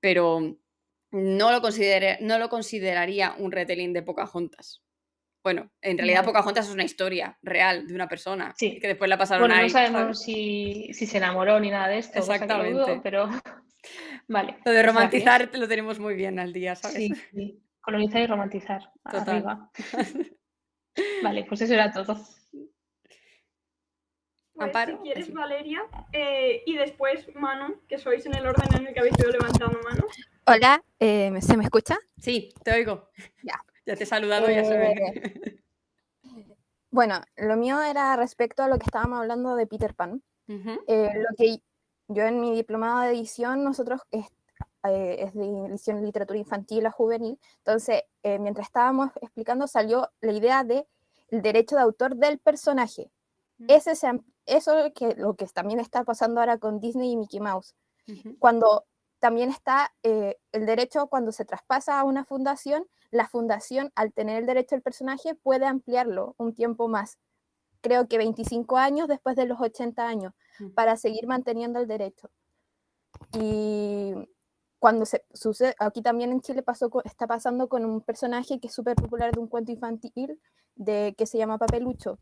pero 0.00 0.40
no 1.10 1.50
lo, 1.50 1.60
no 2.20 2.38
lo 2.38 2.48
consideraría 2.48 3.34
un 3.38 3.52
retelling 3.52 3.92
de 3.92 4.02
Pocahontas. 4.02 4.82
Bueno, 5.42 5.70
en 5.80 5.96
realidad. 5.98 6.24
Pocahontas 6.24 6.66
es 6.68 6.74
una 6.74 6.84
historia 6.84 7.38
real 7.42 7.86
de 7.86 7.94
una 7.94 8.08
persona 8.08 8.54
Sí. 8.56 8.78
que 8.80 8.88
después 8.88 9.08
la 9.08 9.16
pasaron 9.16 9.48
Bueno, 9.48 9.62
no 9.62 9.68
sabemos 9.68 10.22
si, 10.22 10.90
si 10.92 11.06
se 11.06 11.16
enamoró 11.18 11.58
ni 11.60 11.70
nada 11.70 11.88
de 11.88 11.98
esto, 11.98 12.20
dudo, 12.20 12.32
Exactamente. 12.32 13.00
pero 13.02 13.28
vale. 14.28 14.56
Lo 14.64 14.72
de 14.72 14.78
pues 14.82 14.86
romantizar 14.86 15.48
lo 15.54 15.68
tenemos 15.68 15.98
muy 15.98 16.14
bien 16.14 16.38
al 16.38 16.52
día, 16.52 16.74
¿sabes? 16.76 16.96
Sí, 16.96 17.12
sí. 17.32 17.62
Colonizar 17.80 18.20
y 18.20 18.26
romantizar. 18.26 18.92
Total. 19.04 19.28
Arriba. 19.28 19.70
Vale, 21.22 21.44
pues 21.48 21.60
eso 21.62 21.72
era 21.74 21.92
todo. 21.92 22.14
Pues, 22.16 22.50
Amparo, 24.58 24.96
si 24.96 25.02
quieres. 25.04 25.32
Valeria. 25.32 25.80
eh, 26.12 26.62
y 26.66 26.76
después, 26.76 27.32
Manu, 27.36 27.80
que 27.88 27.96
sois 27.98 28.26
en 28.26 28.34
el 28.34 28.44
orden 28.46 28.68
en 28.80 28.88
el 28.88 28.92
que 28.94 29.00
habéis 29.00 29.16
ido 29.18 29.30
levantando 29.30 29.78
mano. 29.88 30.04
Hola, 30.46 30.82
eh, 30.98 31.32
¿se 31.40 31.56
me 31.56 31.62
escucha? 31.64 31.96
Sí, 32.18 32.52
te 32.64 32.72
oigo. 32.72 33.08
Ya. 33.44 33.54
Ya 33.88 33.96
te 33.96 34.04
he 34.04 34.06
saludado, 34.06 34.50
ya 34.50 34.64
se 34.64 34.76
ve. 34.76 35.62
Bueno, 36.90 37.22
lo 37.38 37.56
mío 37.56 37.80
era 37.80 38.14
respecto 38.16 38.62
a 38.62 38.68
lo 38.68 38.78
que 38.78 38.84
estábamos 38.84 39.18
hablando 39.18 39.56
de 39.56 39.66
Peter 39.66 39.94
Pan. 39.94 40.22
Eh, 40.46 41.10
lo 41.14 41.36
que 41.38 41.62
yo 42.08 42.24
en 42.24 42.38
mi 42.38 42.54
diplomado 42.54 43.00
de 43.00 43.10
edición, 43.10 43.64
nosotros 43.64 44.02
es, 44.10 44.26
eh, 44.84 45.16
es 45.20 45.32
de 45.32 45.66
edición 45.66 46.00
de 46.00 46.06
literatura 46.06 46.38
infantil 46.38 46.84
a 46.84 46.90
juvenil, 46.90 47.38
entonces 47.58 48.02
eh, 48.22 48.38
mientras 48.38 48.66
estábamos 48.66 49.10
explicando 49.22 49.66
salió 49.66 50.10
la 50.20 50.32
idea 50.32 50.64
de 50.64 50.86
el 51.30 51.40
derecho 51.40 51.76
de 51.76 51.82
autor 51.82 52.16
del 52.16 52.38
personaje. 52.38 53.10
Mm. 53.56 53.66
Ese 53.68 53.94
se 53.94 54.20
eso 54.44 54.92
que 54.94 55.14
lo 55.16 55.34
que 55.34 55.46
también 55.46 55.80
está 55.80 56.04
pasando 56.04 56.40
ahora 56.40 56.58
con 56.58 56.78
Disney 56.78 57.12
y 57.12 57.16
Mickey 57.16 57.40
Mouse. 57.40 57.74
cuando 58.38 58.84
también 59.18 59.50
está 59.50 59.92
eh, 60.02 60.36
el 60.52 60.66
derecho 60.66 61.06
cuando 61.08 61.32
se 61.32 61.44
traspasa 61.44 61.98
a 61.98 62.04
una 62.04 62.24
fundación, 62.24 62.86
la 63.10 63.28
fundación 63.28 63.90
al 63.94 64.12
tener 64.12 64.38
el 64.38 64.46
derecho 64.46 64.74
del 64.74 64.82
personaje 64.82 65.34
puede 65.34 65.66
ampliarlo 65.66 66.34
un 66.38 66.54
tiempo 66.54 66.88
más, 66.88 67.18
creo 67.80 68.08
que 68.08 68.18
25 68.18 68.76
años 68.76 69.08
después 69.08 69.36
de 69.36 69.46
los 69.46 69.60
80 69.60 70.06
años, 70.06 70.34
Mm. 70.58 70.70
para 70.70 70.96
seguir 70.96 71.26
manteniendo 71.26 71.78
el 71.80 71.86
derecho. 71.86 72.30
Y 73.32 74.14
cuando 74.78 75.06
se 75.06 75.24
sucede, 75.32 75.74
aquí 75.78 76.02
también 76.02 76.30
en 76.32 76.40
Chile 76.40 76.62
pasó, 76.62 76.90
está 77.04 77.26
pasando 77.26 77.68
con 77.68 77.84
un 77.84 78.00
personaje 78.00 78.60
que 78.60 78.68
es 78.68 78.74
súper 78.74 78.96
popular 78.96 79.32
de 79.32 79.40
un 79.40 79.48
cuento 79.48 79.72
infantil 79.72 80.40
de, 80.76 81.14
que 81.16 81.26
se 81.26 81.38
llama 81.38 81.58
Papelucho. 81.58 82.18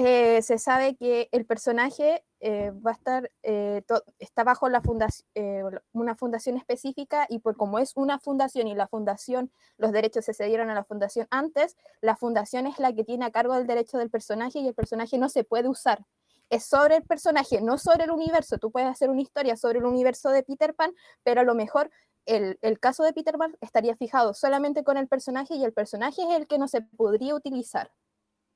Eh, 0.00 0.42
se 0.42 0.58
sabe 0.58 0.94
que 0.94 1.28
el 1.32 1.44
personaje 1.44 2.22
eh, 2.38 2.70
va 2.70 2.92
a 2.92 2.94
estar, 2.94 3.32
eh, 3.42 3.82
está 4.20 4.44
bajo 4.44 4.68
la 4.68 4.80
fundación, 4.80 5.26
una 5.90 6.14
fundación 6.14 6.56
específica 6.56 7.26
y 7.28 7.40
por 7.40 7.56
como 7.56 7.80
es 7.80 7.96
una 7.96 8.20
fundación 8.20 8.68
y 8.68 8.76
la 8.76 8.86
fundación, 8.86 9.50
los 9.76 9.90
derechos 9.90 10.24
se 10.24 10.34
cedieron 10.34 10.70
a 10.70 10.74
la 10.76 10.84
fundación 10.84 11.26
antes, 11.32 11.76
la 12.00 12.14
fundación 12.14 12.68
es 12.68 12.78
la 12.78 12.92
que 12.92 13.02
tiene 13.02 13.24
a 13.24 13.32
cargo 13.32 13.54
del 13.54 13.66
derecho 13.66 13.98
del 13.98 14.08
personaje 14.08 14.60
y 14.60 14.68
el 14.68 14.74
personaje 14.74 15.18
no 15.18 15.28
se 15.28 15.42
puede 15.42 15.68
usar. 15.68 16.06
Es 16.48 16.64
sobre 16.64 16.98
el 16.98 17.02
personaje, 17.02 17.60
no 17.60 17.76
sobre 17.76 18.04
el 18.04 18.12
universo. 18.12 18.58
Tú 18.58 18.70
puedes 18.70 18.88
hacer 18.88 19.10
una 19.10 19.22
historia 19.22 19.56
sobre 19.56 19.80
el 19.80 19.84
universo 19.84 20.30
de 20.30 20.44
Peter 20.44 20.76
Pan, 20.76 20.92
pero 21.24 21.40
a 21.40 21.44
lo 21.44 21.56
mejor 21.56 21.90
el, 22.24 22.56
el 22.62 22.78
caso 22.78 23.02
de 23.02 23.12
Peter 23.12 23.36
Pan 23.36 23.56
estaría 23.60 23.96
fijado 23.96 24.32
solamente 24.32 24.84
con 24.84 24.96
el 24.96 25.08
personaje 25.08 25.56
y 25.56 25.64
el 25.64 25.72
personaje 25.72 26.22
es 26.22 26.36
el 26.36 26.46
que 26.46 26.58
no 26.58 26.68
se 26.68 26.82
podría 26.82 27.34
utilizar. 27.34 27.90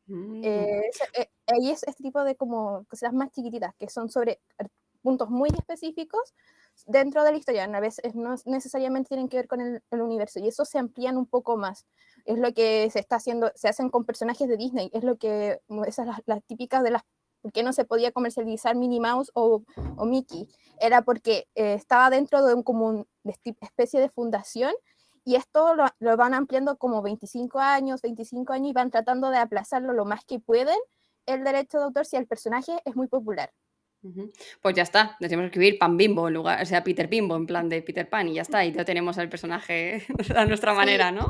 Mm, 0.07 0.45
Eh, 0.45 0.83
ese- 0.88 1.21
eh, 1.23 1.31
ahí 1.47 1.71
es 1.71 1.83
este 1.85 2.03
tipo 2.03 2.25
de 2.25 2.35
como 2.37 2.85
cosas 2.88 3.12
más 3.12 3.31
chiquititas 3.31 3.75
que 3.77 3.88
son 3.88 4.11
sobre 4.11 4.41
puntos 5.03 5.31
muy 5.31 5.49
específicos 5.51 6.35
dentro 6.87 7.25
de 7.25 7.33
la 7.33 7.38
historia. 7.38 7.65
A 7.65 7.81
veces 7.81 8.15
no 8.15 8.35
necesariamente 8.47 9.09
tienen 9.09 9.29
que 9.29 9.37
ver 9.37 9.49
con 9.49 9.61
el, 9.61 9.83
el 9.91 10.01
universo 10.03 10.38
y 10.41 10.49
eso 10.49 10.65
se 10.65 10.79
amplían 10.79 11.17
un 11.17 11.27
poco 11.27 11.57
más. 11.57 11.87
Es 12.25 12.38
lo 12.38 12.53
que 12.53 12.88
se 12.91 12.99
está 13.01 13.17
haciendo, 13.17 13.51
se 13.55 13.69
hacen 13.69 13.88
con 13.91 14.05
personajes 14.05 14.49
de 14.49 14.57
Disney. 14.57 14.91
Es 14.93 15.05
lo 15.05 15.17
que, 15.17 15.61
mm, 15.69 15.85
esas 15.85 16.07
las, 16.07 16.21
las 16.27 16.43
típicas 16.45 16.83
de 16.83 16.91
las, 16.93 17.03
¿por 17.41 17.53
qué 17.53 17.62
no 17.65 17.73
se 17.73 17.85
podía 17.85 18.12
comercializar 18.12 18.77
Minnie 18.77 19.01
Mouse 19.01 19.31
o, 19.35 19.62
o 19.97 20.05
Mickey? 20.05 20.49
Era 20.81 21.03
porque 21.03 21.49
eh, 21.57 21.75
estaba 21.75 22.09
dentro 22.11 22.45
de 22.45 22.55
un 22.55 22.62
como 22.62 22.87
un- 22.87 23.07
de 23.25 23.33
esti- 23.33 23.57
especie 23.61 24.01
de 24.01 24.09
fundación 24.09 24.73
y 25.25 25.37
esto 25.37 25.75
lo, 25.75 25.87
lo 26.01 26.17
van 26.17 26.35
ampliando 26.35 26.77
como 26.79 27.03
25 27.03 27.59
años, 27.61 28.03
25 28.03 28.53
años 28.53 28.71
y 28.71 28.73
van 28.73 28.91
tratando 28.91 29.31
de 29.31 29.39
aplazarlo 29.39 29.93
lo 29.93 30.05
más 30.05 30.25
que 30.25 30.39
pueden 30.41 30.77
el 31.27 31.45
derecho 31.45 31.79
de 31.79 31.85
autor 31.85 32.05
si 32.07 32.17
el 32.17 32.27
personaje 32.27 32.73
es 32.85 32.97
muy 32.97 33.07
popular. 33.09 33.53
Pues 34.61 34.75
ya 34.75 34.83
está, 34.83 35.17
decimos 35.21 35.45
escribir 35.45 35.79
Pan 35.79 35.97
Bimbo 35.97 36.27
en 36.27 36.35
lugar, 36.35 36.61
o 36.61 36.67
sea, 36.67 36.83
Peter 36.83 37.07
Bimbo 37.07 37.37
en 37.37 37.47
plan 37.47 37.69
de 37.69 37.83
Peter 37.83 38.09
Pan 38.09 38.27
y 38.27 38.35
ya 38.35 38.43
está, 38.43 38.65
y 38.65 38.73
ya 38.73 38.85
tenemos 38.85 39.17
al 39.17 39.29
personaje 39.29 40.05
a 40.37 40.45
nuestra 40.45 40.73
Sí. 40.73 40.77
manera, 40.77 41.13
¿no? 41.13 41.29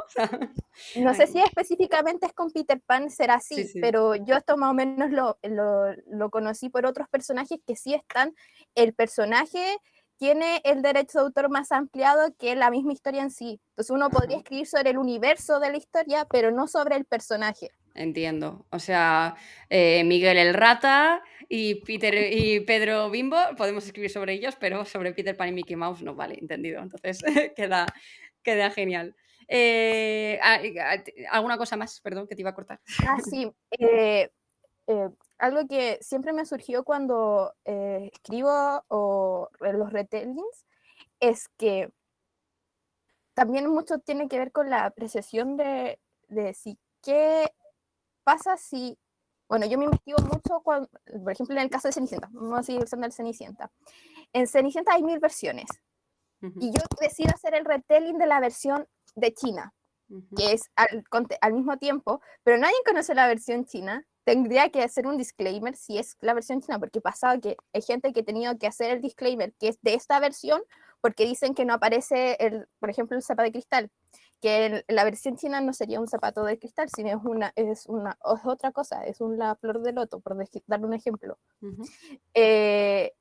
No 0.94 1.12
sé 1.12 1.26
si 1.26 1.38
específicamente 1.54 2.24
es 2.26 2.32
con 2.32 2.50
Peter 2.50 2.80
Pan, 2.80 3.10
será 3.10 3.34
así, 3.34 3.56
Sí, 3.56 3.64
sí. 3.64 3.80
pero 3.82 4.14
yo 4.14 4.36
esto 4.36 4.56
más 4.56 4.70
o 4.70 4.74
menos 4.74 5.10
lo, 5.10 5.38
lo, 5.42 5.92
lo 6.06 6.30
conocí 6.30 6.70
por 6.70 6.86
otros 6.86 7.08
personajes 7.10 7.58
que 7.66 7.76
sí 7.76 7.92
están, 7.92 8.34
el 8.74 8.94
personaje 8.94 9.76
tiene 10.22 10.60
el 10.62 10.82
derecho 10.82 11.18
de 11.18 11.24
autor 11.24 11.50
más 11.50 11.72
ampliado 11.72 12.32
que 12.38 12.54
la 12.54 12.70
misma 12.70 12.92
historia 12.92 13.22
en 13.22 13.32
sí. 13.32 13.60
Entonces 13.70 13.90
uno 13.90 14.08
podría 14.08 14.36
escribir 14.36 14.68
sobre 14.68 14.90
el 14.90 14.98
universo 14.98 15.58
de 15.58 15.72
la 15.72 15.76
historia, 15.76 16.28
pero 16.30 16.52
no 16.52 16.68
sobre 16.68 16.94
el 16.94 17.04
personaje. 17.04 17.72
Entiendo. 17.96 18.64
O 18.70 18.78
sea, 18.78 19.34
eh, 19.68 20.04
Miguel 20.04 20.38
el 20.38 20.54
Rata 20.54 21.24
y 21.48 21.74
Peter 21.74 22.14
y 22.32 22.60
Pedro 22.60 23.10
Bimbo 23.10 23.36
podemos 23.56 23.84
escribir 23.84 24.10
sobre 24.10 24.34
ellos, 24.34 24.54
pero 24.60 24.84
sobre 24.84 25.12
Peter 25.12 25.36
Pan 25.36 25.48
y 25.48 25.52
Mickey 25.54 25.74
Mouse 25.74 26.02
no 26.02 26.14
vale, 26.14 26.38
entendido. 26.40 26.80
Entonces 26.80 27.18
queda, 27.56 27.86
queda 28.44 28.70
genial. 28.70 29.16
Eh, 29.48 30.38
ah, 30.40 30.60
ah, 30.82 31.02
¿Alguna 31.32 31.58
cosa 31.58 31.76
más? 31.76 32.00
Perdón, 32.00 32.28
que 32.28 32.36
te 32.36 32.42
iba 32.42 32.50
a 32.50 32.54
cortar. 32.54 32.80
Ah, 33.04 33.18
sí. 33.28 33.50
eh, 33.72 34.30
eh, 34.86 35.08
algo 35.42 35.66
que 35.66 35.98
siempre 36.00 36.32
me 36.32 36.46
surgió 36.46 36.84
cuando 36.84 37.52
eh, 37.64 38.10
escribo 38.12 38.84
o 38.86 39.50
los 39.60 39.92
retellings 39.92 40.66
es 41.18 41.48
que 41.58 41.92
también 43.34 43.68
mucho 43.68 43.98
tiene 43.98 44.28
que 44.28 44.38
ver 44.38 44.52
con 44.52 44.70
la 44.70 44.84
apreciación 44.84 45.56
de, 45.56 45.98
de 46.28 46.54
si 46.54 46.78
qué 47.02 47.50
pasa 48.22 48.56
si 48.56 48.96
bueno, 49.48 49.66
yo 49.66 49.76
me 49.76 49.84
investigo 49.84 50.16
mucho, 50.22 50.62
cuando, 50.62 50.88
por 51.22 51.32
ejemplo, 51.32 51.54
en 51.56 51.60
el 51.62 51.68
caso 51.68 51.86
de 51.86 51.92
Cenicienta, 51.92 52.30
vamos 52.32 52.60
a 52.60 52.62
seguir 52.62 52.84
usando 52.84 53.06
el 53.06 53.12
Cenicienta. 53.12 53.70
En 54.32 54.46
Cenicienta 54.46 54.94
hay 54.94 55.02
mil 55.02 55.18
versiones 55.18 55.66
y 56.40 56.72
yo 56.72 56.80
decido 57.00 57.32
hacer 57.34 57.54
el 57.54 57.66
retelling 57.66 58.16
de 58.16 58.26
la 58.26 58.40
versión 58.40 58.88
de 59.14 59.34
China, 59.34 59.74
que 60.36 60.52
es 60.52 60.70
al, 60.74 61.04
al 61.42 61.52
mismo 61.52 61.76
tiempo, 61.76 62.22
pero 62.42 62.56
nadie 62.56 62.76
conoce 62.86 63.14
la 63.14 63.26
versión 63.26 63.66
china. 63.66 64.06
Tendría 64.24 64.70
que 64.70 64.82
hacer 64.82 65.06
un 65.06 65.16
disclaimer 65.18 65.74
si 65.76 65.98
es 65.98 66.16
la 66.20 66.32
versión 66.34 66.60
china, 66.60 66.78
porque 66.78 67.00
pasado 67.00 67.40
que 67.40 67.56
hay 67.72 67.82
gente 67.82 68.12
que 68.12 68.20
ha 68.20 68.24
tenido 68.24 68.56
que 68.58 68.68
hacer 68.68 68.90
el 68.92 69.00
disclaimer 69.00 69.52
que 69.58 69.68
es 69.68 69.78
de 69.82 69.94
esta 69.94 70.20
versión, 70.20 70.62
porque 71.00 71.24
dicen 71.24 71.54
que 71.54 71.64
no 71.64 71.74
aparece, 71.74 72.36
el, 72.38 72.68
por 72.78 72.88
ejemplo, 72.90 73.16
el 73.16 73.22
zapato 73.22 73.46
de 73.46 73.52
cristal, 73.52 73.90
que 74.40 74.66
el- 74.66 74.84
la 74.88 75.04
versión 75.04 75.36
china 75.36 75.60
no 75.60 75.72
sería 75.72 76.00
un 76.00 76.06
zapato 76.08 76.44
de 76.44 76.58
cristal, 76.58 76.88
sino 76.94 77.08
es, 77.10 77.24
una, 77.24 77.52
es, 77.56 77.86
una, 77.86 78.12
es 78.12 78.40
otra 78.46 78.70
cosa, 78.72 79.04
es 79.04 79.20
una 79.20 79.56
flor 79.56 79.82
de 79.82 79.92
loto, 79.92 80.20
por 80.20 80.36
dar 80.66 80.84
un 80.84 80.94
ejemplo. 80.94 81.38
Ujú. 81.60 81.82
Eh, 82.34 83.12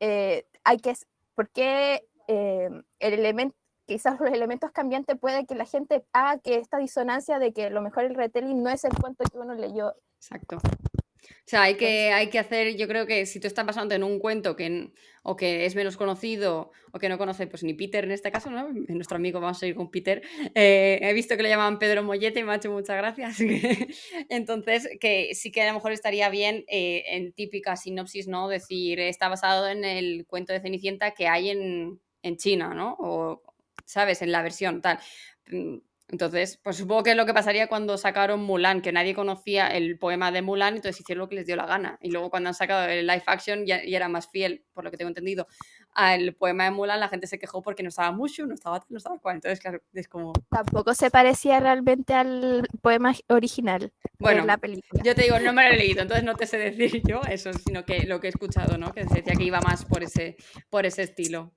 eh, 0.00 0.46
hay 0.64 0.78
que, 0.78 0.94
porque 1.34 2.08
eh, 2.28 2.68
el 2.98 3.12
elemento, 3.14 3.56
quizás 3.92 4.18
los 4.18 4.32
elementos 4.32 4.70
cambiantes 4.72 5.18
puede 5.18 5.46
que 5.46 5.54
la 5.54 5.66
gente 5.66 6.04
haga 6.12 6.40
que 6.40 6.56
esta 6.56 6.78
disonancia 6.78 7.38
de 7.38 7.52
que 7.52 7.64
a 7.64 7.70
lo 7.70 7.82
mejor 7.82 8.04
el 8.04 8.14
retelling 8.14 8.62
no 8.62 8.70
es 8.70 8.84
el 8.84 8.94
cuento 8.94 9.24
que 9.30 9.38
uno 9.38 9.54
leyó. 9.54 9.94
Exacto. 10.16 10.56
O 10.56 11.44
sea, 11.46 11.62
hay 11.62 11.74
que, 11.74 12.12
hay 12.12 12.30
que 12.30 12.38
hacer, 12.38 12.76
yo 12.76 12.88
creo 12.88 13.06
que 13.06 13.26
si 13.26 13.38
tú 13.38 13.46
estás 13.46 13.64
basándote 13.66 13.96
en 13.96 14.02
un 14.02 14.18
cuento 14.18 14.56
que, 14.56 14.92
o 15.22 15.36
que 15.36 15.66
es 15.66 15.74
menos 15.74 15.96
conocido 15.96 16.72
o 16.92 16.98
que 16.98 17.08
no 17.08 17.18
conoce 17.18 17.46
pues 17.46 17.62
ni 17.62 17.74
Peter 17.74 18.04
en 18.04 18.10
este 18.12 18.32
caso, 18.32 18.50
¿no? 18.50 18.68
Nuestro 18.88 19.16
amigo, 19.16 19.40
vamos 19.40 19.62
a 19.62 19.66
ir 19.66 19.74
con 19.74 19.90
Peter. 19.90 20.22
eh, 20.54 20.98
he 21.02 21.12
visto 21.12 21.36
que 21.36 21.42
le 21.42 21.48
llamaban 21.48 21.78
Pedro 21.78 22.02
Mollete 22.02 22.40
y 22.40 22.44
me 22.44 22.52
ha 22.52 22.56
hecho 22.56 22.72
muchas 22.72 22.96
gracias. 22.96 23.38
Entonces, 24.28 24.88
que 25.00 25.34
sí 25.34 25.52
que 25.52 25.62
a 25.62 25.68
lo 25.68 25.74
mejor 25.74 25.92
estaría 25.92 26.28
bien 26.28 26.64
eh, 26.68 27.04
en 27.08 27.32
típica 27.32 27.76
sinopsis, 27.76 28.26
¿no? 28.26 28.48
Decir, 28.48 28.98
está 29.00 29.28
basado 29.28 29.68
en 29.68 29.84
el 29.84 30.26
cuento 30.26 30.52
de 30.52 30.60
Cenicienta 30.60 31.12
que 31.12 31.28
hay 31.28 31.50
en, 31.50 32.00
en 32.22 32.36
China, 32.36 32.74
¿no? 32.74 32.96
O, 32.98 33.42
¿sabes? 33.86 34.22
En 34.22 34.32
la 34.32 34.42
versión 34.42 34.80
tal. 34.80 34.98
Mm, 35.46 35.78
Entonces, 36.08 36.58
pues 36.62 36.76
supongo 36.76 37.02
que 37.04 37.12
es 37.12 37.16
lo 37.16 37.24
que 37.24 37.32
pasaría 37.32 37.68
cuando 37.68 37.96
sacaron 37.96 38.40
Mulan, 38.42 38.82
que 38.82 38.92
nadie 38.92 39.14
conocía 39.14 39.68
el 39.68 39.98
poema 39.98 40.30
de 40.30 40.42
Mulan, 40.42 40.74
entonces 40.76 41.00
hicieron 41.00 41.20
lo 41.20 41.28
que 41.28 41.36
les 41.36 41.46
dio 41.46 41.56
la 41.56 41.64
gana. 41.66 41.96
Y 42.02 42.10
luego 42.10 42.28
cuando 42.28 42.48
han 42.50 42.54
sacado 42.54 42.84
el 42.86 43.06
live 43.06 43.22
action 43.26 43.64
ya, 43.64 43.82
y 43.82 43.94
era 43.94 44.08
más 44.08 44.28
fiel, 44.30 44.64
por 44.74 44.84
lo 44.84 44.90
que 44.90 44.98
tengo 44.98 45.08
entendido, 45.08 45.46
al 45.94 46.34
poema 46.34 46.64
de 46.64 46.70
Mulan, 46.72 47.00
la 47.00 47.08
gente 47.08 47.26
se 47.26 47.38
quejó 47.38 47.62
porque 47.62 47.82
no 47.82 47.88
estaba 47.88 48.12
Mushu, 48.12 48.46
no 48.46 48.52
estaba 48.54 48.84
no 48.90 48.98
estaba 48.98 49.18
cual. 49.20 49.36
Entonces, 49.36 49.58
claro, 49.60 49.80
es 49.94 50.06
como... 50.08 50.32
Tampoco 50.50 50.92
se 50.94 51.10
parecía 51.10 51.60
realmente 51.60 52.12
al 52.14 52.66
poema 52.82 53.14
original 53.28 53.90
Bueno, 54.18 54.42
de 54.42 54.46
la 54.46 54.58
película. 54.58 55.02
yo 55.04 55.14
te 55.14 55.22
digo, 55.22 55.38
no 55.38 55.52
me 55.54 55.62
lo 55.66 55.70
he 55.74 55.76
leído, 55.78 56.02
entonces 56.02 56.24
no 56.24 56.34
te 56.36 56.46
sé 56.46 56.58
decir 56.58 57.02
yo 57.06 57.22
eso, 57.30 57.52
sino 57.54 57.84
que 57.86 58.04
lo 58.06 58.20
que 58.20 58.26
he 58.26 58.30
escuchado, 58.30 58.76
¿no? 58.76 58.92
Que 58.92 59.06
se 59.08 59.16
decía 59.16 59.34
que 59.34 59.44
iba 59.44 59.60
más 59.62 59.84
por 59.86 60.02
ese, 60.02 60.36
por 60.68 60.84
ese 60.84 61.02
estilo. 61.04 61.54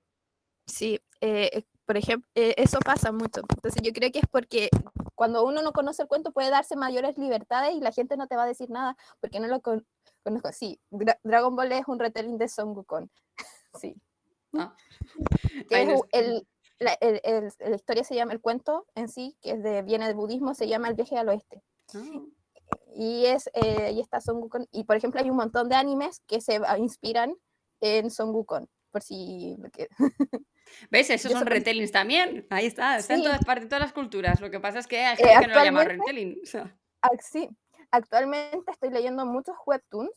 Sí, 0.66 1.00
eh, 1.20 1.62
por 1.86 1.96
ejemplo, 1.96 2.28
eh, 2.34 2.54
eso 2.58 2.78
pasa 2.80 3.12
mucho. 3.12 3.40
Entonces 3.54 3.80
yo 3.82 3.92
creo 3.92 4.10
que 4.12 4.18
es 4.18 4.26
porque 4.30 4.68
cuando 5.14 5.44
uno 5.46 5.62
no 5.62 5.72
conoce 5.72 6.02
el 6.02 6.08
cuento 6.08 6.32
puede 6.32 6.50
darse 6.50 6.76
mayores 6.76 7.16
libertades 7.16 7.74
y 7.74 7.80
la 7.80 7.92
gente 7.92 8.16
no 8.16 8.26
te 8.26 8.36
va 8.36 8.42
a 8.42 8.46
decir 8.46 8.68
nada 8.70 8.96
porque 9.20 9.40
no 9.40 9.46
lo 9.46 9.60
con- 9.60 9.86
conozco. 10.22 10.50
Sí, 10.52 10.80
Dra- 10.90 11.18
Dragon 11.22 11.54
Ball 11.56 11.72
es 11.72 11.84
un 11.86 11.98
retelling 11.98 12.38
de 12.38 12.48
Son 12.48 12.76
Wukong. 12.76 13.08
sí. 13.80 13.94
Que 15.68 15.82
es 15.82 16.00
el, 16.12 16.46
la, 16.78 16.92
el- 17.00 17.20
el- 17.24 17.52
la 17.58 17.76
historia 17.76 18.04
se 18.04 18.14
llama, 18.14 18.32
el 18.32 18.40
cuento 18.40 18.86
en 18.94 19.08
sí, 19.08 19.36
que 19.40 19.52
es 19.52 19.62
de, 19.62 19.82
viene 19.82 20.06
del 20.06 20.14
budismo, 20.16 20.54
se 20.54 20.66
llama 20.68 20.88
El 20.88 20.94
viaje 20.94 21.16
al 21.18 21.28
oeste. 21.28 21.62
Ah. 21.94 22.20
Y 22.94 23.26
es, 23.26 23.48
eh, 23.54 23.92
y 23.92 24.00
está 24.00 24.20
Son 24.20 24.36
Wukong. 24.38 24.66
Y 24.72 24.84
por 24.84 24.96
ejemplo 24.96 25.20
hay 25.20 25.30
un 25.30 25.36
montón 25.36 25.68
de 25.68 25.76
animes 25.76 26.20
que 26.26 26.40
se 26.40 26.60
inspiran 26.78 27.34
en 27.80 28.10
Son 28.10 28.30
Wukong. 28.30 28.66
Por 28.90 29.02
si 29.02 29.56
lo 29.58 29.70
que- 29.70 29.88
¿Ves? 30.90 31.10
Esos 31.10 31.30
Yo 31.32 31.38
son 31.38 31.46
retellings 31.46 31.92
también. 31.92 32.46
Ahí 32.50 32.66
está, 32.66 32.96
está 32.96 33.14
en 33.14 33.20
Sí. 33.20 33.24
todas 33.26 33.44
partes, 33.44 33.64
en 33.64 33.68
todas 33.68 33.82
las 33.82 33.92
culturas. 33.92 34.40
Lo 34.40 34.50
que 34.50 34.60
pasa 34.60 34.78
es 34.80 34.86
que 34.86 34.98
hay 35.04 35.14
Eh, 35.14 35.26
gente 35.26 35.40
que 35.40 35.46
no 35.48 35.54
lo 35.54 35.64
llama 35.64 35.84
retelling. 35.84 36.40
o 36.42 36.46
sea. 36.46 36.76
Ac- 37.02 37.20
sí, 37.20 37.48
actualmente 37.90 38.70
estoy 38.70 38.90
leyendo 38.90 39.24
muchos 39.26 39.54
webtoons 39.64 40.10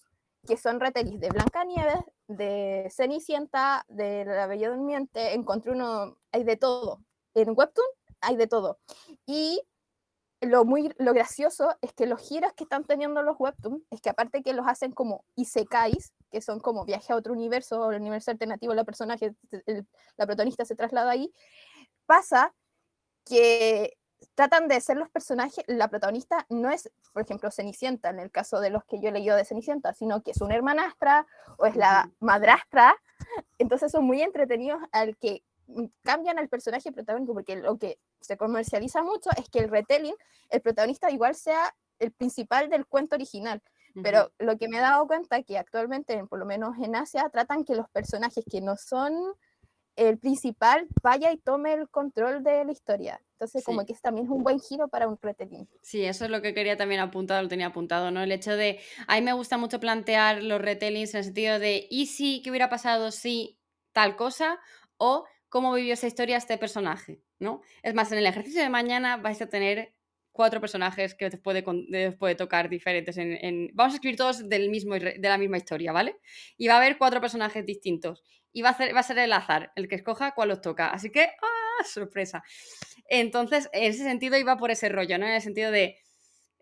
que 0.47 0.57
son 0.57 0.79
retellings 0.79 1.19
de 1.19 1.29
Blancanieves, 1.29 1.99
de 2.27 2.87
Cenicienta, 2.89 3.85
de 3.89 4.25
La 4.25 4.47
Bella 4.47 4.69
Durmiente. 4.69 5.33
Encontré 5.33 5.71
uno, 5.73 6.17
hay 6.31 6.43
de 6.43 6.55
todo. 6.57 7.03
En 7.35 7.49
webtoon 7.55 7.85
hay 8.21 8.35
de 8.37 8.47
todo. 8.47 8.79
Y 9.25 9.61
lo 10.41 10.65
muy 10.65 10.93
lo 10.97 11.13
gracioso 11.13 11.75
es 11.81 11.93
que 11.93 12.05
los 12.07 12.21
giros 12.21 12.53
que 12.53 12.63
están 12.63 12.85
teniendo 12.85 13.21
los 13.23 13.37
webtoons 13.39 13.83
es 13.91 14.01
que 14.01 14.09
aparte 14.09 14.41
que 14.43 14.53
los 14.53 14.67
hacen 14.67 14.91
como 14.91 15.25
isekais, 15.35 16.13
que 16.31 16.41
son 16.41 16.59
como 16.61 16.85
viaje 16.85 17.13
a 17.13 17.15
otro 17.17 17.33
universo, 17.33 17.81
o 17.81 17.91
el 17.91 17.99
universo 18.01 18.31
alternativo, 18.31 18.73
la 18.73 18.83
personaje, 18.85 19.35
el- 19.65 19.87
la 20.17 20.25
protagonista 20.25 20.65
se 20.65 20.75
traslada 20.75 21.11
ahí, 21.11 21.33
pasa 22.05 22.53
que 23.25 23.97
tratan 24.35 24.67
de 24.67 24.81
ser 24.81 24.97
los 24.97 25.09
personajes, 25.09 25.63
la 25.67 25.87
protagonista 25.89 26.45
no 26.49 26.69
es, 26.71 26.91
por 27.13 27.23
ejemplo, 27.23 27.51
Cenicienta, 27.51 28.09
en 28.09 28.19
el 28.19 28.31
caso 28.31 28.59
de 28.59 28.69
los 28.69 28.83
que 28.85 28.99
yo 29.01 29.09
he 29.09 29.11
leído 29.13 29.35
de 29.37 29.45
Cenicienta, 29.45 29.93
sino 29.93 30.21
que 30.23 30.31
es 30.31 30.41
una 30.41 30.55
hermanastra 30.55 31.25
o 31.57 31.65
es 31.65 31.75
la 31.75 32.11
madrastra, 32.19 32.95
entonces 33.59 33.91
son 33.91 34.05
muy 34.05 34.21
entretenidos 34.21 34.81
al 34.91 35.17
que 35.17 35.43
cambian 36.03 36.39
al 36.39 36.49
personaje 36.49 36.91
protagónico, 36.91 37.33
porque 37.33 37.55
lo 37.55 37.77
que 37.77 37.99
se 38.21 38.37
comercializa 38.37 39.03
mucho 39.03 39.29
es 39.37 39.49
que 39.49 39.59
el 39.59 39.69
retelling, 39.69 40.15
el 40.49 40.61
protagonista 40.61 41.11
igual 41.11 41.35
sea 41.35 41.75
el 41.99 42.11
principal 42.11 42.69
del 42.69 42.85
cuento 42.85 43.15
original, 43.15 43.61
pero 44.01 44.31
lo 44.39 44.57
que 44.57 44.69
me 44.69 44.77
he 44.77 44.81
dado 44.81 45.05
cuenta 45.07 45.37
es 45.37 45.45
que 45.45 45.57
actualmente, 45.57 46.13
en- 46.13 46.27
por 46.27 46.39
lo 46.39 46.45
menos 46.45 46.77
en 46.81 46.95
Asia, 46.95 47.29
tratan 47.29 47.65
que 47.65 47.75
los 47.75 47.89
personajes 47.89 48.45
que 48.49 48.61
no 48.61 48.75
son 48.77 49.13
el 49.95 50.17
principal 50.17 50.87
vaya 51.03 51.31
y 51.33 51.37
tome 51.37 51.73
el 51.73 51.89
control 51.89 52.41
de 52.41 52.63
la 52.63 52.71
historia. 52.71 53.21
Entonces, 53.33 53.65
como 53.65 53.81
Sí. 53.81 53.87
que 53.87 53.93
es 53.93 54.01
también 54.01 54.27
es 54.27 54.31
un 54.31 54.43
buen 54.43 54.59
giro 54.61 54.87
para 54.87 55.07
un 55.09 55.17
retelling. 55.21 55.67
Sí, 55.81 56.05
eso 56.05 56.23
es 56.25 56.31
lo 56.31 56.41
que 56.41 56.53
quería 56.53 56.77
también 56.77 57.01
apuntar, 57.01 57.43
lo 57.43 57.49
tenía 57.49 57.67
apuntado, 57.67 58.09
¿no? 58.11 58.21
El 58.23 58.31
hecho 58.31 58.55
de, 58.55 58.79
a 59.07 59.15
mí 59.15 59.21
me 59.21 59.33
gusta 59.33 59.57
mucho 59.57 59.79
plantear 59.81 60.41
los 60.43 60.61
retellings 60.61 61.13
en 61.13 61.17
el 61.19 61.23
sentido 61.25 61.59
de, 61.59 61.87
¿y 61.89 62.05
si, 62.05 62.41
qué 62.41 62.49
hubiera 62.49 62.69
pasado 62.69 63.11
si 63.11 63.59
tal 63.91 64.15
cosa? 64.15 64.59
O 64.97 65.25
cómo 65.49 65.73
vivió 65.73 65.93
esa 65.93 66.07
historia 66.07 66.37
este 66.37 66.57
personaje, 66.57 67.21
¿no? 67.39 67.61
Es 67.83 67.93
más, 67.93 68.11
en 68.11 68.19
el 68.19 68.25
ejercicio 68.25 68.61
de 68.61 68.69
mañana 68.69 69.17
vais 69.17 69.41
a 69.41 69.49
tener 69.49 69.93
cuatro 70.31 70.61
personajes 70.61 71.15
que 71.15 71.25
os 71.25 71.35
puede, 71.37 71.63
puede 72.13 72.35
tocar 72.35 72.69
diferentes. 72.69 73.17
En, 73.17 73.71
Vamos 73.73 73.93
a 73.93 73.95
escribir 73.97 74.17
todos 74.17 74.47
del 74.47 74.69
mismo, 74.69 74.95
de 74.95 75.19
la 75.21 75.37
misma 75.37 75.57
historia, 75.57 75.91
¿vale? 75.91 76.15
Y 76.57 76.67
va 76.67 76.75
a 76.75 76.77
haber 76.77 76.97
cuatro 76.97 77.19
personajes 77.19 77.65
distintos. 77.65 78.23
Y 78.53 78.61
va 78.61 78.69
a, 78.69 78.77
ser, 78.77 78.95
va 78.95 79.01
a 79.01 79.03
ser 79.03 79.19
el 79.19 79.33
azar, 79.33 79.71
el 79.75 79.87
que 79.87 79.95
escoja 79.95 80.33
cuál 80.33 80.51
os 80.51 80.61
toca. 80.61 80.89
Así 80.91 81.11
que, 81.11 81.23
¡ah! 81.23 81.83
Sorpresa. 81.83 82.43
Entonces, 83.07 83.69
en 83.73 83.91
ese 83.91 84.03
sentido 84.03 84.37
iba 84.37 84.57
por 84.57 84.71
ese 84.71 84.89
rollo, 84.89 85.17
¿no? 85.17 85.25
En 85.25 85.33
el 85.33 85.41
sentido 85.41 85.71
de, 85.71 85.97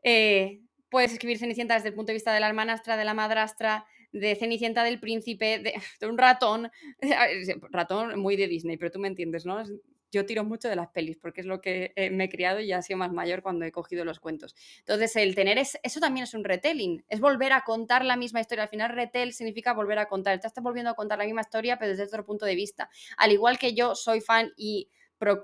eh, 0.04 0.62
puedes 0.90 1.12
escribir 1.12 1.38
Cenicienta 1.38 1.76
desde 1.76 1.90
el 1.90 1.96
punto 1.96 2.08
de 2.08 2.16
vista 2.16 2.34
de 2.34 2.40
la 2.40 2.48
hermanastra, 2.48 2.98
de 2.98 3.06
la 3.06 3.14
madrastra, 3.14 3.86
de 4.12 4.36
Cenicienta 4.36 4.84
del 4.84 5.00
príncipe, 5.00 5.60
de, 5.60 5.74
un 6.08 6.18
ratón. 6.18 6.72
Ratón 7.72 8.20
muy 8.20 8.36
de 8.36 8.48
Disney, 8.48 8.78
pero 8.78 8.92
tú 8.92 9.00
me 9.00 9.08
entiendes, 9.08 9.46
¿no? 9.46 9.64
Yo 10.10 10.26
tiro 10.26 10.46
mucho 10.46 10.70
de 10.70 10.78
las 10.78 10.88
pelis 10.88 11.18
porque 11.18 11.42
es 11.42 11.48
lo 11.48 11.60
que 11.60 11.92
eh, 11.98 12.10
me 12.10 12.26
he 12.26 12.30
criado 12.30 12.62
y 12.62 12.68
ya 12.68 12.78
he 12.78 12.82
sido 12.82 12.98
más 12.98 13.12
mayor 13.12 13.42
cuando 13.42 13.66
he 13.66 13.74
cogido 13.74 14.06
los 14.06 14.22
cuentos. 14.22 14.56
Entonces, 14.80 15.16
el 15.18 15.36
tener 15.36 15.58
es, 15.58 15.78
eso 15.84 16.00
también 16.00 16.24
es 16.24 16.34
un 16.34 16.46
retelling, 16.46 17.04
es 17.10 17.20
volver 17.20 17.52
a 17.52 17.62
contar 17.62 18.06
la 18.06 18.16
misma 18.16 18.40
historia. 18.40 18.64
Al 18.64 18.70
final, 18.70 18.92
retell 18.92 19.34
significa 19.34 19.74
volver 19.74 20.00
a 20.00 20.08
contar. 20.08 20.40
Te 20.40 20.48
estás 20.48 20.64
volviendo 20.64 20.92
a 20.92 20.96
contar 20.96 21.18
la 21.18 21.26
misma 21.26 21.42
historia, 21.42 21.78
pero 21.78 21.92
desde 21.92 22.04
otro 22.04 22.24
punto 22.24 22.46
de 22.46 22.56
vista. 22.56 22.90
Al 23.18 23.34
igual 23.34 23.60
que 23.60 23.74
yo 23.74 23.96
soy 23.96 24.22
fan 24.22 24.54
y 24.56 24.90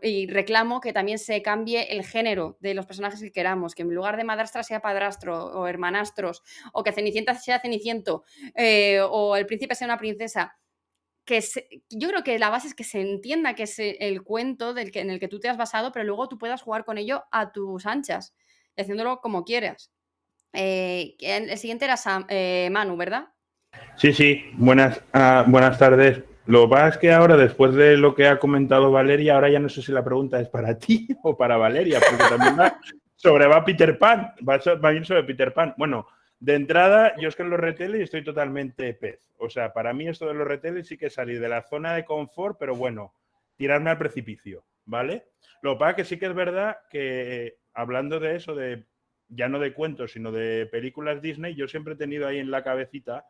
y 0.01 0.27
reclamo 0.27 0.79
que 0.79 0.93
también 0.93 1.17
se 1.17 1.41
cambie 1.41 1.95
el 1.95 2.03
género 2.05 2.57
de 2.59 2.73
los 2.73 2.85
personajes 2.85 3.19
que 3.21 3.31
queramos, 3.31 3.73
que 3.75 3.81
en 3.81 3.93
lugar 3.93 4.17
de 4.17 4.23
madrastra 4.23 4.63
sea 4.63 4.81
padrastro 4.81 5.45
o 5.45 5.67
hermanastros, 5.67 6.43
o 6.73 6.83
que 6.83 6.91
Cenicienta 6.91 7.33
sea 7.35 7.59
Ceniciento, 7.59 8.23
eh, 8.55 8.99
o 9.01 9.35
el 9.35 9.45
príncipe 9.45 9.75
sea 9.75 9.85
una 9.87 9.97
princesa. 9.97 10.57
Que 11.25 11.41
se- 11.41 11.67
yo 11.89 12.09
creo 12.09 12.23
que 12.23 12.37
la 12.37 12.49
base 12.49 12.67
es 12.67 12.75
que 12.75 12.83
se 12.83 12.99
entienda 13.01 13.55
que 13.55 13.63
es 13.63 13.79
eh, 13.79 13.97
el 14.01 14.23
cuento 14.23 14.73
del 14.73 14.91
que, 14.91 14.99
en 14.99 15.09
el 15.09 15.19
que 15.19 15.27
tú 15.29 15.39
te 15.39 15.47
has 15.49 15.57
basado, 15.57 15.91
pero 15.91 16.05
luego 16.05 16.27
tú 16.27 16.37
puedas 16.37 16.61
jugar 16.61 16.83
con 16.85 16.97
ello 16.97 17.23
a 17.31 17.51
tus 17.51 17.85
anchas 17.85 18.35
haciéndolo 18.77 19.21
como 19.21 19.43
quieras. 19.45 19.91
Eh, 20.51 21.15
el 21.19 21.57
siguiente 21.57 21.85
era 21.85 21.95
Manu, 22.69 22.97
¿verdad? 22.97 23.29
Sí, 23.95 24.13
sí, 24.13 24.43
buenas, 24.53 25.01
ah, 25.13 25.45
buenas 25.47 25.79
tardes. 25.79 26.23
Lo 26.45 26.63
que 26.63 26.69
pasa 26.69 26.87
es 26.89 26.97
que 26.97 27.11
ahora, 27.11 27.37
después 27.37 27.73
de 27.73 27.95
lo 27.95 28.13
que 28.13 28.27
ha 28.27 28.37
comentado 28.37 28.91
Valeria, 28.91 29.35
ahora 29.35 29.49
ya 29.49 29.59
no 29.59 29.69
sé 29.69 29.81
si 29.81 29.91
la 29.91 30.03
pregunta 30.03 30.39
es 30.39 30.49
para 30.49 30.77
ti 30.79 31.07
o 31.23 31.37
para 31.37 31.57
Valeria, 31.57 31.99
porque 31.99 32.23
también 32.29 32.59
va 32.59 32.77
sobre 33.15 33.47
va 33.47 33.63
Peter 33.63 33.97
Pan, 33.97 34.33
va, 34.47 34.57
va 34.57 35.03
sobre 35.03 35.23
Peter 35.23 35.53
Pan. 35.53 35.73
Bueno, 35.77 36.07
de 36.39 36.55
entrada, 36.55 37.15
yo 37.17 37.29
es 37.29 37.37
que 37.37 37.43
en 37.43 37.49
los 37.49 37.59
reteles 37.59 38.01
estoy 38.01 38.21
totalmente 38.21 38.93
pez. 38.93 39.31
O 39.37 39.49
sea, 39.49 39.71
para 39.71 39.93
mí 39.93 40.09
esto 40.09 40.27
de 40.27 40.33
los 40.33 40.45
reteles 40.45 40.87
sí 40.87 40.97
que 40.97 41.05
es 41.05 41.13
salir 41.13 41.39
de 41.39 41.47
la 41.47 41.61
zona 41.61 41.93
de 41.93 42.03
confort, 42.03 42.57
pero 42.59 42.75
bueno, 42.75 43.13
tirarme 43.55 43.91
al 43.91 43.97
precipicio, 43.97 44.65
¿vale? 44.83 45.27
Lo 45.61 45.73
que 45.73 45.79
pasa 45.79 45.91
es 45.91 45.95
que 45.95 46.03
sí 46.03 46.19
que 46.19 46.25
es 46.25 46.33
verdad 46.33 46.79
que 46.89 47.59
hablando 47.73 48.19
de 48.19 48.35
eso, 48.35 48.55
de 48.55 48.83
ya 49.29 49.47
no 49.47 49.57
de 49.59 49.73
cuentos, 49.73 50.11
sino 50.11 50.33
de 50.33 50.65
películas 50.65 51.21
Disney, 51.21 51.55
yo 51.55 51.69
siempre 51.69 51.93
he 51.93 51.97
tenido 51.97 52.27
ahí 52.27 52.39
en 52.39 52.51
la 52.51 52.63
cabecita 52.63 53.25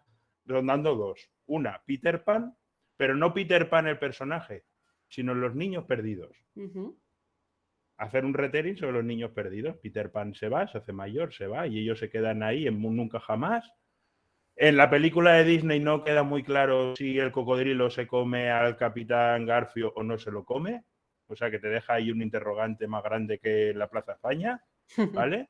rondando 0.46 0.96
dos. 0.96 1.30
Una, 1.46 1.84
Peter 1.86 2.24
Pan, 2.24 2.56
pero 2.98 3.16
no 3.16 3.34
Peter 3.34 3.70
Pan 3.70 3.88
el 3.88 4.00
personaje, 4.00 4.64
sino 5.08 5.34
los 5.34 5.56
niños 5.56 5.86
perdidos. 5.86 6.36
Hacer 7.98 8.26
un 8.26 8.34
retelling 8.34 8.78
sobre 8.78 8.94
los 8.94 9.04
niños 9.04 9.32
perdidos. 9.32 9.78
Peter 9.78 10.12
Pan 10.12 10.34
se 10.34 10.50
va, 10.50 10.68
se 10.68 10.80
hace 10.80 10.94
mayor, 10.94 11.34
se 11.34 11.48
va 11.48 11.68
y 11.68 11.80
ellos 11.80 12.00
se 12.00 12.10
quedan 12.10 12.44
ahí 12.44 12.68
en 12.68 12.84
un 12.84 12.96
nunca 12.96 13.20
jamás. 13.20 13.72
En 14.56 14.78
la 14.78 14.90
película 14.90 15.34
de 15.34 15.46
Disney 15.46 15.80
no 15.80 16.04
queda 16.04 16.24
muy 16.24 16.44
claro 16.44 16.96
si 16.96 17.18
el 17.18 17.32
cocodrilo 17.32 17.90
se 17.90 18.06
come 18.06 18.52
al 18.52 18.78
capitán 18.78 19.46
Garfio 19.46 19.94
o 19.96 20.04
no 20.04 20.18
se 20.18 20.32
lo 20.32 20.44
come. 20.46 20.84
O 21.28 21.36
sea 21.36 21.50
que 21.50 21.60
te 21.60 21.70
deja 21.70 21.94
ahí 21.94 22.12
un 22.12 22.22
interrogante 22.22 22.88
más 22.88 23.04
grande 23.04 23.40
que 23.40 23.74
la 23.74 23.90
Plaza 23.90 24.14
España, 24.14 24.64
¿vale? 25.14 25.50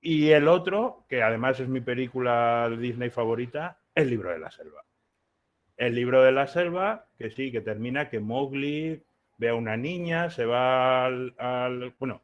Y 0.00 0.30
el 0.30 0.46
otro, 0.46 1.06
que 1.08 1.22
además 1.22 1.58
es 1.58 1.68
mi 1.68 1.80
película 1.80 2.68
de 2.70 2.76
Disney 2.76 3.10
favorita, 3.10 3.80
El 3.94 4.10
libro 4.10 4.30
de 4.30 4.38
la 4.38 4.50
selva. 4.50 4.87
El 5.78 5.94
libro 5.94 6.22
de 6.22 6.30
la 6.32 6.46
selva, 6.46 7.06
que 7.16 7.30
sí, 7.30 7.50
que 7.50 7.62
termina 7.62 8.10
que 8.10 8.20
Mowgli 8.20 9.02
ve 9.38 9.48
a 9.48 9.54
una 9.54 9.78
niña, 9.78 10.28
se 10.30 10.44
va 10.44 11.06
al... 11.06 11.94
bueno, 11.98 12.22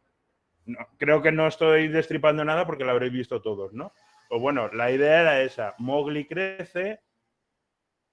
no- 0.67 0.89
creo 0.99 1.23
que 1.23 1.33
no 1.33 1.47
estoy 1.49 1.89
destripando 1.89 2.45
nada 2.45 2.67
porque 2.67 2.85
lo 2.85 2.93
habréis 2.93 3.13
visto 3.13 3.43
todos, 3.43 3.73
¿no? 3.75 3.93
O 4.31 4.41
bueno, 4.41 4.69
la 4.73 4.91
idea 4.93 5.23
era 5.23 5.43
esa. 5.43 5.75
Mowgli 5.79 6.27
crece, 6.27 7.01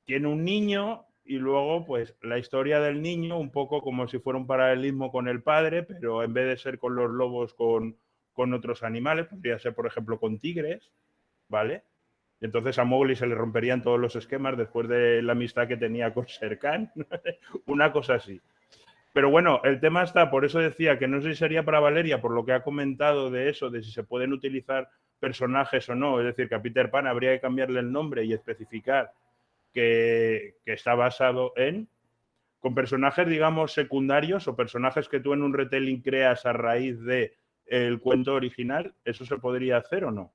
tiene 0.06 0.28
un 0.28 0.44
niño 0.44 1.06
y 1.24 1.38
luego 1.38 1.86
pues 1.86 2.16
la 2.22 2.38
historia 2.38 2.80
del 2.80 3.02
niño 3.02 3.38
un 3.40 3.52
poco 3.52 3.82
como 3.82 4.08
si 4.08 4.20
fuera 4.20 4.40
un 4.40 4.48
paralelismo 4.48 5.12
con 5.12 5.28
el 5.28 5.42
padre, 5.44 5.84
pero 5.84 6.24
en 6.24 6.34
vez 6.34 6.46
de 6.48 6.58
ser 6.58 6.80
con 6.80 6.96
los 6.96 7.10
lobos 7.12 7.54
con, 7.54 7.98
con 8.34 8.54
otros 8.54 8.84
animales, 8.84 9.28
podría 9.28 9.60
ser 9.60 9.74
por 9.76 9.88
ejemplo 9.88 10.20
con 10.20 10.40
tigres, 10.40 10.92
¿vale? 11.50 11.84
Y 12.42 12.46
entonces 12.46 12.80
a 12.80 12.84
Mowgli 12.84 13.16
se 13.16 13.28
le 13.28 13.36
romperían 13.36 13.84
todos 13.84 14.00
los 14.00 14.16
esquemas 14.16 14.58
después 14.58 14.88
de 14.88 15.22
la 15.22 15.34
amistad 15.34 15.68
que 15.68 15.78
tenía 15.78 16.12
con 16.14 16.26
Sher 16.26 16.58
Khan, 16.58 16.92
una 17.68 17.92
cosa 17.92 18.16
así. 18.16 18.42
Pero 19.14 19.30
bueno, 19.30 19.62
el 19.64 19.80
tema 19.80 20.04
está, 20.04 20.32
por 20.32 20.44
eso 20.44 20.60
decía 20.60 20.98
que 20.98 21.08
no 21.08 21.22
sé 21.22 21.30
si 21.30 21.36
sería 21.36 21.64
para 21.64 21.80
Valeria, 21.80 22.20
por 22.20 22.32
lo 22.32 22.44
que 22.44 22.54
ha 22.54 22.64
comentado 22.64 23.30
de 23.30 23.50
eso, 23.50 23.70
de 23.70 23.84
si 23.84 23.92
se 23.92 24.04
pueden 24.04 24.34
utilizar 24.34 24.90
personajes 25.20 25.88
o 25.90 25.96
no. 25.96 26.20
Es 26.20 26.26
decir, 26.26 26.50
que 26.50 26.56
a 26.56 26.62
Peter 26.62 26.90
Pan 26.90 27.06
habría 27.06 27.32
que 27.32 27.42
cambiarle 27.42 27.80
el 27.80 27.92
nombre 27.92 28.24
y 28.24 28.34
especificar 28.34 29.12
que, 29.74 30.56
que 30.66 30.74
está 30.74 30.96
basado 30.96 31.54
en, 31.58 31.88
con 32.60 32.74
personajes, 32.74 33.28
digamos, 33.28 33.74
secundarios 33.74 34.48
o 34.48 34.56
personajes 34.56 35.08
que 35.10 35.20
tú 35.20 35.34
en 35.34 35.44
un 35.44 35.54
retelling 35.54 36.02
creas 36.02 36.46
a 36.46 36.54
raíz 36.54 37.00
de 37.02 37.34
el 37.68 38.00
cuento 38.00 38.34
original, 38.34 38.94
¿eso 39.06 39.26
se 39.26 39.38
podría 39.38 39.78
hacer 39.78 40.06
o 40.06 40.12
no? 40.12 40.32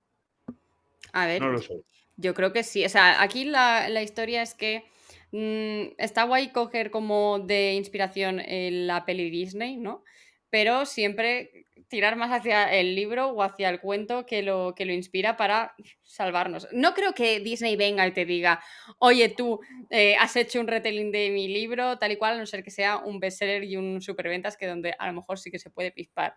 A 1.12 1.26
ver, 1.26 1.42
No 1.42 1.50
lo 1.50 1.58
sé. 1.58 1.74
Yo 2.16 2.34
creo 2.34 2.52
que 2.52 2.62
sí. 2.62 2.84
O 2.84 2.88
sea, 2.88 3.22
aquí 3.22 3.44
la, 3.44 3.88
la 3.88 4.02
historia 4.02 4.42
es 4.42 4.54
que 4.54 4.84
mm, 5.32 5.94
está 5.98 6.24
guay 6.24 6.50
coger 6.50 6.90
como 6.90 7.38
de 7.38 7.74
inspiración 7.74 8.40
eh, 8.40 8.70
la 8.72 9.04
peli 9.04 9.30
Disney, 9.30 9.76
¿no? 9.76 10.02
Pero 10.50 10.86
siempre 10.86 11.66
tirar 11.88 12.16
más 12.16 12.30
hacia 12.32 12.72
el 12.72 12.94
libro 12.94 13.28
o 13.28 13.42
hacia 13.42 13.68
el 13.68 13.80
cuento 13.80 14.26
que 14.26 14.42
lo, 14.42 14.74
que 14.74 14.84
lo 14.84 14.92
inspira 14.92 15.36
para 15.36 15.74
salvarnos. 16.02 16.66
No 16.72 16.94
creo 16.94 17.12
que 17.12 17.40
Disney 17.40 17.76
venga 17.76 18.06
y 18.06 18.12
te 18.12 18.24
diga, 18.24 18.60
oye, 18.98 19.28
tú 19.28 19.60
eh, 19.90 20.16
has 20.16 20.34
hecho 20.36 20.60
un 20.60 20.66
retelling 20.66 21.12
de 21.12 21.30
mi 21.30 21.48
libro, 21.48 21.98
tal 21.98 22.12
y 22.12 22.16
cual, 22.16 22.34
a 22.34 22.38
no 22.38 22.46
ser 22.46 22.64
que 22.64 22.70
sea 22.70 22.98
un 22.98 23.20
bestseller 23.20 23.64
y 23.64 23.76
un 23.76 24.00
superventas, 24.00 24.56
que 24.56 24.66
donde 24.66 24.94
a 24.98 25.06
lo 25.06 25.12
mejor 25.12 25.38
sí 25.38 25.50
que 25.50 25.58
se 25.58 25.70
puede 25.70 25.92
pispar. 25.92 26.34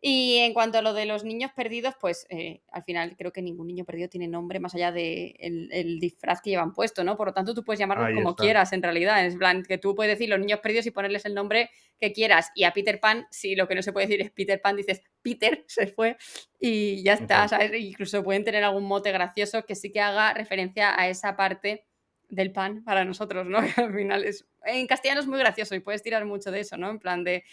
Y 0.00 0.36
en 0.36 0.54
cuanto 0.54 0.78
a 0.78 0.82
lo 0.82 0.92
de 0.92 1.06
los 1.06 1.24
niños 1.24 1.50
perdidos, 1.56 1.94
pues 2.00 2.26
eh, 2.30 2.62
al 2.70 2.84
final 2.84 3.16
creo 3.16 3.32
que 3.32 3.42
ningún 3.42 3.66
niño 3.66 3.84
perdido 3.84 4.08
tiene 4.08 4.28
nombre 4.28 4.60
más 4.60 4.74
allá 4.74 4.92
del 4.92 5.36
de 5.38 5.68
el 5.72 5.98
disfraz 5.98 6.40
que 6.40 6.50
llevan 6.50 6.72
puesto, 6.72 7.02
¿no? 7.02 7.16
Por 7.16 7.28
lo 7.28 7.34
tanto, 7.34 7.52
tú 7.52 7.64
puedes 7.64 7.80
llamarlos 7.80 8.06
Ahí 8.06 8.14
como 8.14 8.30
está. 8.30 8.44
quieras, 8.44 8.72
en 8.72 8.82
realidad. 8.82 9.26
Es 9.26 9.34
plan 9.34 9.64
que 9.64 9.76
tú 9.76 9.96
puedes 9.96 10.12
decir 10.16 10.28
los 10.28 10.38
niños 10.38 10.60
perdidos 10.60 10.86
y 10.86 10.92
ponerles 10.92 11.24
el 11.24 11.34
nombre 11.34 11.70
que 11.98 12.12
quieras. 12.12 12.50
Y 12.54 12.62
a 12.62 12.72
Peter 12.72 13.00
Pan, 13.00 13.26
si 13.32 13.56
lo 13.56 13.66
que 13.66 13.74
no 13.74 13.82
se 13.82 13.92
puede 13.92 14.06
decir 14.06 14.20
es 14.24 14.30
Peter 14.30 14.60
Pan, 14.60 14.76
dices 14.76 15.02
Peter 15.20 15.64
se 15.66 15.88
fue 15.88 16.16
y 16.60 17.02
ya 17.02 17.14
está. 17.14 17.48
¿sabes? 17.48 17.72
Incluso 17.74 18.22
pueden 18.22 18.44
tener 18.44 18.62
algún 18.62 18.84
mote 18.84 19.10
gracioso 19.10 19.64
que 19.64 19.74
sí 19.74 19.90
que 19.90 20.00
haga 20.00 20.32
referencia 20.32 20.98
a 20.98 21.08
esa 21.08 21.36
parte 21.36 21.87
del 22.28 22.52
pan 22.52 22.84
para 22.84 23.04
nosotros, 23.04 23.46
¿no? 23.46 23.58
Que 23.80 23.80
al 23.82 23.94
final 23.94 24.24
es. 24.24 24.46
En 24.64 24.86
castellano 24.86 25.20
es 25.20 25.26
muy 25.26 25.38
gracioso 25.38 25.74
y 25.74 25.80
puedes 25.80 26.02
tirar 26.02 26.24
mucho 26.24 26.50
de 26.50 26.60
eso, 26.60 26.76
¿no? 26.76 26.90
En 26.90 26.98
plan 26.98 27.24
de. 27.24 27.44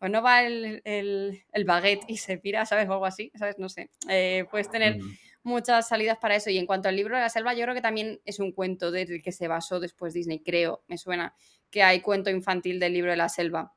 O 0.00 0.08
no 0.08 0.22
va 0.22 0.42
el, 0.42 0.80
el, 0.84 1.42
el 1.52 1.64
baguette 1.64 2.04
y 2.08 2.16
se 2.16 2.38
pira, 2.38 2.66
¿sabes? 2.66 2.88
O 2.88 2.92
algo 2.92 3.06
así, 3.06 3.30
¿sabes? 3.36 3.58
No 3.58 3.68
sé. 3.68 3.90
Eh, 4.08 4.44
puedes 4.50 4.70
tener 4.70 4.98
muchas 5.44 5.86
salidas 5.88 6.18
para 6.18 6.34
eso. 6.36 6.50
Y 6.50 6.58
en 6.58 6.66
cuanto 6.66 6.88
al 6.88 6.96
libro 6.96 7.14
de 7.16 7.22
la 7.22 7.28
selva, 7.28 7.54
yo 7.54 7.62
creo 7.62 7.74
que 7.74 7.80
también 7.82 8.20
es 8.24 8.40
un 8.40 8.50
cuento 8.52 8.90
del 8.90 9.22
que 9.22 9.30
se 9.30 9.46
basó 9.46 9.78
después 9.78 10.14
Disney, 10.14 10.40
creo, 10.40 10.82
me 10.88 10.98
suena, 10.98 11.34
que 11.70 11.82
hay 11.82 12.00
cuento 12.00 12.30
infantil 12.30 12.80
del 12.80 12.94
libro 12.94 13.10
de 13.10 13.16
la 13.18 13.28
selva. 13.28 13.72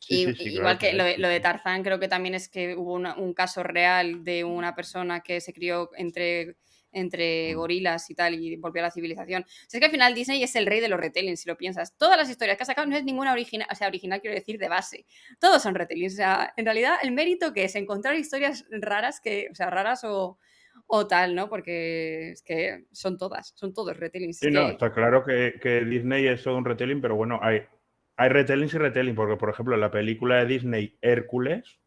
Sí, 0.00 0.22
Y- 0.22 0.26
sí, 0.26 0.34
sí, 0.34 0.48
igual 0.50 0.78
claro 0.78 0.78
que 0.78 0.92
lo 0.92 1.28
de, 1.28 1.38
lo. 1.38 1.40
Tarzán, 1.42 1.82
creo 1.82 1.98
que 1.98 2.06
también 2.08 2.34
es 2.34 2.48
que 2.48 2.76
hubo 2.76 2.92
una- 2.94 3.16
un 3.16 3.32
caso 3.34 3.62
real 3.64 4.22
de 4.22 4.44
una 4.44 4.74
persona 4.76 5.20
que 5.22 5.40
se 5.40 5.52
crió 5.52 5.90
entre, 5.96 6.56
entre 6.92 7.54
gorilas 7.54 8.08
y 8.10 8.14
tal 8.14 8.34
y 8.34 8.56
volvió 8.56 8.82
a 8.82 8.86
la 8.86 8.90
civilización. 8.90 9.42
O 9.42 9.46
sea, 9.68 9.78
es 9.78 9.80
que 9.80 9.86
al 9.86 9.90
final 9.90 10.14
Disney 10.14 10.42
es 10.42 10.56
el 10.56 10.66
rey 10.66 10.80
de 10.80 10.88
los 10.88 10.98
retellings, 10.98 11.40
si 11.40 11.48
lo 11.48 11.56
piensas. 11.56 11.96
Todas 11.96 12.16
las 12.16 12.30
historias 12.30 12.56
que 12.56 12.62
ha 12.62 12.66
sacado 12.66 12.86
no 12.86 12.96
es 12.96 13.04
ninguna 13.04 13.32
original, 13.32 13.68
o 13.70 13.74
sea, 13.74 13.88
original 13.88 14.20
quiero 14.20 14.34
decir 14.34 14.58
de 14.58 14.68
base. 14.68 15.06
Todos 15.38 15.62
son 15.62 15.74
retellings. 15.74 16.14
O 16.14 16.16
sea, 16.16 16.52
en 16.56 16.64
realidad 16.64 16.94
el 17.02 17.12
mérito 17.12 17.52
que 17.52 17.64
es 17.64 17.74
encontrar 17.74 18.16
historias 18.16 18.66
raras 18.70 19.20
que, 19.20 19.48
o 19.50 19.54
sea, 19.54 19.70
raras 19.70 20.04
o, 20.04 20.38
o 20.86 21.06
tal, 21.06 21.34
¿no? 21.34 21.48
Porque 21.48 22.30
es 22.32 22.42
que 22.42 22.84
son 22.92 23.18
todas, 23.18 23.52
son 23.56 23.74
todos 23.74 23.96
retellings. 23.96 24.38
Sí, 24.38 24.50
no, 24.50 24.68
está 24.68 24.92
claro 24.92 25.24
que, 25.24 25.54
que 25.60 25.84
Disney 25.84 26.26
es 26.26 26.46
un 26.46 26.64
retelling, 26.64 27.00
pero 27.00 27.16
bueno, 27.16 27.38
hay, 27.42 27.62
hay 28.16 28.28
retellings 28.30 28.74
y 28.74 28.78
retelling, 28.78 29.14
porque 29.14 29.36
por 29.36 29.50
ejemplo 29.50 29.76
la 29.76 29.90
película 29.90 30.36
de 30.36 30.46
Disney 30.46 30.98
Hércules, 31.02 31.78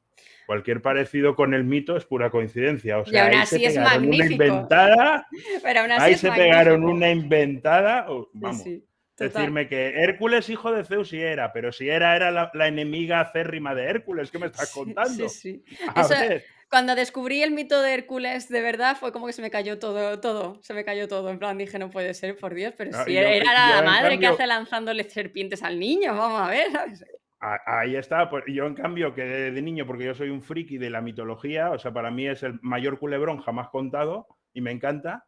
cualquier 0.51 0.81
parecido 0.81 1.33
con 1.33 1.53
el 1.53 1.63
mito 1.63 1.95
es 1.95 2.03
pura 2.03 2.29
coincidencia. 2.29 2.97
O 2.99 3.03
Y 3.07 3.11
sea, 3.11 3.23
aún 3.23 3.35
ahí 3.35 3.39
así 3.41 3.55
se 3.57 3.65
es 3.67 3.73
pegaron 3.75 4.03
una 4.03 4.17
magnífico. 4.17 4.43
inventada, 4.43 5.27
Pero 5.63 5.79
aún 5.79 5.91
así 5.93 6.03
ahí 6.03 6.15
se 6.15 6.29
pegaron 6.31 6.83
una 6.83 7.09
inventada, 7.09 8.05
vamos, 8.33 8.61
sí, 8.61 8.83
total. 9.15 9.31
decirme 9.31 9.69
que 9.69 10.01
Hércules 10.03 10.49
hijo 10.49 10.73
de 10.73 10.83
Zeus 10.83 11.07
sí 11.07 11.21
era, 11.21 11.53
pero 11.53 11.71
si 11.71 11.87
era, 11.87 12.17
era 12.17 12.31
la, 12.31 12.51
la 12.53 12.67
enemiga 12.67 13.21
acérrima 13.21 13.73
de 13.73 13.83
Hércules, 13.85 14.29
¿qué 14.29 14.39
me 14.39 14.47
estás 14.47 14.73
contando? 14.73 15.29
Sí, 15.29 15.63
sí. 15.69 15.75
A 15.95 16.01
Eso- 16.01 16.09
ver, 16.19 16.43
Cuando 16.69 16.95
descubrí 16.95 17.41
el 17.43 17.51
mito 17.51 17.81
de 17.81 17.93
Hércules, 17.93 18.49
de 18.49 18.61
verdad, 18.61 18.97
fue 18.99 19.13
como 19.13 19.27
que 19.27 19.33
se 19.33 19.41
me 19.41 19.51
cayó 19.51 19.79
todo, 19.79 20.19
todo, 20.19 20.59
se 20.63 20.73
me 20.73 20.83
cayó 20.83 21.07
todo. 21.07 21.29
En 21.29 21.39
plan, 21.39 21.57
dije, 21.57 21.79
no 21.79 21.89
puede 21.89 22.13
ser, 22.13 22.35
por 22.37 22.53
Dios, 22.55 22.73
pero 22.77 22.91
Ah, 22.93 23.03
si 23.05 23.11
y 23.11 23.15
yo- 23.15 23.21
era 23.21 23.35
y 23.37 23.43
la 23.45 23.81
madre 23.85 24.19
que 24.19 24.27
hace 24.27 24.45
lanzándole 24.47 25.03
serpientes 25.09 25.63
al 25.63 25.79
niño, 25.79 26.13
vamos 26.15 26.41
a 26.41 26.49
ver, 26.49 26.67
¿sabes? 26.73 27.05
Ahí 27.43 27.95
está, 27.95 28.29
pues 28.29 28.43
yo 28.47 28.67
en 28.67 28.75
cambio 28.75 29.15
que 29.15 29.23
de, 29.23 29.61
niño, 29.63 29.87
porque 29.87 30.05
yo 30.05 30.13
soy 30.13 30.29
un 30.29 30.43
friki 30.43 30.77
de 30.77 30.91
la 30.91 31.01
mitología, 31.01 31.71
o 31.71 31.79
sea, 31.79 31.91
para 31.91 32.11
mí 32.11 32.27
es 32.27 32.43
el 32.43 32.59
mayor 32.61 32.99
culebrón 32.99 33.39
jamás 33.39 33.69
contado 33.69 34.27
y 34.53 34.61
me 34.61 34.69
encanta. 34.69 35.25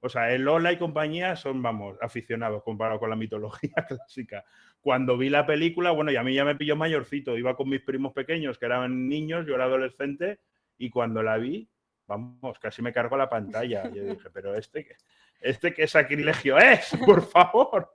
O 0.00 0.08
sea, 0.08 0.32
el 0.32 0.42
Lola 0.42 0.72
y 0.72 0.78
compañía 0.78 1.36
son, 1.36 1.60
vamos, 1.62 1.98
aficionados 2.00 2.62
comparado 2.62 2.98
con 2.98 3.10
la 3.10 3.16
mitología 3.16 3.74
clásica. 3.88 4.46
Cuando 4.80 5.18
vi 5.18 5.28
la 5.28 5.44
película, 5.44 5.90
bueno, 5.90 6.10
y 6.10 6.16
a 6.16 6.22
mí 6.22 6.32
ya 6.32 6.44
me 6.46 6.56
pilló 6.56 6.74
mayorcito, 6.74 7.36
iba 7.36 7.54
con 7.54 7.68
mis 7.68 7.82
primos 7.82 8.14
pequeños 8.14 8.58
que 8.58 8.64
eran 8.64 9.06
niños, 9.06 9.46
yo 9.46 9.56
era 9.56 9.64
adolescente, 9.64 10.40
y 10.78 10.88
cuando 10.88 11.22
la 11.22 11.36
vi, 11.36 11.68
vamos, 12.06 12.58
casi 12.58 12.80
me 12.80 12.94
cargo 12.94 13.18
la 13.18 13.28
pantalla. 13.28 13.90
Yo 13.92 14.04
dije, 14.04 14.30
pero 14.32 14.54
este, 14.54 14.96
este 15.40 15.74
qué 15.74 15.86
sacrilegio 15.86 16.56
es, 16.56 16.96
por 17.04 17.22
favor. 17.22 17.92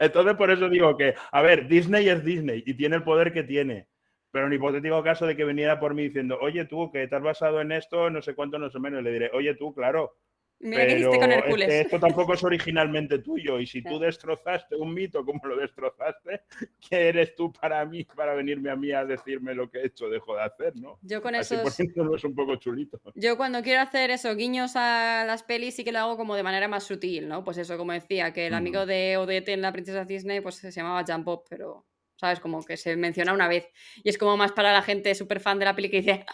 Entonces, 0.00 0.34
por 0.34 0.50
eso 0.50 0.68
digo 0.68 0.96
que, 0.96 1.14
a 1.30 1.42
ver, 1.42 1.68
Disney 1.68 2.08
es 2.08 2.24
Disney 2.24 2.62
y 2.66 2.74
tiene 2.74 2.96
el 2.96 3.02
poder 3.02 3.32
que 3.32 3.42
tiene. 3.42 3.88
Pero 4.30 4.46
en 4.46 4.54
hipotético 4.54 5.02
caso 5.02 5.26
de 5.26 5.36
que 5.36 5.44
viniera 5.44 5.78
por 5.78 5.94
mí 5.94 6.04
diciendo, 6.04 6.38
oye 6.40 6.64
tú, 6.64 6.90
que 6.90 7.08
has 7.10 7.22
basado 7.22 7.60
en 7.60 7.72
esto, 7.72 8.08
no 8.10 8.22
sé 8.22 8.34
cuánto, 8.34 8.58
no 8.58 8.70
sé 8.70 8.78
menos, 8.78 9.02
le 9.02 9.12
diré, 9.12 9.30
oye 9.34 9.54
tú, 9.54 9.74
claro, 9.74 10.16
Mira 10.64 10.86
que 10.86 10.94
pero 10.94 11.00
hiciste 11.00 11.18
con 11.18 11.32
es 11.32 11.38
Hércules. 11.38 11.68
que 11.68 11.80
esto 11.80 11.98
tampoco 11.98 12.34
es 12.34 12.44
originalmente 12.44 13.18
tuyo. 13.18 13.58
Y 13.58 13.66
si 13.66 13.82
tú 13.82 13.98
destrozaste 13.98 14.76
un 14.76 14.94
mito 14.94 15.24
como 15.24 15.40
lo 15.44 15.56
destrozaste, 15.56 16.42
¿qué 16.88 17.08
eres 17.08 17.34
tú 17.34 17.52
para 17.52 17.84
mí, 17.84 18.04
para 18.04 18.34
venirme 18.34 18.70
a 18.70 18.76
mí 18.76 18.92
a 18.92 19.04
decirme 19.04 19.54
lo 19.54 19.68
que 19.68 19.78
he 19.80 19.86
hecho, 19.86 20.08
dejo 20.08 20.36
de 20.36 20.42
hacer, 20.42 20.76
no? 20.76 21.00
Yo 21.02 21.20
con 21.20 21.34
esos, 21.34 21.60
poniéndolos 21.76 22.22
un 22.24 22.34
poco 22.36 22.54
chulitos. 22.56 23.00
yo 23.16 23.36
cuando 23.36 23.60
quiero 23.62 23.80
hacer 23.80 24.10
eso, 24.10 24.34
guiños 24.36 24.76
a 24.76 25.24
las 25.26 25.42
pelis, 25.42 25.74
sí 25.74 25.82
que 25.82 25.90
lo 25.90 25.98
hago 25.98 26.16
como 26.16 26.36
de 26.36 26.44
manera 26.44 26.68
más 26.68 26.84
sutil, 26.84 27.26
¿no? 27.28 27.42
Pues 27.42 27.58
eso, 27.58 27.76
como 27.76 27.92
decía, 27.92 28.32
que 28.32 28.46
el 28.46 28.54
amigo 28.54 28.78
Ujú. 28.80 28.86
de 28.88 29.16
Odette 29.16 29.48
en 29.48 29.62
La 29.62 29.72
Princesa 29.72 30.04
Disney, 30.04 30.40
pues 30.40 30.54
se 30.54 30.70
llamaba 30.70 31.04
Jump 31.04 31.24
Bob, 31.24 31.44
pero, 31.50 31.86
¿sabes? 32.14 32.38
Como 32.38 32.62
que 32.64 32.76
se 32.76 32.94
menciona 32.96 33.32
una 33.32 33.48
vez. 33.48 33.66
Y 34.04 34.10
es 34.10 34.16
como 34.16 34.36
más 34.36 34.52
para 34.52 34.72
la 34.72 34.82
gente 34.82 35.12
súper 35.16 35.40
fan 35.40 35.58
de 35.58 35.64
la 35.64 35.74
peli 35.74 35.90
que 35.90 35.96
dice, 36.02 36.24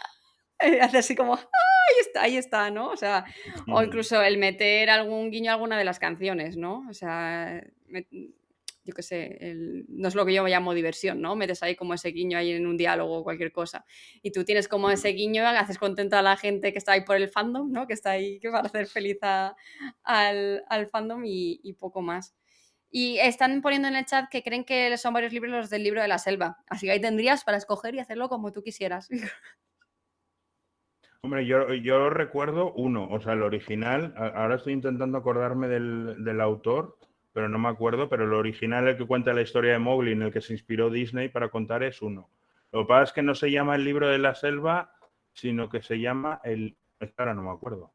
hace 0.81 0.97
así 0.97 1.15
como, 1.15 1.35
"Ah, 1.35 1.39
ahí 1.89 1.95
está, 2.01 2.21
ahí 2.23 2.37
está, 2.37 2.71
¿no? 2.71 2.89
O 2.89 2.97
sea, 2.97 3.25
o 3.67 3.81
incluso 3.83 4.21
el 4.21 4.37
meter 4.37 4.89
algún 4.89 5.31
guiño 5.31 5.51
a 5.51 5.55
alguna 5.55 5.77
de 5.77 5.85
las 5.85 5.99
canciones, 5.99 6.57
¿no? 6.57 6.85
O 6.89 6.93
sea, 6.93 7.63
me- 7.87 8.07
yo 8.85 8.95
qué 8.95 9.03
sé, 9.03 9.37
el- 9.41 9.85
no 9.87 10.07
es 10.07 10.15
lo 10.15 10.25
que 10.25 10.33
yo 10.33 10.47
llamo 10.47 10.73
diversión, 10.73 11.21
¿no? 11.21 11.35
Metes 11.35 11.61
ahí 11.61 11.75
como 11.75 11.93
ese 11.93 12.09
guiño 12.09 12.37
ahí 12.39 12.51
en 12.51 12.65
un 12.65 12.75
diálogo 12.77 13.17
o 13.19 13.23
cualquier 13.23 13.51
cosa. 13.51 13.85
Y 14.23 14.31
tú 14.31 14.43
tienes 14.45 14.67
como 14.67 14.89
ese 14.89 15.09
guiño, 15.09 15.45
haces 15.47 15.77
contenta 15.77 16.19
a 16.19 16.21
la 16.23 16.37
gente 16.37 16.71
que 16.71 16.79
está 16.79 16.93
ahí 16.93 17.01
por 17.01 17.15
el 17.17 17.29
fandom, 17.29 17.71
¿no? 17.71 17.85
Que 17.85 17.93
está 17.93 18.11
ahí 18.11 18.39
que 18.39 18.49
para 18.49 18.67
hacer 18.67 18.87
feliz 18.87 19.17
a- 19.21 19.55
al, 20.03 20.63
al 20.69 20.87
fandom 20.87 21.23
y, 21.25 21.59
y 21.63 21.73
poco 21.73 22.01
más. 22.01 22.33
Y 22.91 23.19
están 23.19 23.61
poniendo 23.61 23.87
en 23.87 23.95
el 23.95 24.05
chat 24.05 24.27
que 24.31 24.41
creen 24.41 24.63
que 24.63 24.97
son 24.97 25.13
varios 25.13 25.31
libros 25.33 25.51
los 25.51 25.69
del 25.69 25.83
libro 25.83 26.01
de 26.01 26.07
la 26.07 26.17
selva. 26.17 26.57
Así 26.67 26.87
que 26.87 26.91
ahí 26.93 27.01
tendrías 27.01 27.43
para 27.43 27.57
escoger 27.57 27.93
y 27.93 27.99
hacerlo 27.99 28.27
como 28.29 28.51
tú 28.51 28.63
quisieras. 28.63 29.07
Hombre, 31.21 31.45
yo, 31.45 31.73
yo 31.73 32.09
recuerdo 32.09 32.71
uno, 32.73 33.07
o 33.09 33.19
sea, 33.19 33.33
el 33.33 33.43
original, 33.43 34.13
ahora 34.15 34.55
estoy 34.55 34.73
intentando 34.73 35.17
acordarme 35.17 35.67
del, 35.67 36.23
del 36.23 36.39
autor, 36.39 36.97
pero 37.33 37.49
no 37.49 37.59
me 37.59 37.67
acuerdo, 37.67 38.07
pero 38.07 38.23
el 38.23 38.33
original, 38.33 38.87
el 38.87 38.97
que 38.97 39.05
cuenta 39.05 39.33
la 39.33 39.41
historia 39.41 39.73
de 39.73 39.79
Mowgli, 39.79 40.13
en 40.13 40.21
el 40.21 40.31
que 40.31 40.41
se 40.41 40.53
inspiró 40.53 40.89
Disney 40.89 41.27
para 41.27 41.49
contar, 41.49 41.83
es 41.83 42.01
uno. 42.01 42.29
Lo 42.71 42.81
que 42.81 42.87
pasa 42.87 43.03
es 43.03 43.13
que 43.13 43.21
no 43.21 43.35
se 43.35 43.51
llama 43.51 43.75
el 43.75 43.83
libro 43.83 44.07
de 44.07 44.17
la 44.17 44.33
selva, 44.33 44.93
sino 45.33 45.69
que 45.69 45.81
se 45.81 45.99
llama 45.99 46.39
el... 46.43 46.77
Ahora 47.17 47.33
no 47.33 47.43
me 47.43 47.51
acuerdo. 47.51 47.91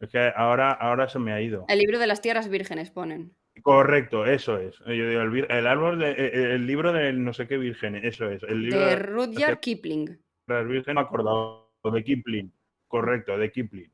Es 0.00 0.10
que 0.10 0.32
ahora, 0.34 0.72
ahora 0.72 1.08
se 1.08 1.18
me 1.18 1.32
ha 1.32 1.40
ido. 1.40 1.64
El 1.68 1.78
libro 1.78 1.98
de 1.98 2.06
las 2.06 2.20
tierras 2.20 2.48
vírgenes 2.48 2.90
ponen. 2.90 3.32
Correcto, 3.62 4.26
eso 4.26 4.58
es. 4.58 4.78
Yo 4.80 5.08
digo, 5.08 5.22
el, 5.22 5.46
el 5.50 5.66
árbol, 5.66 5.98
de, 5.98 6.12
el 6.54 6.66
libro 6.66 6.92
de 6.92 7.12
no 7.12 7.32
sé 7.32 7.46
qué 7.46 7.56
virgen, 7.56 7.96
eso 7.96 8.30
es. 8.30 8.42
El 8.42 8.62
libro 8.62 8.80
De 8.80 8.86
de 8.86 8.96
Rudyard 8.96 9.60
Kipling. 9.60 10.18
las 10.46 10.66
virgen, 10.66 10.94
no 10.94 11.00
me 11.00 11.06
acordaba, 11.06 11.65
de 11.90 12.04
Kipling. 12.04 12.52
Correcto, 12.88 13.36
de 13.36 13.50
Kipling. 13.50 13.90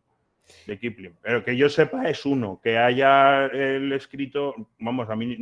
De 0.67 0.79
Kipling. 0.79 1.15
Pero 1.23 1.45
que 1.45 1.57
yo 1.57 1.69
sepa 1.69 2.09
es 2.11 2.27
uno, 2.27 2.61
que 2.63 2.77
haya 2.79 3.47
el 3.47 3.93
escrito, 3.93 4.55
vamos, 4.79 5.09
a 5.09 5.17
mí 5.17 5.37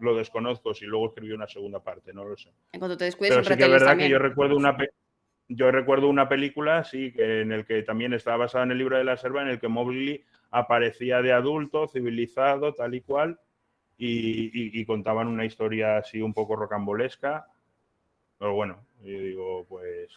lo 0.00 0.16
desconozco 0.16 0.74
si 0.74 0.86
luego 0.86 1.08
escribió 1.08 1.34
una 1.34 1.46
segunda 1.48 1.80
parte, 1.80 2.12
no 2.12 2.24
lo 2.24 2.36
sé. 2.36 2.50
En 2.72 2.80
cuanto 2.80 2.96
te 2.96 3.04
descuides, 3.04 3.34
Pero 3.34 3.44
sí 3.44 3.56
que 3.56 3.64
es 3.64 3.70
verdad 3.70 3.86
también. 3.88 4.08
que 4.08 4.12
yo 4.12 4.18
recuerdo 4.18 4.56
una 4.56 4.76
yo 5.50 5.70
recuerdo 5.70 6.08
una 6.08 6.28
película, 6.28 6.84
sí, 6.84 7.12
en 7.16 7.52
el 7.52 7.64
que 7.64 7.82
también 7.82 8.12
estaba 8.12 8.36
basada 8.36 8.64
en 8.64 8.70
el 8.72 8.78
libro 8.78 8.98
de 8.98 9.04
la 9.04 9.16
selva, 9.16 9.40
en 9.40 9.48
el 9.48 9.58
que 9.58 9.68
Mowgli 9.68 10.22
aparecía 10.50 11.22
de 11.22 11.32
adulto, 11.32 11.88
civilizado, 11.88 12.74
tal 12.74 12.94
y 12.94 13.00
cual, 13.00 13.40
y, 13.96 14.46
y- 14.52 14.78
y 14.80 14.84
contaban 14.84 15.26
una 15.26 15.46
historia 15.46 15.96
así 15.96 16.20
un 16.20 16.34
poco 16.34 16.54
rocambolesca. 16.54 17.46
Pero 18.38 18.52
bueno, 18.54 18.84
yo 19.02 19.18
digo, 19.20 19.66
pues, 19.70 20.10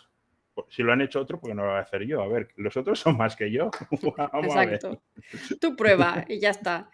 si 0.70 0.84
lo 0.84 0.94
han 0.94 1.02
hecho 1.02 1.20
otro, 1.20 1.40
pues 1.40 1.56
no 1.56 1.64
lo 1.64 1.70
voy 1.70 1.78
a 1.78 1.82
hacer 1.82 2.04
yo. 2.06 2.22
A 2.22 2.28
ver, 2.28 2.50
los 2.56 2.76
otros 2.78 3.00
son 3.00 3.18
más 3.18 3.36
que 3.36 3.52
yo. 3.52 3.72
Vamos 4.34 4.56
a 4.56 4.66
ver. 4.66 4.76
Exacto. 4.76 5.02
Tú 5.60 5.76
prueba 5.76 6.26
y 6.28 6.40
ya 6.40 6.50
está. 6.50 6.90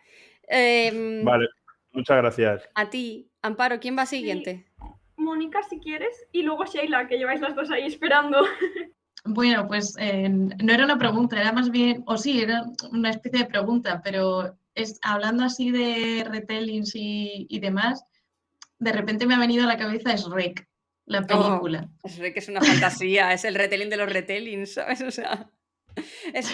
Em, 0.47 1.23
Vale, 1.23 1.47
muchas 1.91 2.17
gracias. 2.17 2.69
A 2.75 2.89
ti, 2.89 3.29
Amparo, 3.41 3.79
¿quién 3.79 3.97
va 3.97 4.05
siguiente? 4.05 4.65
Mónica, 5.17 5.61
si 5.63 5.79
quieres, 5.79 6.27
y 6.31 6.43
luego 6.43 6.65
Sheila, 6.65 7.07
que 7.07 7.17
lleváis 7.17 7.41
las 7.41 7.55
dos 7.55 7.71
ahí 7.71 7.85
esperando. 7.85 8.39
Bueno, 9.29 9.67
pues 9.67 9.93
eh, 9.99 10.29
no 10.29 10.73
era 10.73 10.85
una 10.85 10.97
pregunta, 10.97 11.41
era 11.41 11.51
más 11.51 11.69
bien, 11.69 12.01
o 12.07 12.17
sí, 12.17 12.41
era 12.41 12.63
una 12.93 13.09
especie 13.09 13.39
de 13.39 13.45
pregunta, 13.45 13.99
pero 14.01 14.57
es, 14.73 14.99
hablando 15.01 15.43
así 15.43 15.69
de 15.69 16.23
retellings 16.23 16.95
y, 16.95 17.45
y 17.49 17.59
demás, 17.59 18.05
de 18.79 18.93
repente 18.93 19.25
me 19.25 19.35
ha 19.35 19.39
venido 19.39 19.65
a 19.65 19.67
la 19.67 19.77
cabeza 19.77 20.15
Shrek, 20.15 20.65
la 21.07 21.25
película. 21.25 21.89
Es 22.03 22.17
re 22.17 22.33
que 22.33 22.39
es 22.39 22.49
una 22.49 22.61
fantasía, 22.61 23.33
es 23.33 23.45
el 23.45 23.55
retelling 23.55 23.89
de 23.89 23.97
los 23.97 24.11
retellings, 24.11 24.73
¿sabes? 24.73 25.01
O 25.01 25.09
sea, 25.09 25.49
es, 26.33 26.51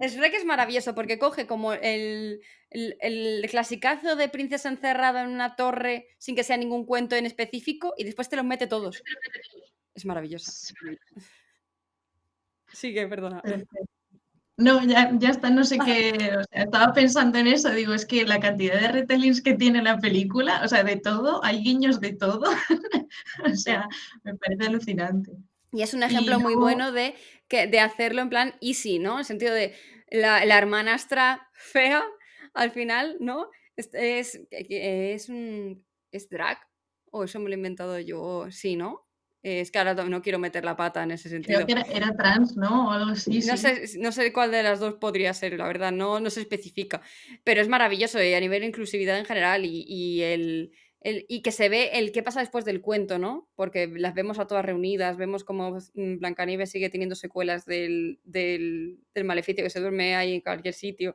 es 0.00 0.16
re 0.16 0.30
que 0.30 0.36
es 0.36 0.44
maravilloso 0.44 0.94
porque 0.94 1.18
coge 1.18 1.46
como 1.46 1.72
el, 1.72 2.40
el, 2.70 2.96
el 3.00 3.46
clasicazo 3.50 4.14
de 4.14 4.28
princesa 4.28 4.68
encerrada 4.68 5.22
en 5.22 5.30
una 5.30 5.56
torre 5.56 6.06
sin 6.18 6.36
que 6.36 6.44
sea 6.44 6.56
ningún 6.56 6.86
cuento 6.86 7.16
en 7.16 7.26
específico 7.26 7.94
y 7.98 8.04
después 8.04 8.28
te 8.28 8.36
los 8.36 8.44
mete 8.44 8.68
todos. 8.68 9.02
Es 9.94 10.04
maravillosa. 10.04 10.72
Sigue, 12.72 13.08
perdona. 13.08 13.42
No, 14.58 14.82
ya, 14.82 15.10
ya 15.18 15.30
está, 15.30 15.50
no 15.50 15.64
sé 15.64 15.78
qué, 15.78 16.30
o 16.38 16.42
sea, 16.44 16.62
estaba 16.64 16.92
pensando 16.94 17.38
en 17.38 17.46
eso, 17.46 17.70
digo, 17.70 17.92
es 17.92 18.06
que 18.06 18.24
la 18.24 18.40
cantidad 18.40 18.80
de 18.80 18.88
retellings 18.88 19.42
que 19.42 19.52
tiene 19.52 19.82
la 19.82 19.98
película, 19.98 20.62
o 20.64 20.68
sea, 20.68 20.82
de 20.82 20.96
todo, 20.96 21.44
hay 21.44 21.62
guiños 21.62 22.00
de 22.00 22.14
todo, 22.14 22.44
o 23.44 23.54
sea, 23.54 23.86
me 24.24 24.34
parece 24.34 24.66
alucinante. 24.66 25.32
Y 25.72 25.82
es 25.82 25.92
un 25.92 26.02
ejemplo 26.02 26.40
muy 26.40 26.54
bueno 26.54 26.90
de, 26.90 27.14
que, 27.48 27.66
de 27.66 27.80
hacerlo 27.80 28.22
en 28.22 28.30
plan 28.30 28.54
easy, 28.62 28.98
¿no? 28.98 29.14
En 29.14 29.18
el 29.18 29.24
sentido 29.26 29.52
de 29.52 29.74
la, 30.10 30.42
la 30.46 30.56
hermanastra 30.56 31.50
fea, 31.52 32.02
al 32.54 32.70
final, 32.70 33.18
¿no? 33.20 33.50
Es, 33.76 33.90
es, 33.92 34.40
es 34.50 35.28
un... 35.28 35.84
¿Es 36.10 36.30
drag? 36.30 36.58
¿O 37.10 37.24
eso 37.24 37.38
me 37.40 37.50
lo 37.50 37.54
he 37.54 37.58
inventado 37.58 37.98
yo? 37.98 38.46
Sí, 38.50 38.76
¿no? 38.76 39.05
Eh, 39.42 39.60
Es 39.60 39.70
que 39.70 39.78
ahora 39.78 39.94
no 39.94 40.22
quiero 40.22 40.38
meter 40.38 40.64
la 40.64 40.76
pata 40.76 41.02
en 41.02 41.12
ese 41.12 41.28
sentido. 41.28 41.64
Creo 41.64 41.66
que 41.66 41.72
era, 41.72 41.82
era 41.82 42.16
trans, 42.16 42.56
¿no? 42.56 42.88
O 42.88 42.90
algo 42.90 43.10
así, 43.12 43.40
No 43.40 43.56
sí. 43.56 43.86
sé, 43.86 43.98
no 43.98 44.10
sé 44.12 44.32
cuál 44.32 44.50
de 44.50 44.62
las 44.62 44.80
dos 44.80 44.94
podría 44.94 45.32
ser, 45.34 45.56
la 45.58 45.66
verdad, 45.66 45.92
no, 45.92 46.20
no 46.20 46.30
se 46.30 46.40
especifica. 46.40 47.02
Pero 47.44 47.60
es 47.60 47.68
maravilloso 47.68 48.22
y 48.22 48.34
a 48.34 48.40
nivel 48.40 48.60
de 48.60 48.66
inclusividad 48.68 49.18
en 49.18 49.24
general 49.24 49.64
y, 49.64 49.84
y 49.86 50.22
el, 50.22 50.72
el- 51.00 51.26
y 51.28 51.42
que 51.42 51.52
se 51.52 51.68
ve 51.68 51.90
el 51.94 52.10
qué 52.10 52.22
pasa 52.24 52.40
después 52.40 52.64
del 52.64 52.80
cuento, 52.80 53.18
¿no? 53.18 53.48
Porque 53.54 53.86
las 53.86 54.14
vemos 54.14 54.38
a 54.40 54.46
todas 54.46 54.64
reunidas, 54.64 55.16
vemos 55.16 55.44
como 55.44 55.76
mm, 55.94 56.18
Blancanieves 56.18 56.70
sigue 56.70 56.90
teniendo 56.90 57.14
secuelas 57.14 57.66
del, 57.66 58.18
del, 58.24 58.98
del 59.14 59.24
maleficio 59.24 59.62
que 59.62 59.70
se 59.70 59.80
duerme 59.80 60.16
ahí 60.16 60.34
en 60.34 60.40
cualquier 60.40 60.74
sitio, 60.74 61.14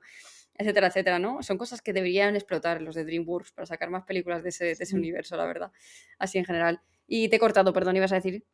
etcétera, 0.58 0.88
etcétera, 0.88 1.20
¿no? 1.20 1.42
Son 1.44 1.58
cosas 1.58 1.82
que 1.82 1.92
deberían 1.92 2.36
explotar 2.36 2.82
los 2.82 2.96
de 2.96 3.04
DreamWorks 3.04 3.52
para 3.52 3.66
sacar 3.66 3.90
más 3.90 4.04
películas 4.04 4.44
de 4.44 4.50
ese, 4.50 4.66
de 4.66 4.72
ese 4.80 4.96
universo, 4.96 5.36
la 5.36 5.46
verdad. 5.46 5.72
Así 6.20 6.38
en 6.38 6.46
general. 6.46 6.82
Y 7.14 7.28
te 7.28 7.36
he 7.36 7.39
cortado, 7.39 7.74
perdón, 7.74 7.97
ibas 7.97 8.14
a 8.14 8.16
decir. 8.16 8.45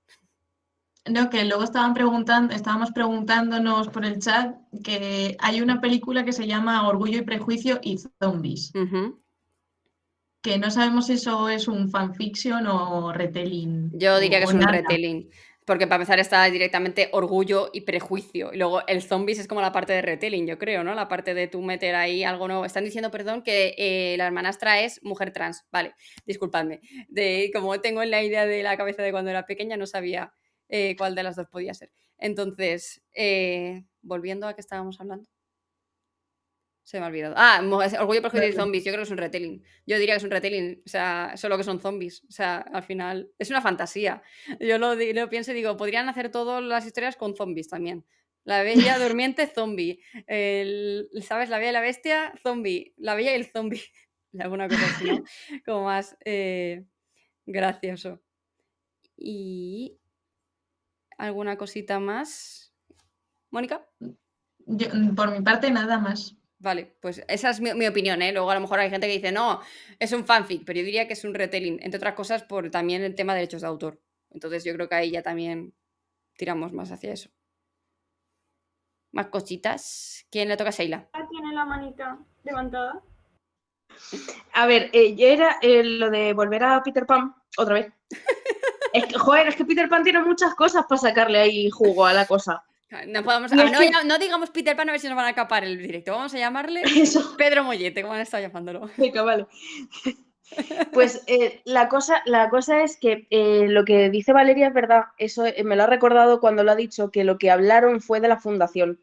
No, 1.05 1.29
que 1.29 1.45
luego 1.45 1.63
estaban 1.63 1.93
preguntando, 1.93 2.55
estábamos 2.55 2.91
preguntándonos 2.91 3.87
por 3.89 4.03
el 4.03 4.17
chat 4.17 4.55
que 4.83 5.37
hay 5.39 5.61
una 5.61 5.79
película 5.79 6.25
que 6.25 6.33
se 6.33 6.47
llama 6.47 6.87
Orgullo 6.87 7.19
y 7.19 7.21
Prejuicio 7.21 7.79
y 7.83 7.99
Zombies, 8.19 8.71
que 10.41 10.57
no 10.57 10.71
sabemos 10.71 11.05
si 11.05 11.13
eso 11.13 11.49
es 11.49 11.67
un 11.67 11.87
fanfiction 11.91 12.65
o 12.65 13.13
retelling. 13.13 13.91
Yo 13.93 14.19
diría 14.19 14.39
que 14.39 14.45
es 14.45 14.53
un 14.53 14.59
nada. 14.59 14.71
retelling. 14.71 15.29
Porque 15.67 15.85
para 15.85 15.97
empezar 15.97 16.17
está 16.17 16.45
directamente 16.45 17.09
orgullo 17.11 17.69
y 17.73 17.81
prejuicio. 17.81 18.53
Y 18.53 18.57
luego 18.57 18.87
el 18.87 19.01
zombies 19.01 19.37
es 19.37 19.49
como 19.49 19.59
la 19.59 19.73
parte 19.73 19.91
de 19.91 20.01
retelling, 20.01 20.47
yo 20.47 20.57
creo, 20.57 20.81
¿no? 20.85 20.95
La 20.95 21.09
parte 21.09 21.33
de 21.33 21.49
tú 21.49 21.61
meter 21.61 21.93
ahí 21.93 22.23
algo 22.23 22.47
nuevo. 22.47 22.63
Están 22.63 22.85
diciendo, 22.85 23.11
perdón, 23.11 23.41
que 23.43 23.75
eh, 23.77 24.15
la 24.17 24.27
hermanastra 24.27 24.79
es 24.79 25.03
mujer 25.03 25.33
trans. 25.33 25.65
Vale, 25.69 25.93
disculpadme. 26.25 26.79
De, 27.09 27.51
como 27.53 27.81
tengo 27.81 28.01
en 28.01 28.11
la 28.11 28.23
idea 28.23 28.45
de 28.45 28.63
la 28.63 28.77
cabeza 28.77 29.03
de 29.03 29.11
cuando 29.11 29.29
era 29.29 29.45
pequeña, 29.45 29.75
no 29.75 29.87
sabía 29.87 30.31
eh, 30.69 30.95
cuál 30.95 31.15
de 31.15 31.23
las 31.23 31.35
dos 31.35 31.47
podía 31.49 31.73
ser. 31.73 31.91
Entonces, 32.17 33.01
eh, 33.13 33.83
volviendo 34.01 34.47
a 34.47 34.53
que 34.53 34.61
estábamos 34.61 35.01
hablando. 35.01 35.27
Se 36.87 37.01
me 37.01 37.05
ha 37.05 37.09
olvidado. 37.09 37.35
Ah, 37.35 37.59
Orgullo, 37.99 38.21
Prejuicio 38.21 38.47
y. 38.47 38.53
Zombies. 38.53 38.85
Yo 38.85 38.93
creo 38.93 38.99
que 38.99 39.07
es 39.07 39.11
un 39.11 39.17
retelling. 39.17 39.61
Yo 39.85 39.99
diría 39.99 40.13
que 40.13 40.19
es 40.19 40.23
un 40.23 40.31
retelling. 40.31 40.83
O 40.85 40.87
sea, 40.87 41.33
solo 41.35 41.57
que 41.57 41.65
son 41.65 41.81
zombies. 41.81 42.23
O 42.29 42.31
sea, 42.31 42.59
al 42.59 42.81
final 42.81 43.29
es 43.37 43.49
una 43.49 43.61
fantasía. 43.61 44.23
Yo 44.61 44.77
lo, 44.77 44.95
pienso 45.29 45.51
y 45.51 45.55
digo, 45.55 45.75
podrían 45.75 46.07
hacer 46.07 46.31
todas 46.31 46.63
las 46.63 46.85
historias 46.85 47.17
con 47.17 47.35
zombies 47.35 47.67
también. 47.67 48.05
La 48.45 48.63
Bella 48.63 48.97
Durmiente, 48.99 49.47
zombie. 49.47 49.99
El, 50.27 51.09
¿Sabes? 51.23 51.49
La 51.49 51.57
Bella 51.57 51.71
y 51.71 51.73
la 51.73 51.81
Bestia, 51.81 52.33
zombie. 52.41 52.93
La 52.95 53.15
Bella 53.15 53.33
y 53.33 53.35
el 53.35 53.51
zombie. 53.51 53.83
Alguna 54.39 54.69
cosa 54.69 54.85
así, 54.85 55.11
¿no? 55.11 55.23
Como 55.65 55.83
más 55.83 56.17
eh, 56.23 56.85
gracioso. 57.45 58.21
Y. 59.17 59.99
¿Alguna 61.17 61.57
cosita 61.57 61.99
más? 61.99 62.73
¿Mónica? 63.49 63.85
Yo, 64.59 64.87
por 65.17 65.31
mi 65.31 65.41
parte, 65.41 65.69
nada 65.69 65.99
más. 65.99 66.37
Vale, 66.59 66.95
pues 67.01 67.23
esa 67.27 67.51
es 67.51 67.61
mi, 67.61 67.73
mi 67.73 67.85
opinión, 67.85 68.21
¿eh? 68.21 68.31
Luego 68.31 68.49
a 68.49 68.55
lo 68.55 68.61
mejor 68.61 68.79
hay 68.79 68.89
gente 68.89 69.07
que 69.07 69.13
dice, 69.13 69.31
no, 69.31 69.61
es 69.99 70.11
un 70.11 70.25
fanfic, 70.25 70.65
pero 70.65 70.79
yo 70.79 70.85
diría 70.85 71.07
que 71.07 71.13
es 71.13 71.23
un 71.23 71.35
retelling, 71.35 71.79
entre 71.81 71.97
otras 71.97 72.15
cosas 72.15 72.43
por 72.43 72.71
también 72.71 73.03
el 73.03 73.15
tema 73.15 73.33
de 73.33 73.41
derechos 73.41 73.61
de 73.61 73.67
autor. 73.67 74.01
Entonces 74.31 74.63
yo 74.63 74.73
creo 74.73 74.89
que 74.89 74.95
ahí 74.95 75.11
ya 75.11 75.21
también 75.21 75.73
tiramos 76.35 76.73
más 76.73 76.91
hacia 76.91 77.13
eso. 77.13 77.29
Más 79.11 79.27
cositas. 79.27 80.25
¿Quién 80.29 80.49
le 80.49 80.57
toca 80.57 80.69
a 80.69 80.73
Sheila? 80.73 81.09
Ya 81.13 81.27
tiene 81.29 81.53
la 81.53 81.65
manita 81.65 82.19
levantada. 82.43 83.01
A 84.53 84.67
ver, 84.67 84.89
eh, 84.93 85.15
yo 85.15 85.27
era 85.27 85.57
eh, 85.61 85.83
lo 85.83 86.09
de 86.09 86.33
volver 86.33 86.63
a 86.63 86.83
Peter 86.83 87.05
Pan 87.05 87.35
otra 87.57 87.75
vez. 87.75 87.93
Es 88.93 89.05
que, 89.05 89.19
joder, 89.19 89.47
es 89.47 89.55
que 89.55 89.65
Peter 89.65 89.89
Pan 89.89 90.01
tiene 90.01 90.21
muchas 90.21 90.55
cosas 90.55 90.85
para 90.87 90.97
sacarle 90.97 91.39
ahí 91.39 91.69
jugo 91.69 92.05
a 92.05 92.13
la 92.13 92.25
cosa. 92.25 92.63
No, 93.07 93.23
podemos, 93.23 93.51
Y 93.51 93.59
ah, 93.59 93.65
no, 93.69 93.79
que- 93.79 93.91
no 94.05 94.17
digamos 94.17 94.49
Peter 94.51 94.75
Pan 94.75 94.87
a 94.89 94.93
ver 94.93 95.01
si 95.01 95.07
nos 95.07 95.17
van 95.17 95.27
a 95.27 95.35
capar 95.35 95.63
el 95.63 95.77
directo. 95.77 96.11
Vamos 96.13 96.33
a 96.33 96.37
llamarle 96.37 96.83
Eso, 96.97 97.35
Pedro 97.37 97.63
Mollete, 97.63 98.01
como 98.01 98.13
han 98.13 98.21
estado 98.21 98.43
llamándolo. 98.43 98.89
venga, 98.97 99.23
vale. 99.23 99.45
Pues 100.93 101.23
eh, 101.27 101.61
la, 101.65 101.89
cosa, 101.89 102.21
la 102.25 102.49
cosa 102.49 102.81
es 102.81 102.97
que 102.97 103.27
eh, 103.29 103.65
lo 103.67 103.83
que 103.83 104.09
dice 104.09 104.31
Valeria 104.31 104.67
es 104.67 104.73
verdad. 104.73 105.05
Eso 105.17 105.45
eh, 105.45 105.63
me 105.65 105.75
lo 105.75 105.83
ha 105.83 105.87
recordado 105.87 106.39
cuando 106.39 106.63
lo 106.63 106.71
ha 106.71 106.75
dicho, 106.75 107.11
que 107.11 107.25
lo 107.25 107.37
que 107.37 107.51
hablaron 107.51 107.99
fue 108.01 108.21
de 108.21 108.29
la 108.29 108.37
fundación. 108.39 109.01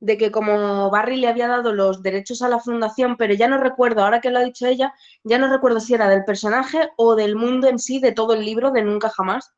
de 0.00 0.18
que 0.18 0.30
como 0.30 0.90
Barry 0.90 1.16
le 1.16 1.28
había 1.28 1.48
dado 1.48 1.72
los 1.72 2.02
derechos 2.02 2.42
a 2.42 2.48
la 2.50 2.58
fundación, 2.58 3.16
pero 3.16 3.32
ya 3.34 3.48
no 3.48 3.56
recuerdo, 3.58 4.02
ahora 4.04 4.20
que 4.20 4.30
lo 4.30 4.38
ha 4.40 4.44
dicho 4.44 4.66
ella, 4.66 4.92
ya 5.24 5.38
no 5.38 5.48
recuerdo 5.50 5.80
si 5.80 5.94
era 5.94 6.08
del 6.08 6.24
personaje 6.24 6.90
o 6.96 7.14
del 7.14 7.36
mundo 7.36 7.68
en 7.68 7.78
sí, 7.78 8.00
de 8.00 8.12
todo 8.12 8.34
el 8.34 8.44
libro, 8.44 8.70
de 8.72 8.82
Nunca 8.82 9.08
Jamás. 9.08 9.52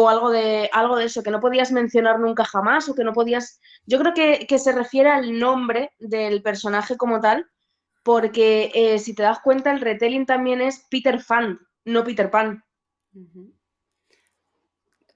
O 0.00 0.08
algo 0.08 0.30
de, 0.30 0.70
algo 0.72 0.94
de 0.94 1.06
eso, 1.06 1.24
que 1.24 1.32
no 1.32 1.40
podías 1.40 1.72
mencionar 1.72 2.20
nunca 2.20 2.44
jamás, 2.44 2.88
o 2.88 2.94
que 2.94 3.02
no 3.02 3.12
podías. 3.12 3.60
Yo 3.84 3.98
creo 3.98 4.14
que, 4.14 4.46
que 4.46 4.60
se 4.60 4.70
refiere 4.70 5.10
al 5.10 5.36
nombre 5.40 5.90
del 5.98 6.40
personaje 6.40 6.96
como 6.96 7.20
tal, 7.20 7.50
porque 8.04 8.70
eh, 8.74 9.00
si 9.00 9.12
te 9.12 9.24
das 9.24 9.40
cuenta, 9.40 9.72
el 9.72 9.80
retelling 9.80 10.24
también 10.24 10.60
es 10.60 10.86
Peter 10.88 11.20
Fan, 11.20 11.58
no 11.84 12.04
Peter 12.04 12.30
Pan. 12.30 12.62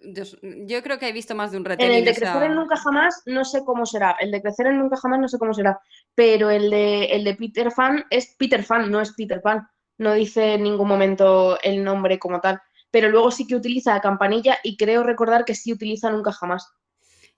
Yo 0.00 0.82
creo 0.82 0.98
que 0.98 1.08
he 1.08 1.12
visto 1.12 1.36
más 1.36 1.52
de 1.52 1.58
un 1.58 1.62
En 1.62 1.70
retelling. 1.70 1.98
el 1.98 2.04
de 2.04 2.14
crecer 2.14 2.42
en 2.42 2.56
nunca 2.56 2.76
jamás 2.76 3.22
no 3.26 3.44
sé 3.44 3.64
cómo 3.64 3.86
será. 3.86 4.16
El 4.18 4.32
de 4.32 4.42
crecer 4.42 4.66
en 4.66 4.78
nunca 4.80 4.96
jamás 4.96 5.20
no 5.20 5.28
sé 5.28 5.38
cómo 5.38 5.54
será. 5.54 5.80
Pero 6.16 6.50
el 6.50 6.70
de, 6.70 7.04
el 7.04 7.22
de 7.22 7.36
Peter 7.36 7.70
Fan 7.70 8.04
es 8.10 8.34
Peter 8.36 8.64
Fan, 8.64 8.90
no 8.90 9.00
es 9.00 9.12
Peter 9.12 9.40
Pan. 9.40 9.64
No 9.98 10.14
dice 10.14 10.54
en 10.54 10.64
ningún 10.64 10.88
momento 10.88 11.56
el 11.62 11.84
nombre 11.84 12.18
como 12.18 12.40
tal. 12.40 12.60
Pero 12.92 13.08
luego 13.08 13.32
sí 13.32 13.48
que 13.48 13.56
utiliza 13.56 14.00
campanilla 14.00 14.58
y 14.62 14.76
creo 14.76 15.02
recordar 15.02 15.44
que 15.44 15.56
sí 15.56 15.72
utiliza 15.72 16.10
nunca 16.10 16.30
jamás. 16.30 16.72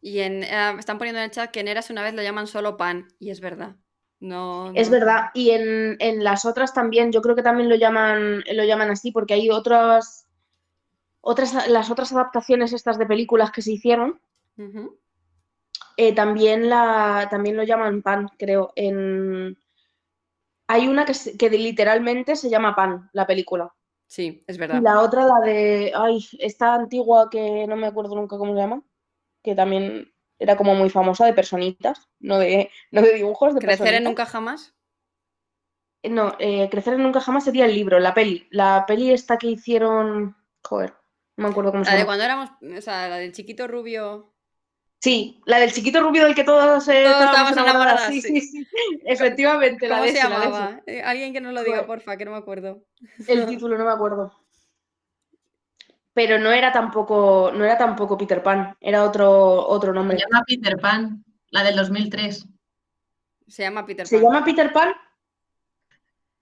Y 0.02 0.20
en, 0.20 0.44
ah, 0.44 0.76
están 0.78 0.98
poniendo 0.98 1.20
en 1.20 1.24
el 1.24 1.30
chat 1.30 1.50
que 1.50 1.60
en 1.60 1.68
Eras 1.68 1.88
una 1.88 2.02
vez 2.02 2.12
lo 2.12 2.22
llaman 2.22 2.46
solo 2.46 2.76
pan, 2.76 3.08
y 3.18 3.30
es 3.30 3.40
verdad. 3.40 3.76
No, 4.20 4.70
Es 4.74 4.90
verdad. 4.90 5.30
Y 5.32 5.50
en, 5.50 5.96
en 5.98 6.22
las 6.22 6.44
otras 6.44 6.74
también, 6.74 7.10
yo 7.10 7.22
creo 7.22 7.34
que 7.34 7.42
también 7.42 7.70
lo 7.70 7.74
llaman, 7.74 8.44
lo 8.52 8.64
llaman 8.64 8.90
así, 8.90 9.12
porque 9.12 9.32
hay 9.32 9.48
otras, 9.48 10.26
otras, 11.22 11.68
las 11.68 11.90
otras 11.90 12.12
adaptaciones 12.12 12.74
estas 12.74 12.98
de 12.98 13.06
películas 13.06 13.50
que 13.50 13.62
se 13.62 13.72
hicieron, 13.72 14.20
eh, 15.96 16.14
también, 16.14 16.68
la, 16.68 17.28
también 17.30 17.56
lo 17.56 17.62
llaman 17.62 18.02
pan, 18.02 18.28
creo. 18.38 18.72
En... 18.76 19.56
Hay 20.66 20.88
una 20.88 21.04
que 21.04 21.50
literalmente 21.50 22.36
se 22.36 22.50
llama 22.50 22.74
pan, 22.74 23.08
la 23.12 23.26
película. 23.26 23.74
Sí, 24.06 24.42
es 24.46 24.58
Y 24.70 24.80
verdad. 24.80 24.80
la 24.80 25.00
otra, 25.02 25.24
la 25.26 25.40
de, 25.46 25.92
ay, 25.94 26.18
esta 26.38 26.74
antigua 26.74 27.28
que 27.30 27.66
no 27.66 27.76
me 27.76 27.86
acuerdo 27.86 28.14
nunca 28.16 28.38
cómo 28.38 28.54
se 28.54 28.60
llama, 28.60 28.82
que 29.42 29.54
también 29.54 30.12
era 30.38 30.56
como 30.56 30.74
muy 30.74 30.90
famosa 30.90 31.26
de 31.26 31.34
personitas, 31.34 32.08
no 32.20 32.38
de, 32.38 32.70
no 32.92 33.02
de 33.02 33.14
dibujos, 33.14 33.54
de 33.54 33.60
Crecer 33.62 33.94
en 33.94 34.04
nunca 34.04 34.26
jamás. 34.26 34.74
No, 36.04 36.36
eh, 36.38 36.68
Crecer 36.70 36.94
en 36.94 37.02
nunca 37.02 37.20
jamás 37.20 37.44
sería 37.44 37.64
el 37.66 37.74
libro, 37.74 37.98
la 37.98 38.14
peli. 38.14 38.46
La 38.50 38.84
peli 38.86 39.10
esta 39.10 39.38
que 39.38 39.48
hicieron, 39.48 40.36
joder, 40.62 40.94
no 41.36 41.44
me 41.44 41.50
acuerdo 41.50 41.72
cómo 41.72 41.84
se 41.84 41.90
La 41.90 41.94
de 41.94 41.98
llama. 42.00 42.06
cuando 42.06 42.24
éramos, 42.24 42.50
o 42.78 42.80
sea, 42.82 43.08
la 43.08 43.16
del 43.18 43.32
chiquito 43.32 43.66
rubio. 43.68 44.33
Sí, 45.04 45.38
la 45.44 45.58
del 45.58 45.70
chiquito 45.70 46.00
rubio 46.00 46.24
del 46.24 46.34
que 46.34 46.44
todos, 46.44 46.88
eh, 46.88 47.02
Todos 47.04 47.24
estábamos 47.26 47.52
enamoradas. 47.58 48.06
Sí, 48.06 48.22
sí. 48.22 48.40
sí. 48.40 48.66
Efectivamente, 49.04 49.86
la 49.86 49.96
¿Cómo 49.96 50.06
de 50.06 50.12
se 50.12 50.18
ese, 50.18 50.28
la 50.30 50.34
de 50.38 50.44
ese. 50.46 50.50
llamaba? 50.54 50.80
Eh, 50.86 51.02
alguien 51.02 51.34
que 51.34 51.42
nos 51.42 51.52
lo 51.52 51.62
diga, 51.62 51.84
porfa, 51.84 52.16
que 52.16 52.24
no 52.24 52.30
me 52.30 52.38
acuerdo. 52.38 52.86
El 53.28 53.44
título 53.46 53.76
no 53.76 53.84
me 53.84 53.90
acuerdo. 53.90 54.32
Pero 56.14 56.38
no 56.38 56.50
era 56.52 56.72
tampoco, 56.72 57.52
no 57.54 57.66
era 57.66 57.76
tampoco 57.76 58.16
Peter 58.16 58.42
Pan, 58.42 58.78
era 58.80 59.04
otro, 59.04 59.66
otro 59.68 59.92
Se 59.92 59.94
nombre. 59.94 60.16
llama 60.16 60.42
Peter 60.46 60.78
Pan, 60.80 61.22
la 61.50 61.62
del 61.64 61.76
2003. 61.76 62.46
Se 63.46 63.62
llama 63.62 63.84
Peter 63.84 64.06
¿Se 64.06 64.16
Pan. 64.16 64.24
llama 64.24 64.42
Peter 64.46 64.72
Pan? 64.72 64.94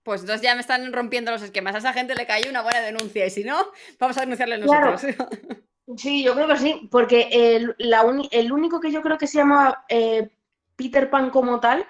Pues 0.03 0.21
entonces 0.21 0.41
ya 0.41 0.55
me 0.55 0.61
están 0.61 0.93
rompiendo 0.93 1.31
los 1.31 1.41
esquemas. 1.41 1.75
A 1.75 1.79
esa 1.79 1.91
gente 1.91 2.15
le 2.15 2.25
cayó 2.25 2.49
una 2.49 2.61
buena 2.61 2.79
denuncia 2.79 3.25
y 3.25 3.29
si 3.29 3.43
no, 3.43 3.57
vamos 3.99 4.17
a 4.17 4.21
denunciarle 4.21 4.61
Claro. 4.61 4.95
Sí, 5.97 6.23
yo 6.23 6.33
creo 6.33 6.47
que 6.47 6.57
sí, 6.57 6.87
porque 6.91 7.27
el, 7.31 7.75
la 7.77 8.03
uni- 8.05 8.29
el 8.31 8.51
único 8.53 8.79
que 8.79 8.91
yo 8.91 9.01
creo 9.01 9.17
que 9.17 9.27
se 9.27 9.37
llama 9.39 9.83
eh, 9.89 10.29
Peter 10.77 11.09
Pan 11.09 11.29
como 11.29 11.59
tal 11.59 11.85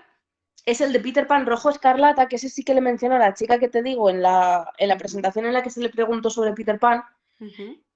es 0.65 0.81
el 0.81 0.93
de 0.93 0.99
Peter 0.99 1.27
Pan 1.27 1.45
Rojo 1.45 1.69
Escarlata, 1.69 2.27
que 2.27 2.37
ese 2.37 2.49
sí 2.49 2.63
que 2.63 2.73
le 2.73 2.81
mencionó 2.81 3.15
a 3.15 3.19
la 3.19 3.33
chica 3.35 3.59
que 3.59 3.69
te 3.69 3.83
digo 3.83 4.09
en 4.09 4.21
la, 4.23 4.71
en 4.77 4.89
la 4.89 4.97
presentación 4.97 5.45
en 5.45 5.53
la 5.53 5.63
que 5.63 5.69
se 5.71 5.81
le 5.81 5.89
preguntó 5.89 6.29
sobre 6.29 6.53
Peter 6.53 6.79
Pan, 6.79 7.03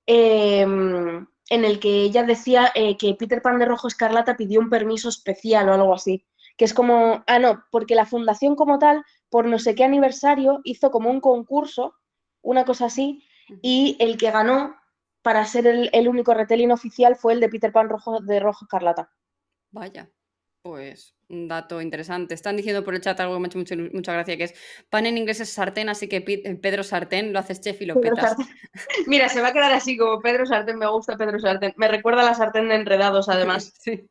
eh, 0.06 0.62
en 0.62 1.66
el 1.66 1.80
que 1.80 2.02
ella 2.04 2.24
decía 2.24 2.72
eh, 2.76 2.98
que 2.98 3.14
Peter 3.16 3.42
Pan 3.42 3.60
de 3.60 3.66
Rojo 3.66 3.88
Escarlata 3.88 4.36
pidió 4.38 4.60
un 4.60 4.70
permiso 4.70 5.10
especial 5.10 5.70
o 5.70 5.74
algo 5.74 5.94
así, 5.94 6.26
que 6.58 6.66
es 6.66 6.74
como, 6.74 7.24
ah, 7.28 7.40
no, 7.40 7.64
porque 7.72 7.96
la 7.96 8.06
fundación 8.06 8.56
como 8.56 8.80
tal, 8.80 9.04
por 9.30 9.46
no 9.46 9.60
sé 9.60 9.76
qué 9.76 9.84
aniversario, 9.84 10.62
hizo 10.64 10.92
como 10.92 11.10
un 11.10 11.22
concurso, 11.22 11.96
una 12.42 12.66
cosa 12.66 12.86
así, 12.86 13.24
y 13.62 13.96
el 14.00 14.18
que 14.18 14.32
ganó 14.32 14.76
para 15.28 15.44
ser 15.44 15.68
el, 15.68 15.90
el 15.92 16.08
único 16.08 16.34
retelling 16.34 16.72
oficial 16.72 17.18
fue 17.18 17.34
el 17.34 17.42
de 17.42 17.50
Peter 17.50 17.74
Pan 17.74 17.90
rojo, 17.90 18.22
de 18.22 18.40
Rojo 18.40 18.64
Escarlata. 18.64 19.12
Vaya, 19.72 20.10
pues 20.62 21.16
un 21.28 21.50
dato 21.50 21.82
interesante. 21.82 22.34
Están 22.34 22.56
diciendo 22.56 22.86
por 22.86 22.96
el 22.96 23.02
chat 23.02 23.20
algo 23.20 23.34
que 23.34 23.40
me 23.42 23.48
ha 23.48 23.50
hecho 23.50 23.58
mucho- 23.58 23.76
mucha 23.92 24.14
gracia, 24.14 24.38
que 24.38 24.46
es 24.46 24.54
pan 24.90 25.06
en 25.06 25.18
inglés 25.18 25.42
es 25.42 25.50
sartén, 25.50 25.90
así 25.90 26.08
que 26.08 26.22
Pedro 26.22 26.84
Sartén 26.84 27.34
lo 27.34 27.40
haces 27.40 27.60
chef 27.60 27.82
y 27.82 27.88
lo 27.88 27.96
Pedro 28.00 28.16
petas. 28.16 28.38
Sartén. 28.38 28.48
Mira, 29.08 29.28
se 29.28 29.42
va 29.42 29.50
a 29.50 29.52
quedar 29.52 29.74
así 29.74 29.98
como 29.98 30.22
Pedro 30.22 30.46
Sartén, 30.46 30.78
me 30.78 30.88
gusta 30.90 31.18
Pedro 31.18 31.40
Sartén. 31.40 31.74
Me 31.76 31.90
recuerda 31.90 32.22
a 32.22 32.26
la 32.26 32.34
sartén 32.34 32.70
de 32.70 32.76
enredados, 32.76 33.28
además. 33.28 33.74
Sí. 33.84 34.08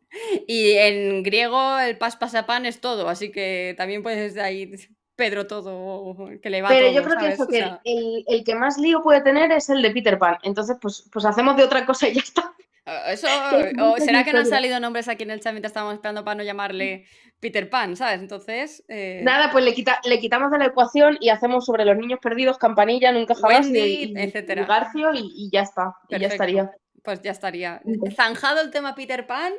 Y 0.47 0.73
en 0.73 1.23
griego 1.23 1.79
el 1.79 1.97
pas 1.97 2.17
pasapan 2.17 2.67
es 2.67 2.83
todo, 2.83 3.09
así 3.09 3.33
que 3.33 3.75
también 3.79 4.03
puedes 4.03 4.35
de 4.35 4.43
ahí 4.43 4.71
Pedro 5.17 5.47
todo, 5.47 6.15
que 6.43 6.51
le 6.51 6.63
va 6.63 6.69
Pero 6.69 6.89
todo, 6.89 6.95
yo 6.97 7.03
creo 7.03 7.49
que 7.49 7.79
el, 7.85 8.25
el 8.29 8.45
que 8.45 8.55
más 8.55 8.79
lío 8.79 9.03
puede 9.03 9.23
tener 9.23 9.51
es 9.51 9.69
el 9.71 9.83
de 9.83 9.91
Peter 9.91 10.19
Pan. 10.19 10.37
Entonces, 10.43 10.77
pues, 10.81 11.09
pues 11.11 11.25
hacemos 11.25 11.57
de 11.57 11.65
otra 11.65 11.85
cosa 11.87 12.07
y 12.09 12.15
ya 12.15 12.21
está. 12.21 12.53
eh, 12.85 13.01
eso, 13.09 13.27
o 13.83 13.97
será 13.99 14.25
que 14.25 14.33
no 14.33 14.41
han 14.41 14.47
salido 14.47 14.79
nombres 14.79 15.09
aquí 15.09 15.23
en 15.25 15.31
el 15.31 15.41
chat 15.41 15.53
mientras 15.53 15.71
estábamos 15.71 15.95
esperando 15.95 16.23
para 16.25 16.35
no 16.37 16.43
llamarle 16.45 17.07
Peter 17.41 17.69
Pan, 17.71 17.97
¿sabes? 17.97 18.21
Entonces, 18.21 18.85
eh, 18.89 19.21
Nada, 19.25 19.51
pues 19.51 19.65
le, 19.65 19.73
quita, 19.75 20.01
le 20.05 20.19
quitamos 20.21 20.51
de 20.51 20.59
la 20.59 20.67
ecuación 20.67 21.17
y 21.21 21.31
hacemos 21.31 21.65
sobre 21.67 21.85
los 21.85 21.97
niños 21.97 22.19
perdidos, 22.21 22.59
Campanilla, 22.59 23.11
Nunca 23.13 23.35
Jamás 23.35 23.67
y- 23.69 23.73
Wendy, 23.73 23.79
y, 23.81 24.13
y 24.13 24.23
etcétera. 24.23 24.65
Garcio 24.67 25.15
y, 25.15 25.33
y 25.35 25.51
ya 25.51 25.63
está. 25.63 25.95
Y 26.09 26.13
ya 26.13 26.19
Perfecto. 26.19 26.35
estaría. 26.35 26.71
Pues 27.03 27.23
ya 27.23 27.31
estaría. 27.31 27.81
Zanjado 28.15 28.61
el 28.61 28.71
tema 28.71 28.95
Peter 28.95 29.27
Pan, 29.27 29.53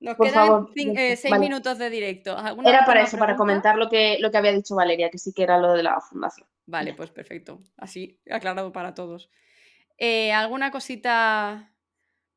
nos 0.00 0.16
Por 0.16 0.28
quedan 0.28 0.46
favor, 0.46 0.70
eh, 0.76 1.16
seis 1.16 1.30
Vale. 1.30 1.40
minutos 1.40 1.78
de 1.78 1.90
directo. 1.90 2.36
¿Alguna 2.36 2.70
Era 2.70 2.84
para 2.84 3.02
eso, 3.02 3.18
para 3.18 3.36
comentar 3.36 3.76
lo 3.76 3.88
que, 3.88 4.18
lo 4.20 4.30
que 4.30 4.38
había 4.38 4.52
dicho 4.52 4.76
Valeria, 4.76 5.10
que 5.10 5.18
sí 5.18 5.32
que 5.32 5.42
era 5.42 5.58
lo 5.58 5.72
de 5.72 5.82
la 5.82 6.00
fundación. 6.00 6.46
Vale, 6.66 6.94
pues 6.94 7.10
perfecto. 7.10 7.60
Así 7.76 8.20
aclarado 8.30 8.72
para 8.72 8.94
todos. 8.94 9.30
Eh, 9.96 10.32
¿Alguna 10.32 10.70
cosita 10.70 11.74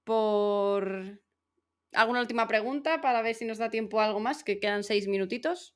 por... 0.04 1.20
¿Alguna 1.94 2.22
última 2.22 2.48
pregunta 2.48 3.02
para 3.02 3.22
ver 3.22 3.36
si 3.36 3.46
nos 3.46 3.58
da 3.58 3.70
tiempo 3.70 4.00
a 4.00 4.06
algo 4.06 4.20
más? 4.20 4.44
Que 4.44 4.60
quedan 4.60 4.84
seis 4.84 5.08
minutitos. 5.08 5.76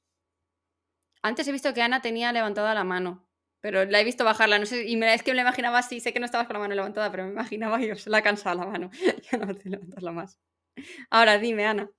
Antes 1.21 1.47
he 1.47 1.51
visto 1.51 1.73
que 1.73 1.81
Ana 1.81 2.01
tenía 2.01 2.31
levantada 2.31 2.73
la 2.73 2.83
mano, 2.83 3.27
pero 3.59 3.83
la 3.85 3.99
he 3.99 4.03
visto 4.03 4.23
bajarla. 4.23 4.57
No 4.57 4.65
sé, 4.65 4.87
y 4.87 4.95
me, 4.95 5.13
es 5.13 5.23
que 5.23 5.31
me 5.31 5.35
la 5.35 5.41
imaginaba 5.41 5.79
así. 5.79 5.99
Sé 5.99 6.13
que 6.13 6.19
no 6.19 6.25
estabas 6.25 6.47
con 6.47 6.53
la 6.53 6.61
mano 6.61 6.73
levantada, 6.73 7.11
pero 7.11 7.25
me 7.25 7.31
imaginaba 7.31 7.81
y 7.81 7.95
se 7.97 8.09
la 8.09 8.19
ha 8.19 8.21
cansado 8.21 8.59
la 8.59 8.65
mano. 8.65 8.89
ya 9.31 9.37
no 9.37 9.53
te 9.53 9.69
levantarla 9.69 10.11
más. 10.11 10.39
Ahora 11.09 11.37
dime, 11.39 11.65
Ana. 11.65 11.89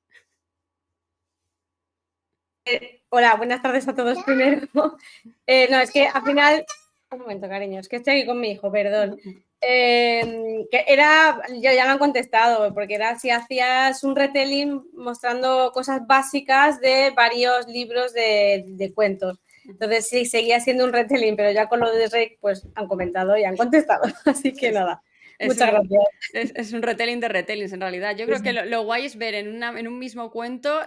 Hola, 3.10 3.36
buenas 3.36 3.62
tardes 3.62 3.86
a 3.88 3.94
todos 3.94 4.22
primero. 4.24 4.66
Eh, 5.46 5.68
no, 5.70 5.78
es 5.78 5.90
que 5.90 6.06
al 6.06 6.22
final. 6.22 6.64
Un 7.10 7.20
momento, 7.20 7.48
cariño, 7.48 7.78
es 7.78 7.88
que 7.88 7.96
estoy 7.96 8.14
aquí 8.16 8.26
con 8.26 8.40
mi 8.40 8.50
hijo, 8.50 8.70
perdón. 8.72 9.18
Eh, 9.60 10.66
que 10.70 10.84
era, 10.88 11.40
ya, 11.60 11.72
ya 11.72 11.84
me 11.84 11.92
han 11.92 11.98
contestado, 11.98 12.74
porque 12.74 12.96
era 12.96 13.16
si 13.18 13.30
hacías 13.30 14.02
un 14.02 14.16
retelling 14.16 14.82
mostrando 14.92 15.70
cosas 15.72 16.04
básicas 16.06 16.80
de 16.80 17.12
varios 17.16 17.68
libros 17.68 18.12
de, 18.12 18.64
de 18.66 18.92
cuentos. 18.92 19.38
Entonces 19.64 20.08
sí, 20.08 20.26
seguía 20.26 20.60
siendo 20.60 20.84
un 20.84 20.92
retelling, 20.92 21.36
pero 21.36 21.52
ya 21.52 21.68
con 21.68 21.80
lo 21.80 21.92
de 21.92 22.08
Rey, 22.08 22.36
pues 22.40 22.66
han 22.74 22.88
comentado 22.88 23.36
y 23.36 23.44
han 23.44 23.56
contestado. 23.56 24.02
Así 24.24 24.52
que 24.52 24.72
nada, 24.72 25.02
Es 25.38 25.48
muchas 25.48 25.68
un- 25.72 25.74
gracias. 25.88 26.04
Es, 26.32 26.52
es 26.54 26.72
un 26.72 26.82
retelling 26.82 27.20
de 27.20 27.28
retellings, 27.28 27.72
en 27.72 27.80
realidad. 27.80 28.16
Yo 28.16 28.26
creo 28.26 28.42
que 28.42 28.52
lo, 28.52 28.64
lo 28.64 28.82
guay 28.84 29.04
es 29.06 29.16
ver 29.16 29.34
en, 29.34 29.54
una- 29.54 29.78
en 29.78 29.88
un 29.88 29.98
mismo 29.98 30.30
cuento 30.30 30.80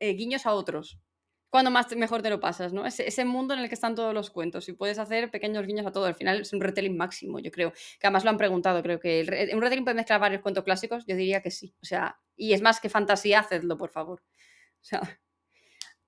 eh, 0.00 0.12
guiños 0.14 0.46
a 0.46 0.54
otros. 0.54 0.98
Cuando 1.48 1.70
más 1.70 1.94
mejor 1.96 2.22
te 2.22 2.28
lo 2.28 2.40
pasas, 2.40 2.72
¿no? 2.72 2.84
Ese, 2.84 3.06
ese 3.06 3.24
mundo 3.24 3.54
en 3.54 3.60
el 3.60 3.68
que 3.68 3.74
están 3.74 3.94
todos 3.94 4.12
los 4.12 4.30
cuentos 4.30 4.68
y 4.68 4.72
puedes 4.72 4.98
hacer 4.98 5.30
pequeños 5.30 5.64
guiños 5.66 5.86
a 5.86 5.92
todo. 5.92 6.04
Al 6.06 6.16
final 6.16 6.40
es 6.40 6.52
un 6.52 6.60
retelling 6.60 6.96
máximo, 6.96 7.38
yo 7.38 7.50
creo. 7.52 7.72
Que 7.72 8.06
además 8.08 8.24
lo 8.24 8.30
han 8.30 8.36
preguntado, 8.36 8.82
creo 8.82 8.98
que 9.00 9.20
el 9.20 9.54
un 9.54 9.62
retelling 9.62 9.84
puede 9.84 9.94
mezclar 9.94 10.20
varios 10.20 10.42
cuentos 10.42 10.64
clásicos. 10.64 11.06
Yo 11.06 11.14
diría 11.16 11.40
que 11.42 11.50
sí. 11.52 11.74
O 11.80 11.84
sea, 11.86 12.18
y 12.36 12.52
es 12.52 12.60
más 12.60 12.80
que 12.80 12.88
fantasía, 12.90 13.38
hacedlo, 13.40 13.78
por 13.78 13.90
favor. 13.90 14.22
O 14.80 14.84
sea, 14.84 15.00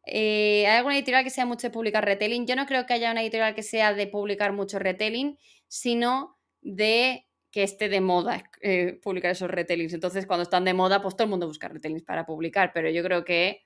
eh, 0.06 0.66
¿Hay 0.66 0.76
alguna 0.78 0.96
editorial 0.96 1.22
que 1.24 1.30
sea 1.30 1.46
mucho 1.46 1.68
de 1.68 1.70
publicar 1.72 2.04
retelling? 2.04 2.46
Yo 2.46 2.56
no 2.56 2.66
creo 2.66 2.84
que 2.84 2.94
haya 2.94 3.12
una 3.12 3.22
editorial 3.22 3.54
que 3.54 3.62
sea 3.62 3.94
de 3.94 4.06
publicar 4.08 4.52
mucho 4.52 4.78
retelling, 4.78 5.38
sino 5.68 6.36
de 6.60 7.27
que 7.50 7.62
esté 7.62 7.88
de 7.88 8.00
moda 8.00 8.44
eh, 8.62 8.98
publicar 9.02 9.30
esos 9.32 9.50
retellings. 9.50 9.94
Entonces, 9.94 10.26
cuando 10.26 10.42
están 10.44 10.64
de 10.64 10.74
moda, 10.74 11.02
pues 11.02 11.16
todo 11.16 11.24
el 11.24 11.30
mundo 11.30 11.46
busca 11.46 11.68
retellings 11.68 12.02
para 12.04 12.26
publicar, 12.26 12.72
pero 12.74 12.90
yo 12.90 13.02
creo 13.02 13.24
que 13.24 13.62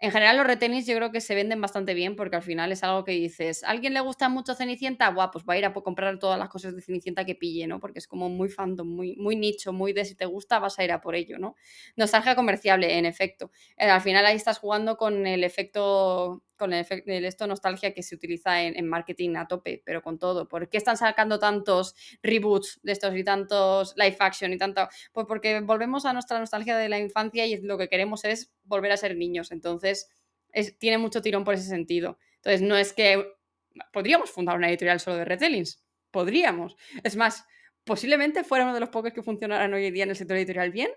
En 0.00 0.10
general, 0.10 0.36
los 0.36 0.46
retellings 0.48 0.84
yo 0.86 0.96
creo 0.96 1.12
que 1.12 1.20
se 1.20 1.36
venden 1.36 1.60
bastante 1.60 1.94
bien 1.94 2.16
porque 2.16 2.34
al 2.34 2.42
final 2.42 2.72
es 2.72 2.82
algo 2.82 3.04
que 3.04 3.12
dices, 3.12 3.62
¿a 3.62 3.70
alguien 3.70 3.94
le 3.94 4.00
gusta 4.00 4.28
mucho 4.28 4.56
Cenicienta? 4.56 5.08
Buah, 5.10 5.30
pues 5.30 5.44
va 5.48 5.54
a 5.54 5.58
ir 5.58 5.64
a 5.64 5.72
comprar 5.72 6.18
todas 6.18 6.36
las 6.40 6.48
cosas 6.48 6.74
de 6.74 6.82
Cenicienta 6.82 7.24
que 7.24 7.36
pille, 7.36 7.68
¿no? 7.68 7.78
Porque 7.78 8.00
es 8.00 8.08
como 8.08 8.28
muy 8.28 8.48
fandom, 8.48 8.88
muy, 8.88 9.14
muy 9.16 9.36
nicho, 9.36 9.72
muy 9.72 9.92
de 9.92 10.04
si 10.04 10.16
te 10.16 10.26
gusta 10.26 10.58
vas 10.58 10.76
a 10.80 10.84
ir 10.84 10.90
a 10.90 11.00
por 11.00 11.14
ello, 11.14 11.38
¿no? 11.38 11.54
Nostalgia 11.94 12.34
comerciable, 12.34 12.98
en 12.98 13.06
efecto. 13.06 13.52
Eh, 13.76 13.84
al 13.88 14.00
final 14.00 14.26
ahí 14.26 14.34
estás 14.36 14.58
jugando 14.58 14.96
con 14.96 15.24
el 15.24 15.44
efecto, 15.44 16.42
con 16.56 16.72
el 16.72 16.80
efecto, 16.80 17.10
el 17.10 17.24
esto 17.24 17.46
nostalgia 17.46 17.92
que 17.94 18.02
se 18.02 18.14
utiliza 18.14 18.62
en, 18.62 18.76
en 18.78 18.88
marketing 18.88 19.36
a 19.36 19.46
tope, 19.48 19.82
pero 19.84 20.02
con 20.02 20.18
todo. 20.18 20.48
¿Por 20.48 20.68
qué 20.68 20.78
están 20.78 20.96
sacando 20.96 21.38
tantos 21.38 21.94
reboots 22.22 22.80
de 22.82 22.92
estos 22.92 23.14
y 23.16 23.24
tantos 23.24 23.94
live 23.96 24.16
action 24.20 24.52
y 24.52 24.58
tanto? 24.58 24.88
Pues 25.12 25.26
porque 25.26 25.60
volvemos 25.60 26.04
a 26.06 26.12
nuestra 26.12 26.38
nostalgia 26.38 26.76
de 26.76 26.88
la 26.88 26.98
infancia 26.98 27.46
y 27.46 27.60
lo 27.62 27.78
que 27.78 27.88
queremos 27.88 28.24
es 28.24 28.52
volver 28.64 28.92
a 28.92 28.96
ser 28.96 29.16
niños. 29.16 29.50
Entonces, 29.52 30.08
es- 30.52 30.78
tiene 30.78 30.98
mucho 30.98 31.22
tirón 31.22 31.44
por 31.44 31.54
ese 31.54 31.68
sentido. 31.68 32.18
Entonces, 32.36 32.62
no 32.62 32.76
es 32.76 32.92
que 32.92 33.32
podríamos 33.92 34.30
fundar 34.30 34.56
una 34.56 34.68
editorial 34.68 35.00
solo 35.00 35.16
de 35.16 35.24
retellings. 35.24 35.82
Podríamos. 36.10 36.76
Es 37.02 37.16
más, 37.16 37.44
posiblemente 37.84 38.44
fuera 38.44 38.64
uno 38.64 38.74
de 38.74 38.80
los 38.80 38.90
pocos 38.90 39.12
que 39.12 39.22
funcionaran 39.22 39.72
hoy 39.74 39.86
en 39.86 39.94
día 39.94 40.04
en 40.04 40.10
el 40.10 40.16
sector 40.16 40.36
editorial 40.36 40.70
bien, 40.70 40.90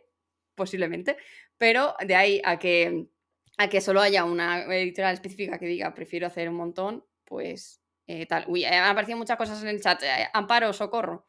posiblemente, 0.55 1.17
pero 1.57 1.95
de 2.05 2.15
ahí 2.15 2.41
a 2.45 2.59
que, 2.59 3.07
a 3.57 3.67
que 3.69 3.81
solo 3.81 4.01
haya 4.01 4.23
una 4.25 4.63
editorial 4.75 5.13
específica 5.13 5.57
que 5.59 5.65
diga 5.65 5.93
prefiero 5.93 6.27
hacer 6.27 6.49
un 6.49 6.55
montón, 6.55 7.03
pues 7.25 7.81
eh, 8.07 8.25
tal. 8.25 8.45
Uy, 8.47 8.63
eh, 8.65 8.67
han 8.69 8.91
aparecido 8.91 9.17
muchas 9.17 9.37
cosas 9.37 9.61
en 9.63 9.69
el 9.69 9.81
chat. 9.81 10.01
Eh, 10.03 10.27
Amparo, 10.33 10.71
socorro. 10.73 11.25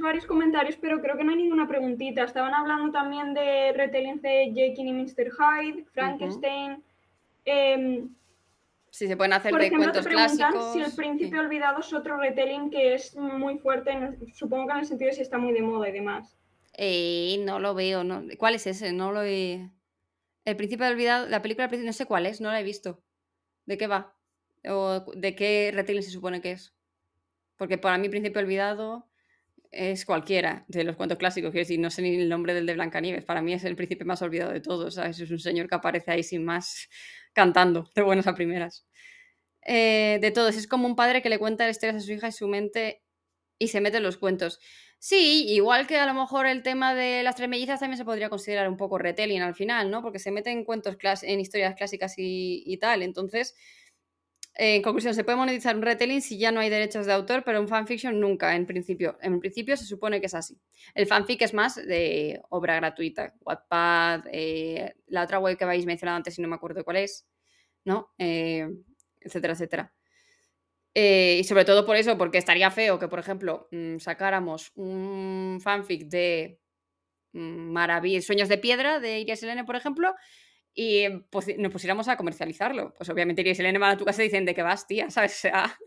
varios 0.00 0.26
comentarios, 0.26 0.76
pero 0.80 1.00
creo 1.00 1.16
que 1.16 1.24
no 1.24 1.30
hay 1.30 1.36
ninguna 1.38 1.66
preguntita. 1.68 2.24
Estaban 2.24 2.54
hablando 2.54 2.90
también 2.92 3.34
de 3.34 3.72
retellings 3.72 4.22
de 4.22 4.52
Jekyll 4.54 4.86
y 4.88 4.92
Mr. 4.92 5.30
Hyde, 5.30 5.84
Frankenstein. 5.92 6.82
Em, 7.44 8.14
Si 8.90 9.06
se 9.06 9.16
pueden 9.16 9.32
hacer 9.32 9.50
por 9.50 9.60
de 9.60 9.66
ejemplo, 9.66 9.92
te 9.92 10.00
cuentos 10.00 10.12
preguntan 10.12 10.50
clásicos. 10.52 10.72
si 10.72 10.80
el 10.80 10.90
sí. 10.90 10.96
príncipe 10.96 11.38
olvidado 11.38 11.80
es 11.80 11.92
otro 11.92 12.16
retelling 12.18 12.70
que 12.70 12.94
es 12.94 13.14
muy 13.16 13.58
fuerte, 13.58 13.92
el- 13.92 14.32
supongo 14.34 14.66
que 14.66 14.72
en 14.72 14.78
el 14.80 14.86
sentido 14.86 15.08
de 15.10 15.14
si 15.16 15.22
está 15.22 15.38
muy 15.38 15.52
de 15.52 15.62
moda 15.62 15.88
y 15.88 15.92
demás. 15.92 16.36
Eh, 16.76 17.36
no 17.44 17.58
lo 17.58 17.74
veo, 17.74 18.04
no. 18.04 18.22
¿Cuál 18.38 18.54
es 18.54 18.66
ese? 18.66 18.92
No 18.92 19.12
lo 19.12 19.22
he. 19.22 19.68
El 20.44 20.56
Príncipe 20.56 20.86
Olvidado, 20.86 21.28
la 21.28 21.42
película 21.42 21.68
no 21.68 21.92
sé 21.92 22.06
cuál 22.06 22.26
es, 22.26 22.40
no 22.40 22.50
la 22.50 22.60
he 22.60 22.64
visto. 22.64 23.02
¿De 23.66 23.78
qué 23.78 23.86
va? 23.86 24.16
¿O 24.68 25.12
de 25.14 25.34
qué 25.34 25.70
retelling 25.74 26.02
se 26.02 26.10
supone 26.10 26.40
que 26.40 26.52
es? 26.52 26.74
Porque 27.56 27.78
para 27.78 27.98
mí 27.98 28.08
Príncipe 28.08 28.38
Olvidado 28.38 29.10
es 29.70 30.04
cualquiera 30.04 30.64
de 30.68 30.84
los 30.84 30.96
cuentos 30.96 31.18
clásicos, 31.18 31.50
quiero 31.52 31.62
decir, 31.62 31.78
no 31.78 31.90
sé 31.90 32.02
ni 32.02 32.16
el 32.16 32.28
nombre 32.28 32.54
del 32.54 32.66
de 32.66 32.74
Blancanieves, 32.74 33.24
para 33.24 33.40
mí 33.40 33.52
es 33.52 33.64
el 33.64 33.76
príncipe 33.76 34.04
más 34.04 34.20
olvidado 34.22 34.52
de 34.52 34.60
todos, 34.60 34.94
¿sabes? 34.94 35.20
Es 35.20 35.30
un 35.30 35.38
señor 35.38 35.68
que 35.68 35.76
aparece 35.76 36.10
ahí 36.10 36.22
sin 36.22 36.44
más 36.44 36.88
cantando, 37.32 37.88
de 37.94 38.02
buenas 38.02 38.26
a 38.26 38.34
primeras. 38.34 38.86
Eh, 39.64 40.18
de 40.20 40.30
todos, 40.30 40.56
es 40.56 40.66
como 40.66 40.86
un 40.86 40.96
padre 40.96 41.22
que 41.22 41.28
le 41.28 41.38
cuenta 41.38 41.68
historias 41.68 42.02
a 42.02 42.06
su 42.06 42.12
hija 42.12 42.28
y 42.28 42.32
su 42.32 42.48
mente 42.48 43.02
y 43.58 43.68
se 43.68 43.80
mete 43.80 43.98
en 43.98 44.02
los 44.02 44.16
cuentos. 44.16 44.58
Sí, 45.02 45.46
igual 45.48 45.86
que 45.86 45.96
a 45.98 46.04
lo 46.06 46.12
mejor 46.14 46.46
el 46.46 46.62
tema 46.62 46.94
de 46.94 47.22
las 47.22 47.34
tres 47.34 47.48
mellizas 47.48 47.80
también 47.80 47.96
se 47.96 48.04
podría 48.04 48.28
considerar 48.28 48.68
un 48.68 48.76
poco 48.76 48.98
retelling 48.98 49.40
al 49.40 49.54
final, 49.54 49.90
¿no? 49.90 50.02
Porque 50.02 50.18
se 50.18 50.30
mete 50.30 50.50
en 50.50 50.62
cuentos, 50.64 50.96
clas- 50.98 51.22
en 51.26 51.40
historias 51.40 51.74
clásicas 51.74 52.14
y, 52.18 52.62
y 52.66 52.76
tal. 52.76 53.02
Entonces, 53.02 53.54
en 54.54 54.82
conclusión, 54.82 55.14
se 55.14 55.24
puede 55.24 55.38
monetizar 55.38 55.74
un 55.76 55.82
retelling 55.82 56.20
si 56.20 56.38
ya 56.38 56.52
no 56.52 56.60
hay 56.60 56.68
derechos 56.70 57.06
de 57.06 57.12
autor, 57.12 57.44
pero 57.44 57.60
un 57.60 57.68
fanfiction 57.68 58.20
nunca, 58.20 58.54
en 58.56 58.66
principio. 58.66 59.16
En 59.22 59.40
principio 59.40 59.76
se 59.76 59.86
supone 59.86 60.20
que 60.20 60.26
es 60.26 60.34
así. 60.34 60.58
El 60.94 61.06
fanfic 61.06 61.40
es 61.42 61.54
más 61.54 61.76
de 61.76 62.42
obra 62.50 62.76
gratuita. 62.76 63.34
Wattpad, 63.40 64.24
eh, 64.32 64.94
la 65.06 65.22
otra 65.24 65.38
web 65.38 65.56
que 65.56 65.64
habéis 65.64 65.86
mencionado 65.86 66.16
antes, 66.16 66.34
si 66.34 66.42
no 66.42 66.48
me 66.48 66.56
acuerdo 66.56 66.84
cuál 66.84 66.98
es, 66.98 67.26
¿no? 67.84 68.10
Eh, 68.18 68.68
etcétera, 69.20 69.54
etcétera. 69.54 69.92
Eh, 70.94 71.38
y 71.40 71.44
sobre 71.44 71.64
todo 71.64 71.86
por 71.86 71.96
eso, 71.96 72.18
porque 72.18 72.38
estaría 72.38 72.70
feo 72.70 72.98
que, 72.98 73.08
por 73.08 73.20
ejemplo, 73.20 73.68
mm, 73.70 73.98
sacáramos 73.98 74.72
un 74.74 75.60
fanfic 75.62 76.08
de 76.08 76.58
mm, 77.32 77.76
Sueños 78.22 78.48
de 78.48 78.58
Piedra 78.58 79.00
de 79.00 79.20
Iris 79.20 79.40
Selene, 79.40 79.64
por 79.64 79.76
ejemplo, 79.76 80.14
y 80.74 81.08
pues, 81.30 81.46
nos 81.58 81.72
pusiéramos 81.72 82.08
a 82.08 82.16
comercializarlo. 82.16 82.94
Pues 82.96 83.08
obviamente 83.10 83.42
Iris 83.42 83.58
Selene 83.58 83.78
van 83.78 83.92
a 83.92 83.96
tu 83.96 84.04
casa 84.04 84.22
y 84.22 84.26
dicen 84.26 84.44
de 84.44 84.54
qué 84.54 84.62
vas, 84.62 84.86
tía, 84.86 85.10
¿sabes? 85.10 85.36
O 85.36 85.40
sea, 85.40 85.78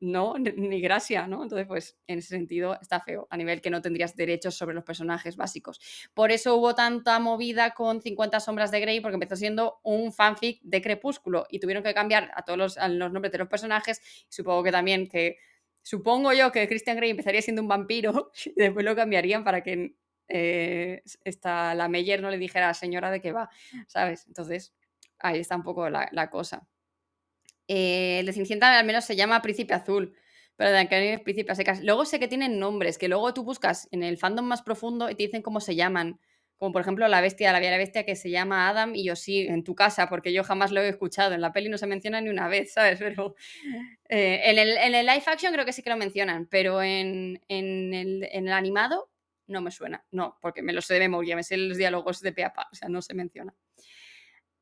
no, 0.00 0.34
ni- 0.38 0.80
gracia, 0.80 1.26
¿no? 1.26 1.42
Entonces, 1.42 1.66
pues 1.66 1.96
en 2.06 2.18
ese 2.18 2.28
sentido 2.28 2.78
está 2.80 3.00
feo, 3.00 3.26
a 3.30 3.36
nivel 3.36 3.60
que 3.60 3.70
no 3.70 3.82
tendrías 3.82 4.16
derechos 4.16 4.54
sobre 4.54 4.74
los 4.74 4.84
personajes 4.84 5.36
básicos. 5.36 5.80
Por 6.14 6.30
eso 6.30 6.56
hubo 6.56 6.74
tanta 6.74 7.18
movida 7.18 7.74
con 7.74 8.00
50 8.00 8.40
sombras 8.40 8.70
de 8.70 8.80
Grey, 8.80 9.00
porque 9.00 9.14
empezó 9.14 9.36
siendo 9.36 9.80
un 9.82 10.12
fanfic 10.12 10.60
de 10.62 10.82
Crepúsculo 10.82 11.46
y 11.50 11.58
tuvieron 11.58 11.82
que 11.82 11.94
cambiar 11.94 12.30
a 12.34 12.42
todos 12.42 12.58
los, 12.58 12.76
nombres 12.98 13.32
de 13.32 13.38
los 13.38 13.48
personajes. 13.48 14.00
Supongo 14.28 14.62
que 14.62 14.72
también 14.72 15.08
que, 15.08 15.38
supongo 15.82 16.32
yo 16.32 16.52
que 16.52 16.68
Christian 16.68 16.96
Grey 16.96 17.10
empezaría 17.10 17.42
siendo 17.42 17.62
un 17.62 17.68
vampiro 17.68 18.30
y 18.44 18.52
después 18.56 18.84
lo 18.84 18.94
cambiarían 18.96 19.44
para 19.44 19.62
que 19.62 19.96
eh, 20.28 21.02
esta, 21.24 21.74
la 21.74 21.88
Meyer 21.88 22.22
no 22.22 22.30
le 22.30 22.38
dijera 22.38 22.72
señora 22.74 23.10
de 23.10 23.20
qué 23.20 23.32
va, 23.32 23.50
¿sabes? 23.88 24.26
Entonces, 24.26 24.74
ahí 25.18 25.40
está 25.40 25.56
un 25.56 25.62
poco 25.62 25.88
la 25.90 26.30
cosa. 26.30 26.66
Eh, 27.68 28.18
el 28.20 28.26
de 28.26 28.32
Cenicienta 28.32 28.78
al 28.78 28.86
menos 28.86 29.04
se 29.04 29.16
llama 29.16 29.42
Príncipe 29.42 29.74
Azul, 29.74 30.14
pero 30.56 30.70
de 30.70 30.76
Blancanieves 30.76 31.20
Príncipe 31.20 31.52
a 31.52 31.54
secas. 31.54 31.82
Luego 31.82 32.04
sé 32.04 32.18
que 32.18 32.28
tienen 32.28 32.58
nombres, 32.58 32.98
que 32.98 33.08
luego 33.08 33.32
tú 33.34 33.44
buscas 33.44 33.88
en 33.90 34.02
el 34.02 34.18
fandom 34.18 34.46
más 34.46 34.62
profundo 34.62 35.10
y 35.10 35.14
te 35.14 35.24
dicen 35.24 35.42
cómo 35.42 35.60
se 35.60 35.74
llaman. 35.74 36.20
Como 36.56 36.72
por 36.72 36.82
ejemplo 36.82 37.08
la 37.08 37.20
bestia, 37.20 37.52
la 37.52 37.58
Bella 37.58 37.76
Bestia 37.76 38.06
que 38.06 38.14
se 38.14 38.30
llama 38.30 38.68
Adam 38.68 38.94
y 38.94 39.04
yo 39.04 39.16
sí 39.16 39.40
en 39.40 39.64
tu 39.64 39.74
casa, 39.74 40.08
porque 40.08 40.32
yo 40.32 40.44
jamás 40.44 40.70
lo 40.70 40.80
he 40.80 40.88
escuchado. 40.88 41.34
En 41.34 41.40
la 41.40 41.52
peli 41.52 41.68
no 41.68 41.78
se 41.78 41.86
menciona 41.88 42.20
ni 42.20 42.28
una 42.28 42.46
vez, 42.48 42.72
¿sabes? 42.72 42.98
Pero 43.00 43.34
eh, 44.08 44.40
en, 44.44 44.58
el, 44.58 44.76
en 44.78 44.94
el 44.94 45.06
live 45.06 45.24
action 45.26 45.52
creo 45.52 45.64
que 45.64 45.72
sí 45.72 45.82
que 45.82 45.90
lo 45.90 45.96
mencionan, 45.96 46.46
pero 46.46 46.80
en, 46.82 47.42
en 47.48 47.92
el, 47.92 48.28
en 48.30 48.46
el 48.46 48.52
animado 48.52 49.10
no 49.48 49.60
me 49.62 49.72
suena. 49.72 50.04
No, 50.12 50.38
porque 50.40 50.62
me 50.62 50.72
lo 50.72 50.80
sé 50.80 50.94
de 50.94 51.00
memoria, 51.00 51.34
me 51.36 51.42
sé 51.42 51.56
los 51.56 51.76
diálogos 51.76 52.20
de 52.20 52.32
pe 52.32 52.44
a 52.44 52.52
pa, 52.52 52.68
o 52.70 52.74
sea, 52.76 52.88
no 52.88 53.02
se 53.02 53.14
menciona. 53.14 53.52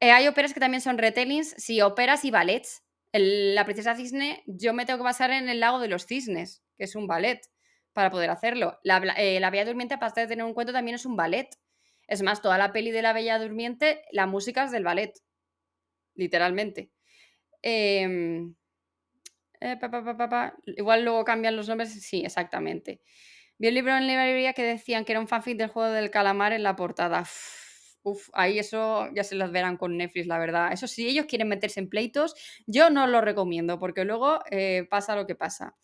Eh, 0.00 0.10
hay 0.10 0.26
óperas 0.26 0.54
que 0.54 0.60
también 0.60 0.80
son 0.80 0.98
retellings, 0.98 1.54
sí, 1.58 1.80
óperas 1.80 2.24
y 2.24 2.30
ballets. 2.30 2.82
La 3.12 3.64
princesa 3.64 3.94
cisne, 3.94 4.42
yo 4.46 4.72
me 4.72 4.86
tengo 4.86 4.98
que 4.98 5.04
basar 5.04 5.30
en 5.30 5.48
el 5.48 5.60
lago 5.60 5.78
de 5.78 5.88
los 5.88 6.06
cisnes, 6.06 6.62
que 6.76 6.84
es 6.84 6.94
un 6.94 7.06
ballet, 7.06 7.40
para 7.92 8.10
poder 8.10 8.30
hacerlo. 8.30 8.78
Eh, 9.16 9.38
la 9.38 9.50
Bella 9.50 9.66
Durmiente, 9.66 9.94
aparte 9.94 10.22
de 10.22 10.26
tener 10.26 10.44
un 10.44 10.54
cuento, 10.54 10.72
también 10.72 10.94
es 10.94 11.04
un 11.04 11.16
ballet. 11.16 11.48
Es 12.08 12.22
más, 12.22 12.40
toda 12.40 12.58
la 12.58 12.72
peli 12.72 12.90
de 12.90 13.02
la 13.02 13.12
Bella 13.12 13.38
Durmiente, 13.38 14.02
la 14.12 14.26
música 14.26 14.64
es 14.64 14.70
del 14.70 14.84
ballet, 14.84 15.12
literalmente. 16.14 16.90
Em, 17.60 18.54
eh. 19.60 19.78
Igual 20.76 21.04
luego 21.04 21.24
cambian 21.24 21.56
los 21.56 21.68
nombres, 21.68 21.92
sí, 22.02 22.22
exactamente. 22.24 23.00
Vi 23.58 23.68
un 23.68 23.74
libro 23.74 23.96
en 23.96 24.06
librería 24.06 24.54
que 24.54 24.64
decían 24.64 25.04
que 25.04 25.12
era 25.12 25.20
un 25.20 25.28
fanfic 25.28 25.56
del 25.56 25.68
juego 25.68 25.92
del 25.92 26.10
calamar 26.10 26.52
en 26.52 26.62
la 26.62 26.74
portada. 26.74 27.24
Ahí 28.32 28.58
eso 28.58 29.08
ya 29.14 29.24
se 29.24 29.34
los 29.34 29.52
verán 29.52 29.76
con 29.76 29.96
Netflix, 29.96 30.26
la 30.26 30.38
verdad. 30.38 30.72
Eso 30.72 30.86
sí, 30.86 31.08
ellos 31.08 31.26
quieren 31.26 31.48
meterse 31.48 31.80
en 31.80 31.88
pleitos, 31.88 32.34
yo 32.66 32.90
no 32.90 33.06
lo 33.06 33.20
recomiendo 33.20 33.78
porque 33.78 34.04
luego 34.04 34.40
eh, 34.50 34.86
pasa 34.90 35.16
lo 35.16 35.26
que 35.26 35.34
pasa. 35.34 35.76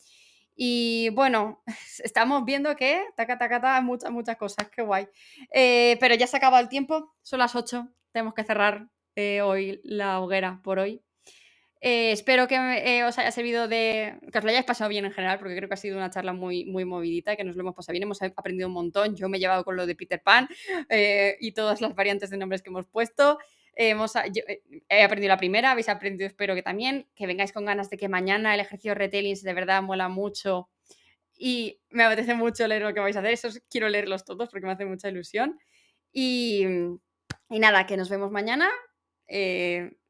Y 0.57 1.11
bueno, 1.11 1.63
estamos 2.05 2.45
viendo 2.45 2.75
que, 2.77 3.05
taca, 3.17 3.39
taca, 3.39 3.61
taca, 3.61 3.81
muchas, 3.81 4.11
muchas 4.11 4.37
cosas, 4.37 4.69
qué 4.71 4.83
guay. 4.83 5.09
Eh, 5.53 5.97
pero 6.01 6.15
ya 6.15 6.27
se 6.27 6.37
ha 6.37 6.39
acabado 6.39 6.63
el 6.63 6.69
tiempo, 6.69 7.15
son 7.23 7.39
las 7.39 7.55
8, 7.55 7.89
tenemos 8.13 8.35
que 8.35 8.45
cerrar 8.45 8.89
eh, 9.15 9.41
hoy 9.43 9.81
la 9.85 10.21
hoguera 10.21 10.61
por 10.63 10.79
hoy. 10.79 11.03
Eh, 11.81 12.11
espero 12.13 12.49
que 12.49 12.57
eh, 12.57 13.05
os 13.05 13.19
haya 13.19 13.31
servido 13.31 13.69
de. 13.69 14.19
que 14.33 14.39
os 14.39 14.45
lo 14.45 14.51
hayáis 14.51 14.65
pasado 14.67 14.91
bien 14.91 15.05
en 15.05 15.13
general, 15.13 15.39
porque 15.39 15.55
creo 15.57 15.69
que 15.69 15.75
ha 15.75 15.77
sido 15.77 15.97
una 15.97 16.11
charla 16.11 16.33
muy, 16.33 16.65
muy 16.65 16.85
movidita, 16.85 17.37
que 17.37 17.45
nos 17.45 17.55
lo 17.57 17.63
hemos 17.63 17.75
pasado 17.77 17.93
bien, 17.93 18.03
hemos 18.05 18.21
aprendido 18.23 18.67
un 18.69 18.75
montón. 18.75 19.15
Yo 19.17 19.29
me 19.29 19.37
he 19.37 19.41
llevado 19.41 19.65
con 19.65 19.77
lo 19.77 19.87
de 19.87 19.95
Peter 19.95 20.21
Pan 20.23 20.49
eh, 20.89 21.37
y 21.41 21.53
todas 21.53 21.81
las 21.81 21.95
variantes 21.95 22.31
de 22.31 22.37
nombres 22.37 22.63
que 22.63 22.71
hemos 22.71 22.87
puesto. 22.89 23.39
Hemos, 23.77 24.17
a- 24.17 24.27
yo, 24.27 24.43
eh, 24.49 24.63
he 24.89 25.03
aprendido 25.05 25.29
la 25.29 25.37
primera, 25.39 25.71
habéis 25.71 25.89
aprendido, 25.89 26.27
espero 26.27 26.57
que 26.57 26.63
también, 26.63 27.07
que 27.15 27.27
vengáis 27.29 27.53
con 27.53 27.65
ganas 27.65 27.91
de 27.91 27.97
que 27.97 28.09
mañana 28.09 28.55
el 28.55 28.61
ejercicio 28.61 28.95
retellings 28.97 29.43
de 29.45 29.53
verdad 29.55 29.81
mola 29.83 30.09
mucho 30.09 30.69
y 31.39 31.81
me 31.91 32.03
apetece 32.05 32.35
mucho 32.35 32.67
leer 32.67 32.83
lo 32.83 32.93
que 32.95 33.01
vais 33.01 33.17
a 33.17 33.21
hacer. 33.21 33.33
Esos 33.33 33.63
quiero 33.71 33.89
leerlos 33.89 34.25
todos 34.25 34.49
porque 34.51 34.67
me 34.67 34.73
hace 34.73 34.85
mucha 34.85 35.09
ilusión. 35.09 35.59
Y, 36.13 36.65
nada, 37.51 37.87
que 37.87 37.97
nos 37.97 38.09
vemos 38.11 38.31
mañana. 38.33 38.69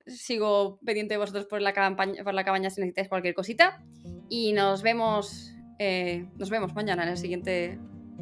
Sigo 0.09 0.79
pendiente 0.85 1.15
de 1.15 1.19
vosotros 1.19 1.47
por 1.47 1.61
la, 1.63 1.73
campaña, 1.73 2.25
por 2.25 2.35
la 2.35 2.45
cabaña 2.45 2.71
si 2.71 2.81
necesitáis 2.81 3.09
cualquier 3.09 3.35
cosita. 3.35 3.83
Y 4.29 4.53
nos 4.53 4.83
vemos, 4.83 5.55
eh, 5.79 6.27
nos 6.37 6.51
vemos 6.51 6.75
mañana 6.75 7.05
en 7.05 7.11
la 7.11 7.17
siguiente 7.17 7.79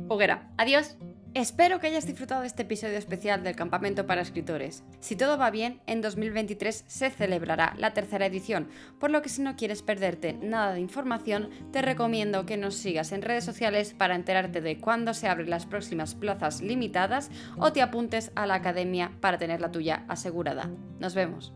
hoguera. 0.09 0.51
Adiós. 0.59 0.97
Espero 1.37 1.81
que 1.81 1.89
hayas 1.89 2.07
disfrutado 2.07 2.41
de 2.41 2.47
este 2.47 2.63
episodio 2.63 2.97
especial 2.97 3.43
del 3.43 3.55
Campamento 3.55 4.07
para 4.07 4.23
Escritores. 4.23 4.85
Si 5.01 5.17
todo 5.17 5.37
va 5.37 5.51
bien, 5.51 5.83
en 5.87 6.01
2023 6.01 6.87
se 6.87 7.11
celebrará 7.11 7.75
la 7.77 7.93
tercera 7.93 8.25
edición, 8.25 8.71
por 8.99 9.11
lo 9.11 9.21
que 9.21 9.29
si 9.29 9.43
no 9.43 9.55
quieres 9.55 9.83
perderte 9.83 10.33
nada 10.33 10.73
de 10.73 10.81
información, 10.81 11.51
te 11.73 11.83
recomiendo 11.83 12.47
que 12.47 12.57
nos 12.57 12.77
sigas 12.77 13.13
en 13.13 13.21
redes 13.21 13.45
sociales 13.45 13.93
para 13.93 14.15
enterarte 14.15 14.63
de 14.63 14.79
cuándo 14.81 15.13
se 15.13 15.29
abren 15.29 15.51
las 15.51 15.67
próximas 15.67 16.15
plazas 16.15 16.63
limitadas 16.63 17.31
o 17.59 17.71
te 17.71 17.83
apuntes 17.83 18.33
a 18.35 18.47
la 18.47 18.55
academia 18.55 19.13
para 19.21 19.37
tener 19.37 19.61
la 19.61 19.71
tuya 19.71 20.07
asegurada. 20.09 20.71
Nos 21.01 21.15
vemos. 21.15 21.53